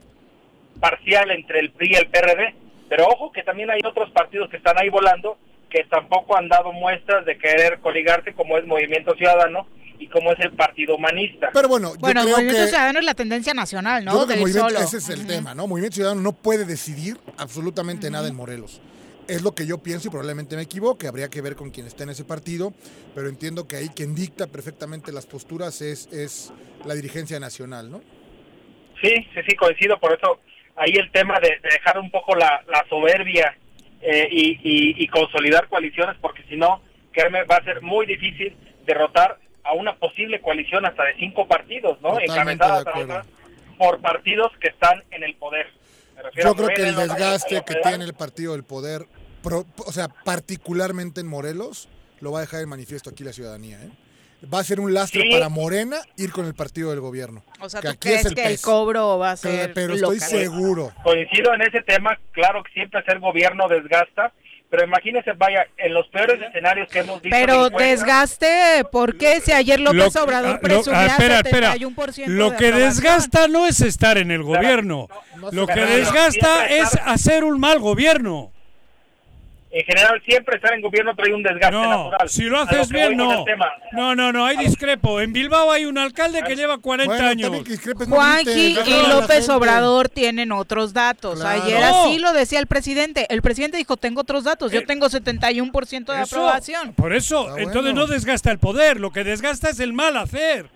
[0.81, 2.55] parcial entre el PRI y el PRD,
[2.89, 5.39] pero ojo que también hay otros partidos que están ahí volando,
[5.69, 9.67] que tampoco han dado muestras de querer coligarse, como es Movimiento Ciudadano
[9.99, 11.51] y como es el Partido Humanista.
[11.53, 12.69] Pero bueno, yo Bueno, el creo Movimiento que...
[12.69, 14.13] Ciudadano es la tendencia nacional, Yo ¿no?
[14.13, 14.81] creo que Del Movimiento- solo.
[14.85, 15.67] ese es el tema, ¿no?
[15.67, 18.81] Movimiento Ciudadano no puede decidir absolutamente nada en Morelos.
[19.27, 21.07] Es lo que yo pienso y probablemente me equivoque.
[21.07, 22.73] Habría que ver con quién está en ese partido,
[23.15, 26.51] pero entiendo que ahí quien dicta perfectamente las posturas es, es
[26.87, 28.01] la dirigencia nacional, ¿no?
[29.03, 30.41] Sí, sí, sí, coincido, por eso
[30.77, 33.57] ahí el tema de, dejar un poco la, soberbia
[34.01, 36.81] eh, y, consolidar coaliciones, porque si no,
[37.13, 38.57] créeme, va a ser muy difícil
[38.87, 39.39] derrotar
[39.69, 42.19] a una posible coalición hasta de cinco partidos, ¿no?
[42.19, 43.25] Encabezada
[43.77, 45.67] por partidos que están en el poder.
[46.35, 49.07] Yo creo que el desgaste que tiene el partido del poder,
[49.45, 51.89] o sea, particularmente en Morelos,
[52.21, 53.91] lo va a dejar en manifiesto aquí la ciudadanía, ¿eh?
[54.53, 57.45] va a ser un lastre para Morena ir con el partido del gobierno.
[57.61, 60.93] O sea, que ¿tú crees que el cobro va a ser Pero, estoy seguro.
[61.03, 64.33] Coincido en ese tema, claro que siempre ser gobierno desgasta,
[64.71, 67.37] pero imagínese, vaya, en los peores escenarios que hemos visto.
[67.39, 69.41] Pero desgaste, ¿por qué?
[69.41, 71.75] Si ayer López Obrador ah, presumía ah, espera, espera.
[72.27, 75.09] Lo que desgasta no es estar en el gobierno.
[75.53, 78.53] lo que desgasta es hacer un mal gobierno
[79.71, 82.29] en general siempre estar en gobierno trae un desgaste no, natural.
[82.29, 83.45] Si lo haces bien, no.
[83.93, 85.21] No, no, no, hay discrepo.
[85.21, 87.51] En Bilbao hay un alcalde que lleva 40 años.
[88.09, 91.43] Juanji y López Obrador tienen otros datos.
[91.43, 93.27] Ayer así lo decía el presidente.
[93.29, 94.73] El presidente dijo, tengo otros datos.
[94.73, 96.95] Yo eh, tengo 71% de aprobación.
[96.95, 98.99] Por eso, entonces no desgasta el poder.
[98.99, 100.67] Lo que desgasta es el mal hacer.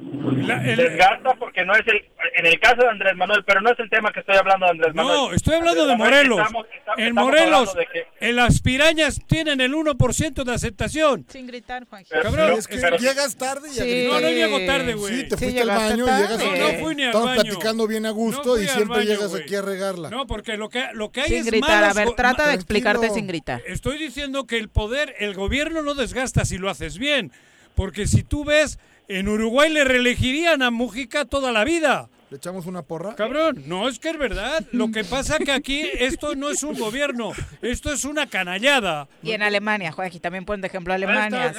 [0.00, 2.04] Desgasta porque no es el,
[2.34, 4.72] en el caso de Andrés Manuel, pero no es el tema que estoy hablando de
[4.72, 5.16] Andrés Manuel.
[5.16, 6.48] No, estoy hablando de Morelos.
[6.96, 7.76] en Morelos,
[8.20, 11.26] en las pirañas tienen el 1% de aceptación.
[11.28, 15.20] Sin gritar, Juan Cabrón, es que llegas tarde y No, no llego tarde, güey.
[15.20, 18.06] Sí, te fuiste al baño y llegas No, no fui ni al Estamos platicando bien
[18.06, 20.10] a gusto y siempre llegas aquí a regarla.
[20.10, 23.26] No, porque lo que, lo que hay sin gritar, a ver, trata de explicarte sin
[23.26, 23.62] gritar.
[23.66, 27.32] Estoy diciendo que el poder, el gobierno no desgasta si lo haces bien.
[27.74, 28.78] Porque si tú ves
[29.18, 32.08] en Uruguay le reelegirían a Mujica toda la vida.
[32.30, 33.16] ¿Le echamos una porra?
[33.16, 34.62] Cabrón, no, es que es verdad.
[34.70, 39.08] Lo que pasa que aquí esto no es un gobierno, esto es una canallada.
[39.20, 41.52] Y en Alemania, Joaquín, también ponen de ejemplo Alemania.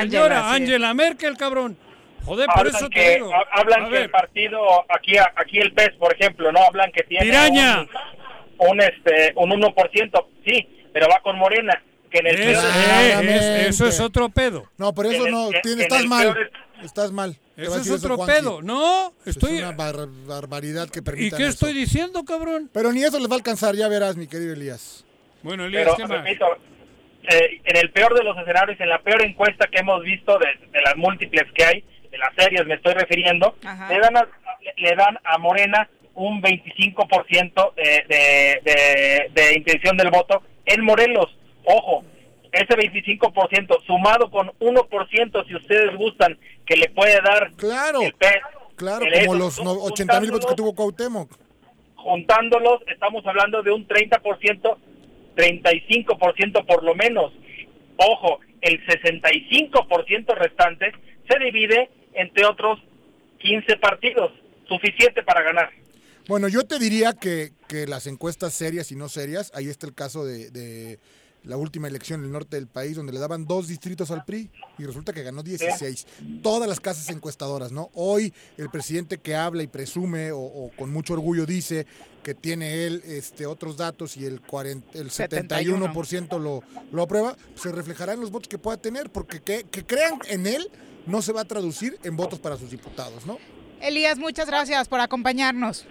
[0.00, 1.76] señora Angela Merkel, cabrón.
[2.24, 3.30] Joder, por eso te digo.
[3.52, 4.58] Hablan que el partido,
[4.88, 7.86] aquí, aquí el PES, por ejemplo, no hablan que tiene ¡Piraña!
[8.58, 11.80] Un, este, un 1%, sí, pero va con Morena.
[12.10, 12.40] Que en el
[13.68, 14.64] eso es otro pedo.
[14.76, 16.36] No, por eso no, estás mal.
[16.82, 17.36] Estás mal.
[17.56, 18.62] Eso es otro pedo.
[18.62, 19.58] No, estoy.
[19.58, 22.70] Es una barbaridad que permitan ¿Y qué estoy diciendo, cabrón?
[22.72, 25.04] Pero ni eso les va a alcanzar, ya verás, mi querido Elías.
[25.42, 26.26] Bueno, Elías, ¿qué más?
[27.28, 30.80] Eh, en el peor de los escenarios, en la peor encuesta que hemos visto de,
[30.80, 34.28] las múltiples que hay, de las series me estoy refiriendo, le dan, a,
[34.76, 41.36] le dan a Morena un 25% de, de, de, de intención del voto en Morelos.
[41.64, 42.04] Ojo,
[42.56, 48.14] ese 25% sumado con 1%, si ustedes gustan, que le puede dar claro, el
[48.76, 51.32] Claro, como los 80 mil votos que tuvo Cuauhtémoc.
[51.94, 54.76] Juntándolos, estamos hablando de un 30%,
[55.34, 57.32] 35% por lo menos.
[57.96, 60.92] Ojo, el 65% restante
[61.28, 62.78] se divide entre otros
[63.38, 64.32] 15 partidos,
[64.68, 65.70] suficiente para ganar.
[66.28, 69.94] Bueno, yo te diría que, que las encuestas serias y no serias, ahí está el
[69.94, 70.98] caso de
[71.46, 74.50] la última elección en el norte del país, donde le daban dos distritos al PRI
[74.78, 76.06] y resulta que ganó 16.
[76.42, 77.90] Todas las casas encuestadoras, ¿no?
[77.94, 81.86] Hoy el presidente que habla y presume o, con mucho orgullo dice
[82.22, 87.70] que tiene él este, otros datos y el, 40, el 71% lo, lo aprueba, se
[87.70, 90.68] reflejará en los votos que pueda tener, porque que, que crean en él
[91.06, 93.38] no se va a traducir en votos para sus diputados, ¿no?
[93.80, 95.86] Elías, muchas gracias por acompañarnos.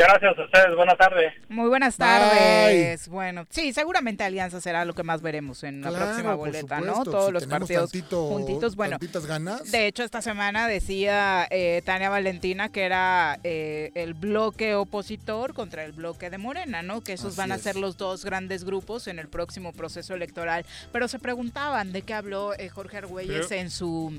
[0.00, 1.34] Gracias a ustedes, buenas tardes.
[1.50, 3.06] Muy buenas tardes.
[3.08, 7.04] Bueno, sí, seguramente Alianza será lo que más veremos en la próxima boleta, ¿no?
[7.04, 8.76] Todos los partidos juntitos.
[8.76, 8.96] Bueno,
[9.28, 9.70] ganas.
[9.70, 15.84] de hecho, esta semana decía eh, Tania Valentina que era eh, el bloque opositor contra
[15.84, 17.02] el bloque de Morena, ¿no?
[17.02, 20.64] Que esos van a ser los dos grandes grupos en el próximo proceso electoral.
[20.92, 24.18] Pero se preguntaban de qué habló eh, Jorge Argüelles en su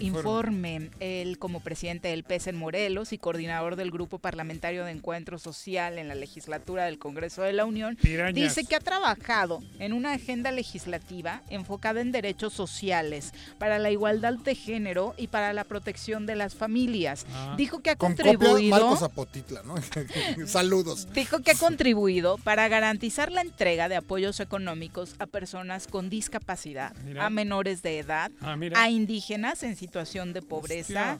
[0.00, 0.90] informe.
[0.98, 5.98] Él como presidente del PES en Morelos y coordinador del grupo parlamentario de Encuentro Social
[5.98, 7.96] en la legislatura del Congreso de la Unión,
[8.32, 14.34] dice que ha trabajado en una agenda legislativa enfocada en derechos sociales, para la igualdad
[14.34, 17.26] de género y para la protección de las familias.
[17.32, 17.54] Ah.
[17.56, 18.96] Dijo que ha contribuido...
[20.46, 21.08] Saludos.
[21.12, 26.94] Dijo que ha contribuido para garantizar la entrega de apoyos económicos a personas con discapacidad,
[27.20, 31.18] a menores de edad, ah, a indígenas en situación de pobreza,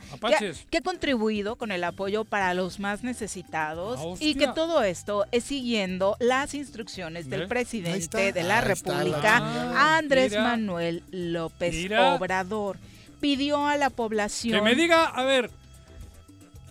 [0.70, 4.82] que ha contribuido con el apoyo para los más necesitados necesitados ah, y que todo
[4.82, 12.76] esto es siguiendo las instrucciones del presidente de la República, Andrés Manuel López Obrador.
[13.20, 14.58] Pidió a la población...
[14.58, 15.50] Que me diga, a ver,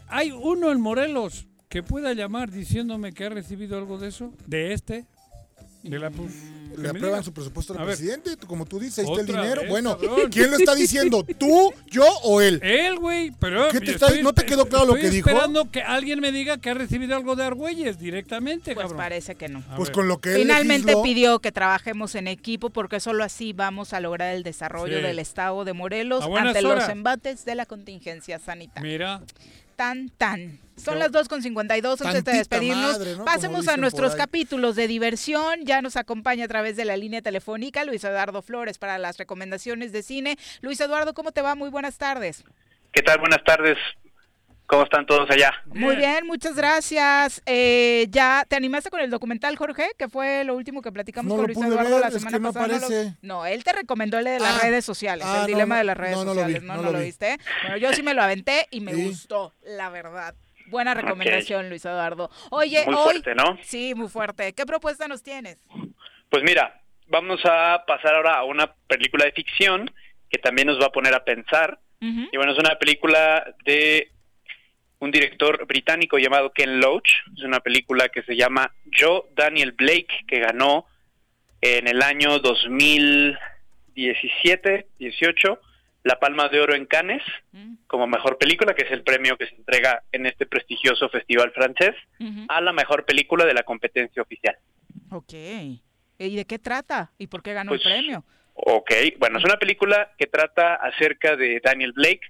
[0.08, 4.32] ¿hay uno en Morelos que pueda llamar diciéndome que ha recibido algo de eso?
[4.46, 5.08] ¿De este?
[5.90, 6.12] De la
[6.78, 9.62] le aprueban su presupuesto al presidente, como tú dices, ahí está el dinero.
[9.70, 9.98] bueno,
[10.32, 11.24] ¿quién lo está diciendo?
[11.40, 12.60] ¿Tú, yo o él?
[12.64, 15.30] Él, güey, pero ¿Qué te ¿No te quedó claro lo que dijo?
[15.30, 19.36] Estoy esperando que alguien me diga que ha recibido algo de Argüelles directamente, Pues parece
[19.36, 19.64] que no.
[19.76, 23.54] pues con lo que él Finalmente legisló, pidió que trabajemos en equipo porque solo así
[23.54, 25.04] vamos a lograr el desarrollo Sí.
[25.04, 28.90] del estado de Morelos ante los embates de la contingencia sanitaria.
[28.90, 29.22] Mira.
[29.76, 30.60] Tan, tan.
[30.78, 32.94] Son Qué las 2.52 antes de despedirnos.
[33.00, 33.18] madre, ¿no?
[33.20, 35.62] Como Pasemos a nuestros capítulos de diversión.
[35.64, 39.92] Ya nos acompaña a través de la línea telefónica Luis Eduardo Flores para las recomendaciones
[39.94, 40.38] de cine.
[40.62, 41.56] Luis Eduardo, ¿cómo te va?
[41.56, 42.44] Muy buenas tardes.
[42.92, 43.20] ¿Qué tal?
[43.20, 43.78] Buenas tardes.
[44.68, 45.52] ¿Cómo están todos allá?
[45.68, 47.40] Muy bien, muchas gracias.
[47.46, 49.92] Eh, ¿Ya te animaste con el documental, Jorge?
[49.96, 52.42] Que fue lo último que platicamos No con Luis Eduardo ver, la es semana que
[52.42, 52.78] no pasada.
[52.78, 53.14] aparece.
[53.22, 55.80] No, él te recomendó el de las Ah, redes sociales, ah, el no, dilema no,
[55.80, 56.64] de las redes no, no lo vi, sociales.
[56.64, 57.06] no, no no lo lo vi.
[57.06, 57.38] viste.
[57.62, 59.04] Bueno, yo sí me lo aventé y me Sí.
[59.08, 60.34] gustó, la verdad.
[60.68, 62.30] Buena recomendación, Luis Eduardo.
[62.52, 63.04] Oye, Muy hoy.
[63.04, 63.58] fuerte, ¿no?
[63.62, 64.52] Sí, muy fuerte.
[64.54, 65.58] ¿Qué propuesta nos tienes?
[66.30, 69.90] Pues mira, vamos a pasar ahora a una película de ficción
[70.30, 71.80] que también nos va a poner a pensar.
[72.02, 74.12] Y bueno, es una película de
[75.00, 77.10] un director británico llamado Ken Loach.
[77.36, 80.86] Es una película que se llama Yo, Daniel Blake, que ganó
[81.62, 85.60] en el año 2017, 18,
[86.06, 87.24] la Palma de Oro en Cannes
[87.88, 91.96] como mejor película, que es el premio que se entrega en este prestigioso festival francés,
[92.48, 94.56] a la mejor película de la competencia oficial.
[95.10, 95.34] Ok.
[95.34, 97.12] ¿Y de qué trata?
[97.18, 98.24] ¿Y por qué ganó Pues, el premio?
[98.54, 102.22] Ok, bueno, es una película que trata acerca de Daniel Blake,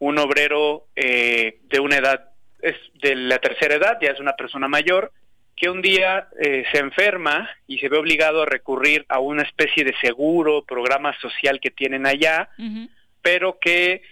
[0.00, 2.30] un obrero eh, de una edad,
[2.60, 5.12] es de la tercera edad, ya es una persona mayor,
[5.56, 9.84] que un día eh, se enferma y se ve obligado a recurrir a una especie
[9.84, 12.50] de seguro, programa social que tienen allá,
[13.24, 14.02] pero que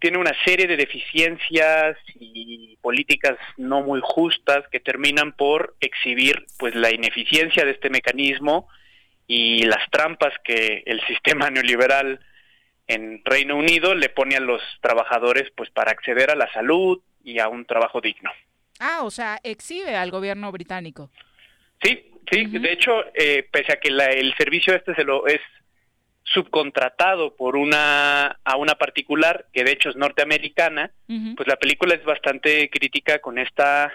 [0.00, 6.74] tiene una serie de deficiencias y políticas no muy justas que terminan por exhibir pues
[6.74, 8.66] la ineficiencia de este mecanismo
[9.26, 12.18] y las trampas que el sistema neoliberal
[12.88, 17.38] en Reino Unido le pone a los trabajadores pues para acceder a la salud y
[17.38, 18.30] a un trabajo digno.
[18.80, 21.10] Ah, o sea, exhibe al gobierno británico.
[21.82, 25.40] Sí, sí, de hecho, eh, pese a que la- el servicio este se lo es
[26.24, 30.92] subcontratado por una a una particular que de hecho es norteamericana,
[31.36, 33.92] pues la película es bastante crítica con esta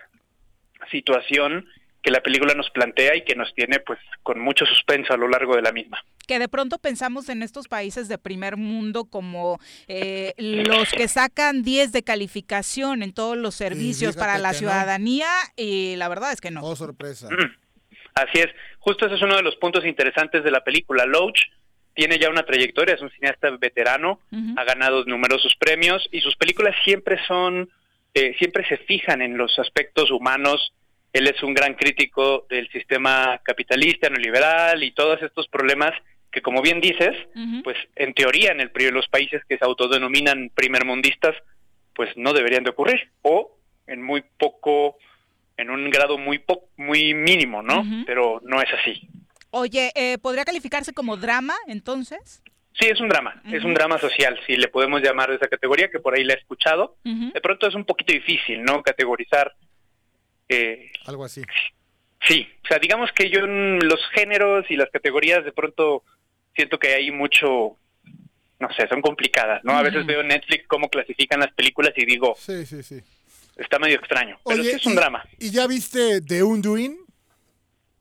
[0.91, 1.65] situación
[2.01, 5.27] que la película nos plantea y que nos tiene pues con mucho suspenso a lo
[5.27, 6.03] largo de la misma.
[6.27, 11.63] que de pronto pensamos en estos países de primer mundo como eh, los que sacan
[11.63, 14.53] 10 de calificación en todos los servicios para la no.
[14.55, 16.61] ciudadanía y la verdad es que no.
[16.63, 17.27] Oh, sorpresa.
[18.13, 18.47] Así es,
[18.79, 21.05] justo ese es uno de los puntos interesantes de la película.
[21.05, 21.39] Loach
[21.95, 24.19] tiene ya una trayectoria, es un cineasta veterano,
[24.57, 27.69] ha ganado numerosos premios y sus películas siempre son,
[28.13, 30.73] eh, siempre se fijan en los aspectos humanos.
[31.13, 35.93] Él es un gran crítico del sistema capitalista, neoliberal y todos estos problemas
[36.31, 37.15] que, como bien dices,
[37.63, 41.33] pues en teoría en el los países que se autodenominan primermundistas,
[41.93, 43.57] pues no deberían de ocurrir o
[43.87, 44.97] en muy poco,
[45.55, 47.83] en un grado muy po- muy mínimo, ¿no?
[48.05, 49.07] Pero no es así.
[49.51, 52.41] Oye, eh, ¿podría calificarse como drama entonces?
[52.77, 55.89] Sí, es un drama, es un drama social, si le podemos llamar de esa categoría,
[55.89, 56.97] que por ahí la he escuchado.
[57.03, 58.83] De pronto es un poquito difícil, ¿no?
[58.83, 59.53] Categorizar.
[60.49, 61.41] eh, Algo así.
[62.27, 66.03] sí, o sea, digamos que yo en los géneros y las categorías de pronto
[66.53, 67.77] siento que hay mucho,
[68.59, 69.71] no sé, son complicadas, ¿no?
[69.77, 72.99] A veces veo en Netflix cómo clasifican las películas y digo, Sí, sí, sí.
[73.55, 75.23] está medio extraño, pero Oye, sí es un y- drama.
[75.39, 76.97] ¿Y ya viste The Undoing?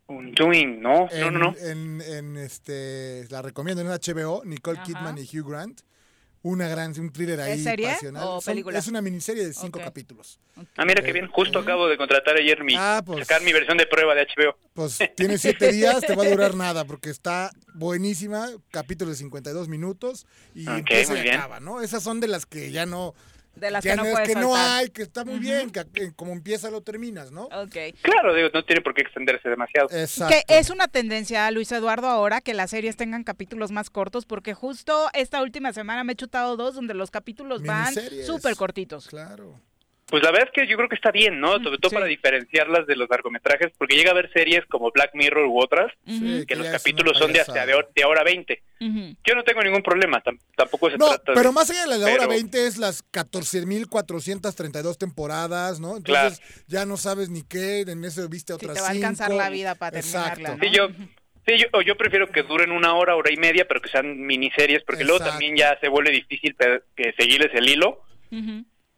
[0.07, 1.55] Un doing, no, no, En, no, no.
[1.59, 5.81] En, en, este, la recomiendo en HBO, Nicole Kidman y Hugh Grant.
[6.43, 8.23] Una gran, un thriller ahí ¿Es serie pasional.
[8.25, 8.79] o Son- película?
[8.79, 10.39] es una miniserie de cinco capítulos.
[10.77, 13.27] Ah, mira qué bien, justo acabo de contratar ayer mi, Ah, pues.
[13.27, 14.55] sacar mi versión de prueba de HBO.
[14.75, 19.69] Pues tiene siete días, te va a durar nada, porque está buenísima, capítulo de 52
[19.69, 21.37] minutos y Ok, empieza muy y bien.
[21.37, 21.81] acaba, ¿no?
[21.81, 23.15] Esas son de las que ya no...
[23.57, 25.85] De las ya que no es puedes que no hay, que está muy bien, que,
[25.93, 27.45] que como empieza lo terminas, ¿no?
[27.45, 27.77] Ok.
[28.03, 29.89] Claro, digo, no tiene por qué extenderse demasiado.
[29.93, 30.35] Exacto.
[30.35, 34.55] Que es una tendencia, Luis Eduardo, ahora que las series tengan capítulos más cortos, porque
[34.55, 37.95] justo esta última semana me he chutado dos donde los capítulos van
[38.27, 39.07] súper cortitos.
[39.07, 39.61] Claro.
[40.15, 41.55] Pues la verdad es que yo creo que está bien, ¿no?
[41.61, 45.47] Sobre todo para diferenciarlas de los largometrajes, porque llega a haber series como Black Mirror
[45.47, 48.63] u otras, Sí, que los capítulos son de hasta de, hor- de hora 20.
[49.27, 51.37] Yo no tengo ningún problema, tam- tampoco se No, trata de...
[51.37, 55.97] pero más allá de la de hora pero- 20 es las 14.432 temporadas, ¿no?
[55.97, 59.43] Entonces ya no sabes ni qué, en eso viste otras te va a alcanzar cinco.
[59.43, 60.65] la vida para terminarla, Exacto.
[60.65, 60.89] Sí, yo,
[61.47, 64.17] sí, yo, o yo prefiero que duren una hora, hora y media, pero que sean
[64.21, 66.55] miniseries, porque luego también ya se vuelve difícil
[66.97, 68.01] que seguirles el hilo.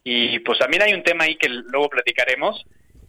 [0.08, 2.64] Y pues también hay un tema ahí que luego platicaremos,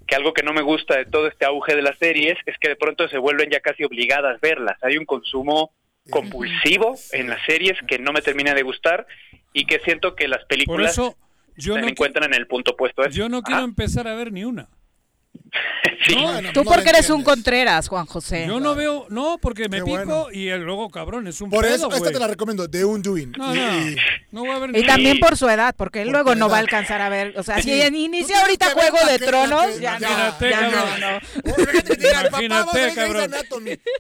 [0.08, 2.70] que algo que no me gusta de todo este auge de las series es que
[2.70, 4.78] de pronto se vuelven ya casi obligadas verlas.
[4.82, 5.72] Hay un consumo
[6.10, 9.06] compulsivo en las series que no me termina de gustar
[9.54, 11.18] y que siento que las películas Por eso
[11.56, 13.04] yo se no encuentran en el punto opuesto.
[13.04, 13.10] a.
[13.10, 13.66] Yo no quiero Ajá.
[13.66, 14.68] empezar a ver ni una.
[16.54, 18.46] Tú porque eres un Contreras, Juan José.
[18.48, 20.28] Yo no veo, no, porque me Qué pico bueno.
[20.32, 23.34] y el- luego, cabrón, es un Por pedo, eso, esta te la recomiendo, The Undoing.
[23.38, 23.80] No, Y- no.
[23.90, 23.96] y-
[24.32, 26.58] No voy a ver Y también por su edad, porque él Por luego no va
[26.58, 27.34] a alcanzar a ver.
[27.38, 31.00] O sea, si inicia ahorita Juego de Tronos, ya no, Imagínate, ya no, cabrón.
[31.02, 31.20] no.
[32.42, 33.32] Imagínate, cabrón.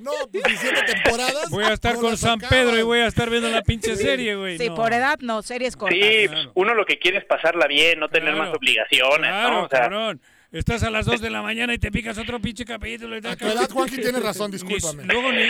[0.01, 1.49] No, pues 17 temporadas.
[1.49, 2.39] Voy a estar no con San.
[2.39, 4.57] Pedro y voy a estar viendo la pinche serie, güey.
[4.57, 4.75] Sí, no.
[4.75, 5.97] por edad no, series cortas.
[5.99, 9.63] Sí, uno lo que quiere es pasarla bien, no tener más obligaciones, Claro, ¿no?
[9.63, 10.21] O sea, cabrón.
[10.51, 13.17] Estás a las 2 de la mañana y te picas otro pinche capítulo.
[13.17, 15.03] Y tal, A tu edad, Juanqui, tienes razón, Ni- discúlpame.
[15.03, 15.41] luego, ni,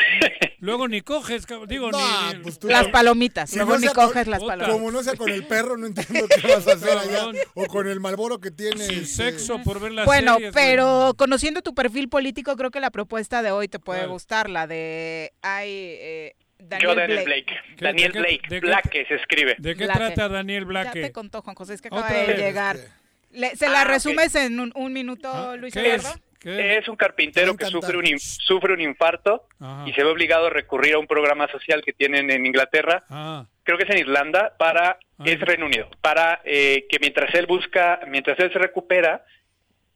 [0.59, 1.45] luego ni coges.
[1.67, 4.53] Digo, No, ni, pues tú- Las palomitas, Si luego no ni con- coges las Puta.
[4.53, 4.75] palomitas.
[4.75, 7.27] Como no sea con el perro, no entiendo qué vas a hacer allá.
[7.53, 8.87] O con el malboro que tienes.
[8.87, 10.65] sin sexo por ver las Bueno, series, güey.
[10.65, 14.65] pero conociendo tu perfil político, creo que la propuesta de hoy te puede gustar, la
[14.65, 17.25] de ay, eh, Daniel yo Daniel Blake.
[17.25, 17.61] Blake.
[17.77, 19.55] ¿Qué- Daniel Blake, de qué- Blake se escribe.
[19.59, 19.99] ¿De qué Blake.
[19.99, 21.01] trata Daniel Ya Blake?
[21.01, 22.75] te contó Juan José, es que Otra acaba de vez, llegar.
[22.77, 22.91] este.
[23.37, 23.87] Le- ¿Se Ah, la ok.
[23.89, 26.09] resumes en un, un minuto, Ah, Luis ¿Qué Eduardo?
[26.09, 26.21] es?
[26.39, 29.83] ¿Qué Es un carpintero que sufre un, in- sufre un infarto Ajá.
[29.87, 33.45] y se ve obligado a recurrir a un programa social que tienen en Inglaterra, Ah,
[33.63, 35.23] creo que es en Irlanda, para, Ah.
[35.25, 39.25] es Reino Unido, para eh, que mientras él busca, mientras él se recupera,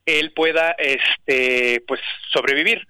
[0.04, 2.00] él pueda, este, pues,
[2.32, 2.86] sobrevivir.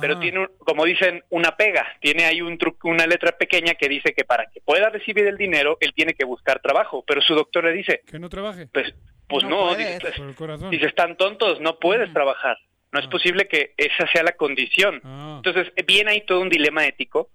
[0.00, 0.20] Pero Ah.
[0.20, 1.86] tiene, un- como dicen, una pega.
[2.00, 5.36] Tiene ahí un truco, una letra pequeña que dice que para que pueda recibir el
[5.36, 7.04] dinero, él tiene que buscar trabajo.
[7.06, 8.66] Pero su doctor le dice, que no trabaje.
[8.72, 8.94] pues,
[9.28, 9.98] pues No no, puedes.
[10.00, 10.70] dice, Por el corazón.
[10.70, 12.56] Dice, están tontos, no puedes trabajar.
[12.92, 13.10] No es Ah.
[13.10, 15.00] posible que esa sea la condición.
[15.04, 15.34] Ah.
[15.44, 17.30] Entonces, viene ahí todo un dilema ético.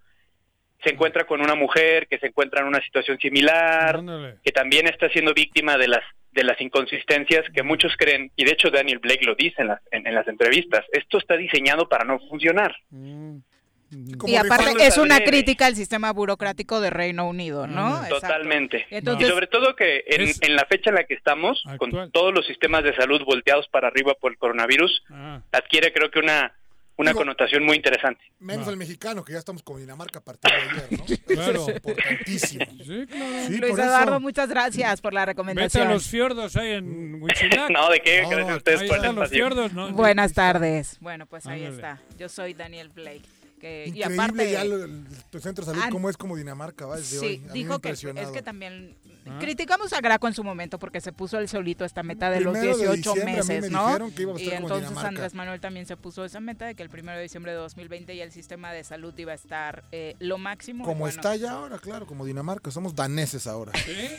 [0.83, 4.35] Se encuentra con una mujer que se encuentra en una situación similar, Ándale.
[4.43, 8.51] que también está siendo víctima de las de las inconsistencias que muchos creen, y de
[8.51, 12.05] hecho Daniel Blake lo dice en las, en, en las entrevistas, esto está diseñado para
[12.05, 12.77] no funcionar.
[12.91, 13.37] Mm.
[14.17, 17.87] Como Y aparte es una crítica al sistema burocrático de Reino Unido, ¿no?
[17.95, 18.19] Ah, Exacto.
[18.27, 18.85] Totalmente.
[18.91, 21.89] Entonces- y sobre todo que en, en la fecha en la que estamos, Actual.
[21.91, 25.41] con todos los sistemas de salud volteados para arriba por el coronavirus, Ah.
[25.51, 26.53] adquiere creo que una,
[26.97, 28.21] una Digo- connotación muy interesante.
[28.39, 28.71] Menos Va.
[28.71, 31.05] el mexicano, que ya estamos con Dinamarca a partir de ayer, ¿no?
[31.27, 31.67] Claro.
[31.69, 32.65] Es importantísimo.
[32.83, 33.47] Sí, claro.
[33.47, 34.19] Sí, Luis Eduardo, eso.
[34.19, 35.87] muchas gracias por la Vete a recomendación.
[35.87, 37.69] los fiordos ahí en Huichilac.
[37.71, 38.21] No, ¿de qué?
[38.23, 39.35] No, Gracias a ustedes por el los espacio.
[39.37, 39.91] fiordos, ¿no?
[39.93, 40.97] Buenas tardes.
[40.99, 41.75] Bueno, pues ahí Ándale.
[41.75, 42.01] está.
[42.17, 43.21] Yo soy Daniel Blake.
[43.59, 45.05] Que, y aparte, ya el,
[45.41, 48.41] centro de salud, Ah, cómo es como Dinamarca, va, desde sí, dijo que es que
[48.41, 48.95] también
[49.27, 49.37] Ah.
[49.39, 52.53] criticamos a Graco en su momento porque se puso él solito esta meta de los
[52.53, 53.85] Primero de 18 diciembre a mí meses, me ¿no?
[53.87, 55.07] dijeron que iba a y entonces Dinamarca.
[55.09, 58.15] Andrés Manuel también se puso esa meta de que el primero de diciembre de 2020
[58.15, 60.83] ya el sistema de salud iba a estar eh, lo máximo.
[60.85, 62.71] Como bueno, está ya ahora, claro, como Dinamarca.
[62.71, 63.73] Somos daneses ahora.
[63.85, 63.91] ¿Sí?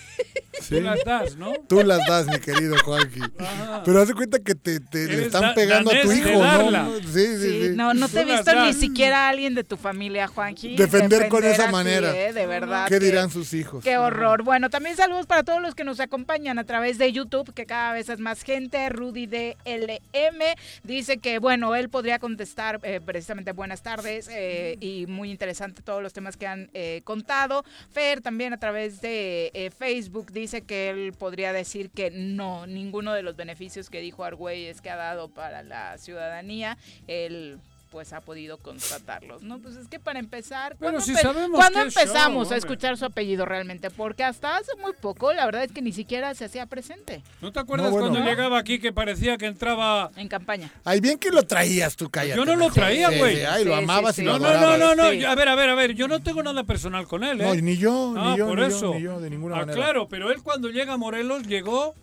[0.60, 0.74] Sí.
[0.74, 1.52] Tú las das, ¿no?
[1.68, 3.22] Tú las das, mi querido Juanqui.
[3.38, 3.82] Ajá.
[3.82, 6.96] Pero haz de cuenta que te, te le están pegando a tu hijo, ¿no?
[6.98, 7.72] Sí, sí, Sí, sí.
[7.74, 10.76] no, no te he visto ni siquiera a alguien de tu familia, Juanji.
[10.76, 12.14] Defender con esa así, manera.
[12.14, 12.34] ¿eh?
[12.34, 12.86] De verdad.
[12.88, 13.82] ¿Qué que- dirán sus hijos?
[13.82, 14.42] Qué horror.
[14.42, 17.94] Bueno, también saludos para todos los que nos acompañan a través de YouTube, que cada
[17.94, 18.86] vez es más gente.
[18.90, 20.42] Rudy DLM
[20.82, 26.02] dice que, bueno, él podría contestar eh, precisamente buenas tardes eh, y muy interesante todos
[26.02, 27.64] los temas que han eh, contado.
[27.90, 33.22] Fer también a través de Facebook dice que él podría decir que no, ninguno de
[33.22, 37.58] los beneficios que dijo Argüelles que ha dado para la ciudadanía, él
[37.90, 39.58] pues ha podido constatarlos, ¿no?
[39.58, 43.44] Pues es que para empezar, Pero ¿cuándo si ¿cuándo empezamos show, a escuchar su apellido
[43.44, 43.90] realmente?
[43.90, 47.52] Porque hasta hace muy poco, la verdad es que ni siquiera se hacía presente ¿No
[47.52, 48.06] te acuerdas No, bueno.
[48.08, 48.30] cuando ¿No?
[48.30, 50.10] llegaba aquí que parecía que entraba...
[50.16, 50.70] en campaña.
[50.84, 52.36] Ay, bien que lo traías tú, cállate.
[52.38, 53.36] Yo no lo traía, Sí, güey.
[53.36, 54.22] sí, Ay, lo Sí, sí, amabas sí.
[54.22, 55.10] y lo No, no, no, no, no.
[55.10, 55.24] Sí.
[55.24, 55.94] A ver, a ver, a ver.
[55.94, 57.44] Yo no tengo nada personal con él, ¿eh?
[57.44, 58.92] No, ni yo, ni Ah, yo, por ni eso.
[58.92, 59.76] yo, ni yo, de ninguna ah, manera.
[59.76, 61.94] claro, pero él cuando llega a Morelos llegó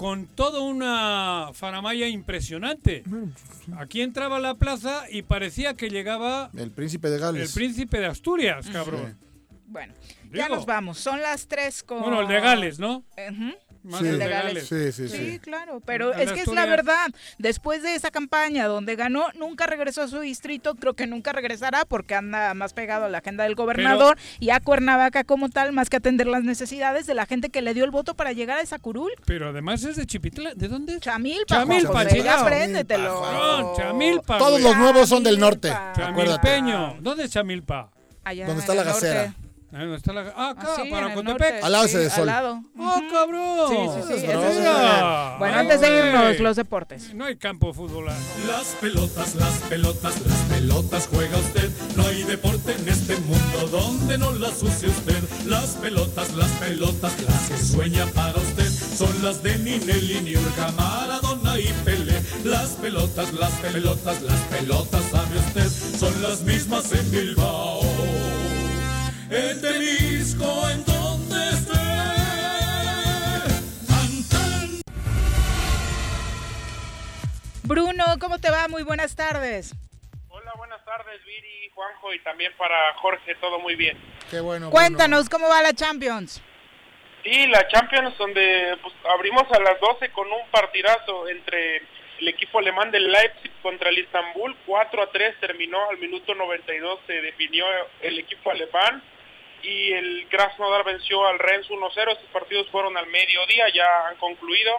[0.00, 3.04] con toda una faramaya impresionante.
[3.76, 7.52] Aquí entraba a la plaza y parecía que llegaba El príncipe de el Gales.
[7.52, 9.18] príncipe de Asturias, cabrón.
[9.66, 9.92] Bueno,
[10.32, 10.56] ya Digo.
[10.56, 10.96] nos vamos.
[10.98, 12.00] Son las tres con...
[12.00, 13.04] Bueno, el de Gales, ¿no?
[13.82, 14.06] Más Sí.
[14.08, 14.68] el de Legales.
[14.70, 14.92] Gales.
[14.94, 15.38] Sí, sí, Sí, sí.
[15.38, 17.06] claro, pero es que es la verdad.
[17.38, 20.74] Después de esa campaña donde ganó, nunca regresó a su distrito.
[20.74, 24.60] Creo que nunca regresará porque anda más pegado a la agenda del gobernador y a
[24.60, 27.90] Cuernavaca como tal, más que atender las necesidades de la gente que le dio el
[27.90, 29.12] voto para llegar a esa curul.
[29.24, 30.58] Pero además es de Chipitlán.
[30.58, 31.00] ¿De dónde es?
[31.00, 32.42] Chamilpa, Chamilpa, chingado.
[32.44, 33.74] apréndetelo.
[33.76, 34.38] Chamilpa.
[34.38, 35.68] Todos los nuevos son del norte.
[35.70, 35.94] Chamilpa.
[36.42, 36.96] Chamilpeño.
[37.00, 37.90] ¿Dónde es Chamilpa?
[38.24, 39.32] Allá ¿Dónde en está la norte.
[39.72, 40.32] Ah, ¿dónde está la...
[40.36, 41.38] Ah, acá, Ah, sí, para Cotepec.
[41.38, 42.20] norte, Al lado sí, de Sol.
[42.20, 42.62] Al lado.
[42.76, 43.68] ¡Oh, cabrón!
[43.68, 44.14] Sí, sí, sí.
[44.26, 44.54] Ese es-.
[45.38, 47.14] Bueno, Ay, antes de irnos, los deportes.
[47.14, 48.08] No hay campo fútbol.
[48.08, 48.14] ah.
[48.48, 51.70] Las pelotas, las pelotas, las pelotas juega usted.
[51.96, 55.22] No hay deporte en este mundo donde no las use usted.
[55.46, 58.68] Las pelotas, las pelotas, las que sueña para usted.
[58.96, 62.20] Son las de Ninelli, Niurka, Maradona y Pelé.
[62.44, 65.68] Las pelotas, las pelotas, las pelotas, sabe usted,
[65.98, 67.80] son las mismas en Bilbao.
[69.32, 71.78] En Temisco, en donde esté.
[73.88, 74.82] Antel.
[77.62, 78.66] Bruno, ¿cómo te va?
[78.66, 79.72] Muy buenas tardes.
[80.30, 83.96] Hola, buenas tardes, Viri, Juanjo y también para Jorge, todo muy bien.
[84.32, 84.68] Qué bueno.
[84.68, 86.42] Cuéntanos, ¿cómo va la Champions?
[87.22, 91.82] Sí, la Champions donde pues, abrimos a las 12 con un partidazo entre
[92.18, 96.98] el equipo alemán del Leipzig contra el Istanbul, 4 a 3 terminó, al minuto 92
[97.06, 97.64] se definió
[98.00, 99.04] el equipo alemán
[99.62, 104.72] y el Krasnodar venció al Rennes 1-0, estos partidos fueron al mediodía, ya han concluido.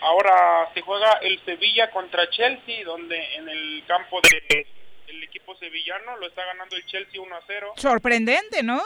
[0.00, 4.66] Ahora se juega el Sevilla contra Chelsea, donde en el campo de
[5.08, 7.72] el equipo sevillano lo está ganando el Chelsea 1 0.
[7.76, 8.82] Sorprendente, ¿no?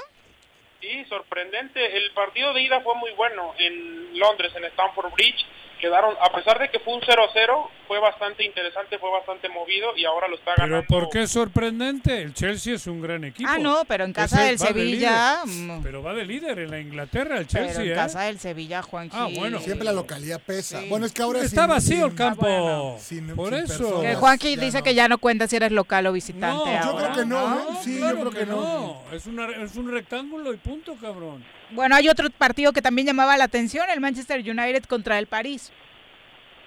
[0.81, 1.97] Sí, sorprendente.
[1.97, 5.45] El partido de ida fue muy bueno en Londres, en Stamford Bridge.
[5.81, 10.05] Quedaron, a pesar de que fue un 0-0, fue bastante interesante, fue bastante movido y
[10.05, 10.85] ahora lo está ganando.
[10.87, 12.23] Pero ¿por qué es sorprendente?
[12.23, 13.49] El Chelsea es un gran equipo.
[13.51, 15.43] Ah, no, pero en casa Ese del de Sevilla.
[15.45, 15.57] líder.
[15.79, 17.95] mm, Pero va de líder en la Inglaterra, el Chelsea, pero en ¿eh?
[17.95, 19.59] casa del Sevilla, Juan Ah, bueno.
[19.61, 20.81] Siempre la localidad pesa.
[20.81, 20.89] Sí.
[20.89, 22.97] Bueno, es que ahora Está sin- vacío el campo.
[23.01, 23.79] sin- Por sin eso.
[24.01, 24.39] personas.
[24.39, 24.85] Que dice no.
[24.85, 26.57] que ya no cuenta si eres local o visitante.
[26.57, 27.63] No, yo ahora, creo que no, ¿eh?
[27.83, 29.03] Sí, yo claro creo que no.
[29.13, 31.43] Es, una, es un rectángulo y punto, cabrón.
[31.73, 35.73] Bueno, hay otro partido que también llamaba la atención, el Manchester United contra el París.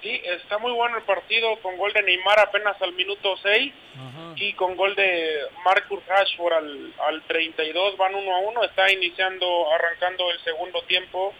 [0.02, 3.72] Sí, está muy bueno el partido con gol de Neymar apenas al minuto 6
[4.36, 9.72] y con gol de Marcus Rashford al, al 32, van 1 a 1, está iniciando,
[9.72, 11.32] arrancando el segundo tiempo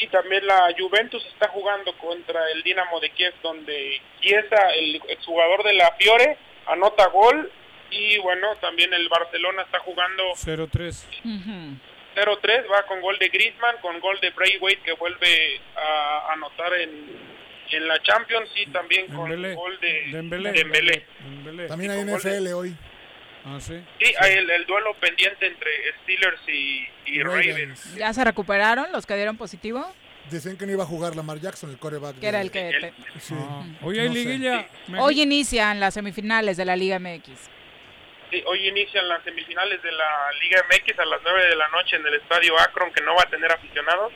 [0.00, 5.62] y también la Juventus está jugando contra el Dinamo de Kiev donde Chiesa, el exjugador
[5.62, 7.52] de la Fiore, anota gol
[7.90, 11.06] y bueno, también el Barcelona está jugando 0-3.
[12.16, 16.90] 0-3, va con gol de Griezmann, con gol de Braithwaite que vuelve a anotar en,
[17.70, 19.54] en la Champions y también con Dembélé.
[19.54, 20.52] gol de Dembélé.
[20.52, 21.06] Dembélé.
[21.22, 21.68] Dembélé.
[21.68, 22.76] También hay gol de- NFL hoy.
[23.44, 23.74] Ah, sí.
[24.00, 25.70] Sí, hay el, el duelo pendiente entre
[26.02, 27.94] Steelers y, y Ravens.
[27.94, 29.86] ¿Ya se recuperaron los que dieron positivo?
[30.30, 32.18] Decían que no iba a jugar Lamar Jackson, el coreback.
[32.18, 32.72] Que era el que...
[32.80, 33.34] te- Sí.
[33.82, 34.66] Hoy hay No liguilla.
[34.98, 37.30] Hoy inician las semifinales de la Liga MX.
[38.30, 41.96] Sí, hoy inician las semifinales de la Liga MX a las 9 de la noche
[41.96, 44.12] en el estadio Akron, que no va a tener aficionados,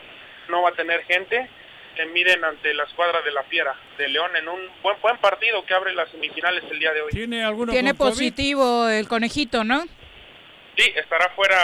[0.49, 1.49] no va a tener gente.
[1.95, 5.65] Se miden ante la escuadra de la Fiera de León en un buen buen partido
[5.65, 7.11] que abre las semifinales el día de hoy.
[7.11, 8.11] ¿Tiene alguno Tiene con COVID?
[8.11, 9.83] positivo el conejito, ¿no?
[10.77, 11.57] Sí, estará fuera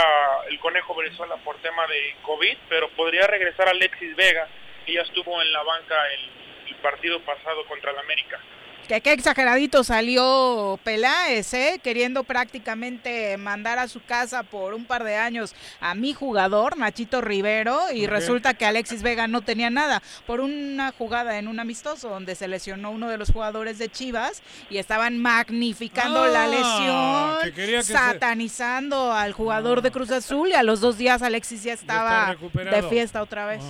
[0.50, 4.48] el Conejo Venezuela por tema de COVID, pero podría regresar Alexis Vega,
[4.86, 6.30] que ya estuvo en la banca el,
[6.70, 8.40] el partido pasado contra el América.
[8.88, 11.82] Que qué exageradito salió Peláez, ¿eh?
[11.84, 17.20] Queriendo prácticamente mandar a su casa por un par de años a mi jugador, Nachito
[17.20, 22.08] Rivero, y resulta que Alexis Vega no tenía nada por una jugada en un amistoso
[22.08, 27.54] donde se lesionó uno de los jugadores de Chivas y estaban magnificando la Ah, lesión,
[27.54, 31.74] que se- satanizando al jugador de Cruz Azul y a los dos días Alexis ya
[31.74, 32.38] estaba
[32.72, 33.62] de fiesta otra vez.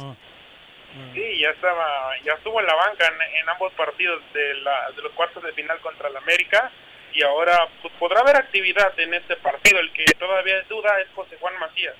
[1.14, 5.02] Sí, ya estaba, ya estuvo en la banca en, en ambos partidos de, la, de
[5.04, 6.72] los cuartos de final contra el América
[7.14, 9.80] y ahora pues, podrá haber actividad en este partido.
[9.80, 11.96] El que todavía es duda es José Juan Macías,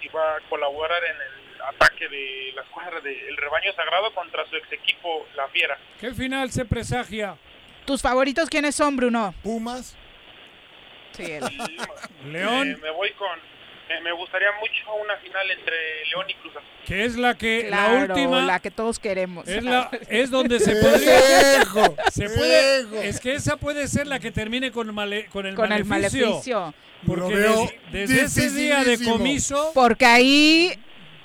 [0.00, 4.56] si va a colaborar en el ataque de la escuadra del rebaño sagrado contra su
[4.56, 5.76] ex equipo, la Fiera.
[6.00, 7.36] ¿Qué final se presagia?
[7.84, 9.34] ¿Tus favoritos quiénes son, Bruno?
[9.42, 9.96] Pumas.
[11.12, 12.70] Sí, el- León.
[12.70, 13.40] Eh, me voy con,
[13.88, 15.74] me, me gustaría mucho una final entre
[16.10, 16.68] León y Cruz Azul.
[16.86, 19.46] Que es la que Claro, la última la que todos queremos.
[19.48, 23.02] es la es donde se podría Viejo, se puede viejo.
[23.02, 26.26] es que esa puede ser la que termine con male- con el con el maleficio.
[26.28, 26.74] maleficio.
[27.06, 30.76] Porque desde ese día de comiso Porque ahí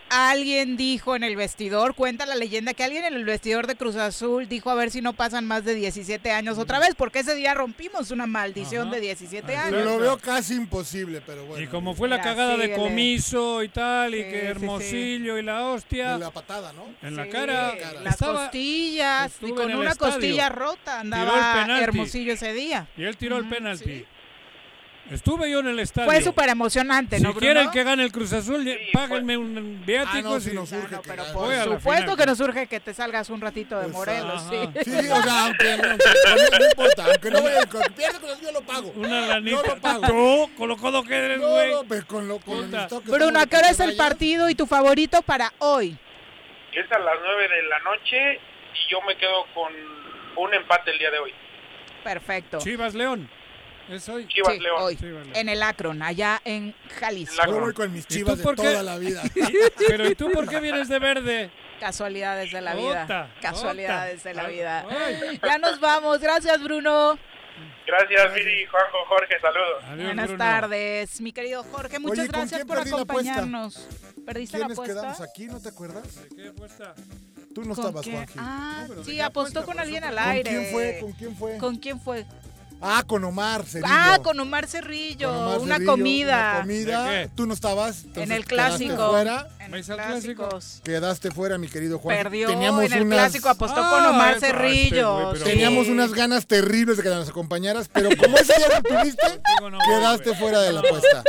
[0.10, 3.96] alguien dijo en el vestidor, cuenta la leyenda que alguien en el vestidor de Cruz
[3.96, 7.36] Azul dijo a ver si no pasan más de 17 años otra vez, porque ese
[7.36, 9.84] día rompimos una maldición de 17 años.
[9.84, 11.64] Lo veo casi imposible, pero bueno.
[11.64, 15.44] y como fue la cagada de comiso y tal y Sí, que sí, Hermosillo y
[15.44, 16.86] la hostia De la patada, ¿no?
[17.02, 17.74] en la cara
[18.04, 20.14] las estaba- costillas, y con en una estadio.
[20.14, 21.66] costilla rota andaba.
[21.80, 22.88] Hermosillo ese día.
[22.98, 24.06] y él tiró el penalti.
[25.12, 26.10] Estuve yo en el estadio.
[26.10, 27.40] Fue súper emocionante, Si ¿no, Bruno?
[27.42, 30.12] quieren que gane el Cruz Azul, páguenme un viático.
[30.14, 31.34] Ah, no, si si nos urge que Pero gane.
[31.34, 32.18] por supuesto final.
[32.18, 34.56] que nos urge que te salgas un ratito de Morelos, sí.
[34.56, 34.72] Ajá.
[34.84, 38.52] Sí, sí, o sea, aunque, aunque- no, no importa, aunque no vaya, con- pierde yo
[38.54, 38.94] lo pago.
[38.96, 39.58] Una lanita.
[39.62, 40.08] Yo lo pago.
[40.08, 41.72] Tú, con lo codo que eres, güey.
[41.74, 42.72] no, pues con lo con
[43.06, 45.98] Bruno, ¿a qué hora que es el partido y tu favorito para hoy?
[46.72, 48.40] Es a las 9 de la noche
[48.74, 49.72] y yo me quedo con
[50.38, 51.32] un empate el día de hoy.
[52.04, 52.58] Perfecto.
[52.60, 53.30] Chivas León.
[53.90, 54.28] Es hoy.
[54.28, 54.76] Chivas Sí, León.
[54.82, 55.36] hoy, Chivas León.
[55.36, 57.46] en el Akron, allá en Jalisco.
[57.46, 58.62] Yo voy con mis ¿Y tú chivas de por qué?
[58.64, 59.22] toda la vida.
[59.88, 61.52] Pero ¿y tú por qué vienes de verde?
[61.80, 63.30] Casualidades de la vida.
[63.42, 64.86] Casualidades de la vida.
[65.44, 66.20] Ya nos vamos.
[66.20, 67.18] Gracias, Bruno.
[67.86, 69.84] Gracias, Viri, Juanjo, Jorge, saludos.
[70.04, 72.00] Buenas tardes, mi querido Jorge.
[72.00, 73.88] Muchas gracias por acompañarnos.
[74.26, 74.86] ¿Perdiste la apuesta?
[74.96, 75.46] quedamos aquí?
[75.48, 76.30] ¿No te acuerdas?
[76.30, 76.96] ¿De qué apuesta?
[77.54, 78.34] Tú no estabas, Juanji.
[78.38, 80.50] Ah, sí, apostó con alguien al aire.
[80.50, 80.98] ¿Con quién fue?
[81.00, 81.58] ¿Con quién fue?
[81.58, 82.26] ¿Con quién fue?
[82.86, 83.88] Ah, con Omar Cerrillo.
[83.90, 85.60] Ah, con Omar Cerrillo.
[85.62, 86.52] una comida.
[86.56, 87.28] Una comida.
[87.34, 88.06] ¿Tú no estabas?
[88.16, 89.12] en el clásico.
[89.12, 89.48] Fuera.
[89.74, 90.50] El clásico.
[90.84, 92.16] Quedaste fuera, mi querido Juan.
[92.16, 95.34] Perdió Teníamos en el clásico, apostó con Omar Cerrillo.
[95.44, 99.42] Teníamos unas ganas terribles de que nos acompañaras, pero como ese día no tuviste,
[99.88, 101.24] quedaste fuera de la apuesta.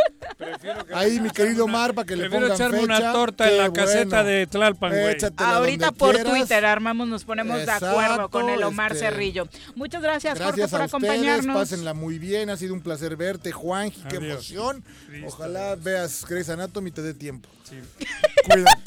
[0.93, 2.99] Ahí, mi querido Omar, para que le pongan echarme fecha.
[2.99, 5.17] una torta en la caseta de Tlalpan, güey.
[5.39, 9.49] Ahorita por Twitter armamos, nos ponemos de acuerdo con el Omar este, Cerrillo.
[9.75, 11.57] Muchas gracias, gracias Jorge, por acompañarnos.
[11.57, 14.85] Pásenla muy bien, ha sido un placer verte, Juanji, qué emoción.
[15.27, 17.49] Ojalá veas Grey's Anatomy y te dé tiempo.
[17.65, 17.77] Sí.
[18.45, 18.83] Cuídate.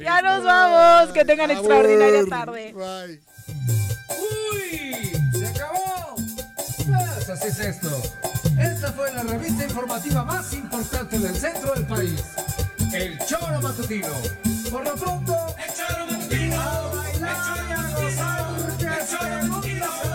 [0.00, 2.72] Ya nos vamos, que tengan extraordinaria tarde.
[2.72, 3.20] Bye.
[4.52, 5.12] ¡Uy!
[5.32, 6.14] ¡Se acabó!
[6.16, 8.02] Pues así es esto.
[8.58, 12.22] Esta fue la revista informativa más importante del centro del país.
[12.92, 14.08] El Choro Matutino.
[14.70, 16.60] Por lo pronto, el Choro Matutino.
[16.60, 17.36] A bailar
[17.68, 20.07] y a gozar, que el Choro Matutino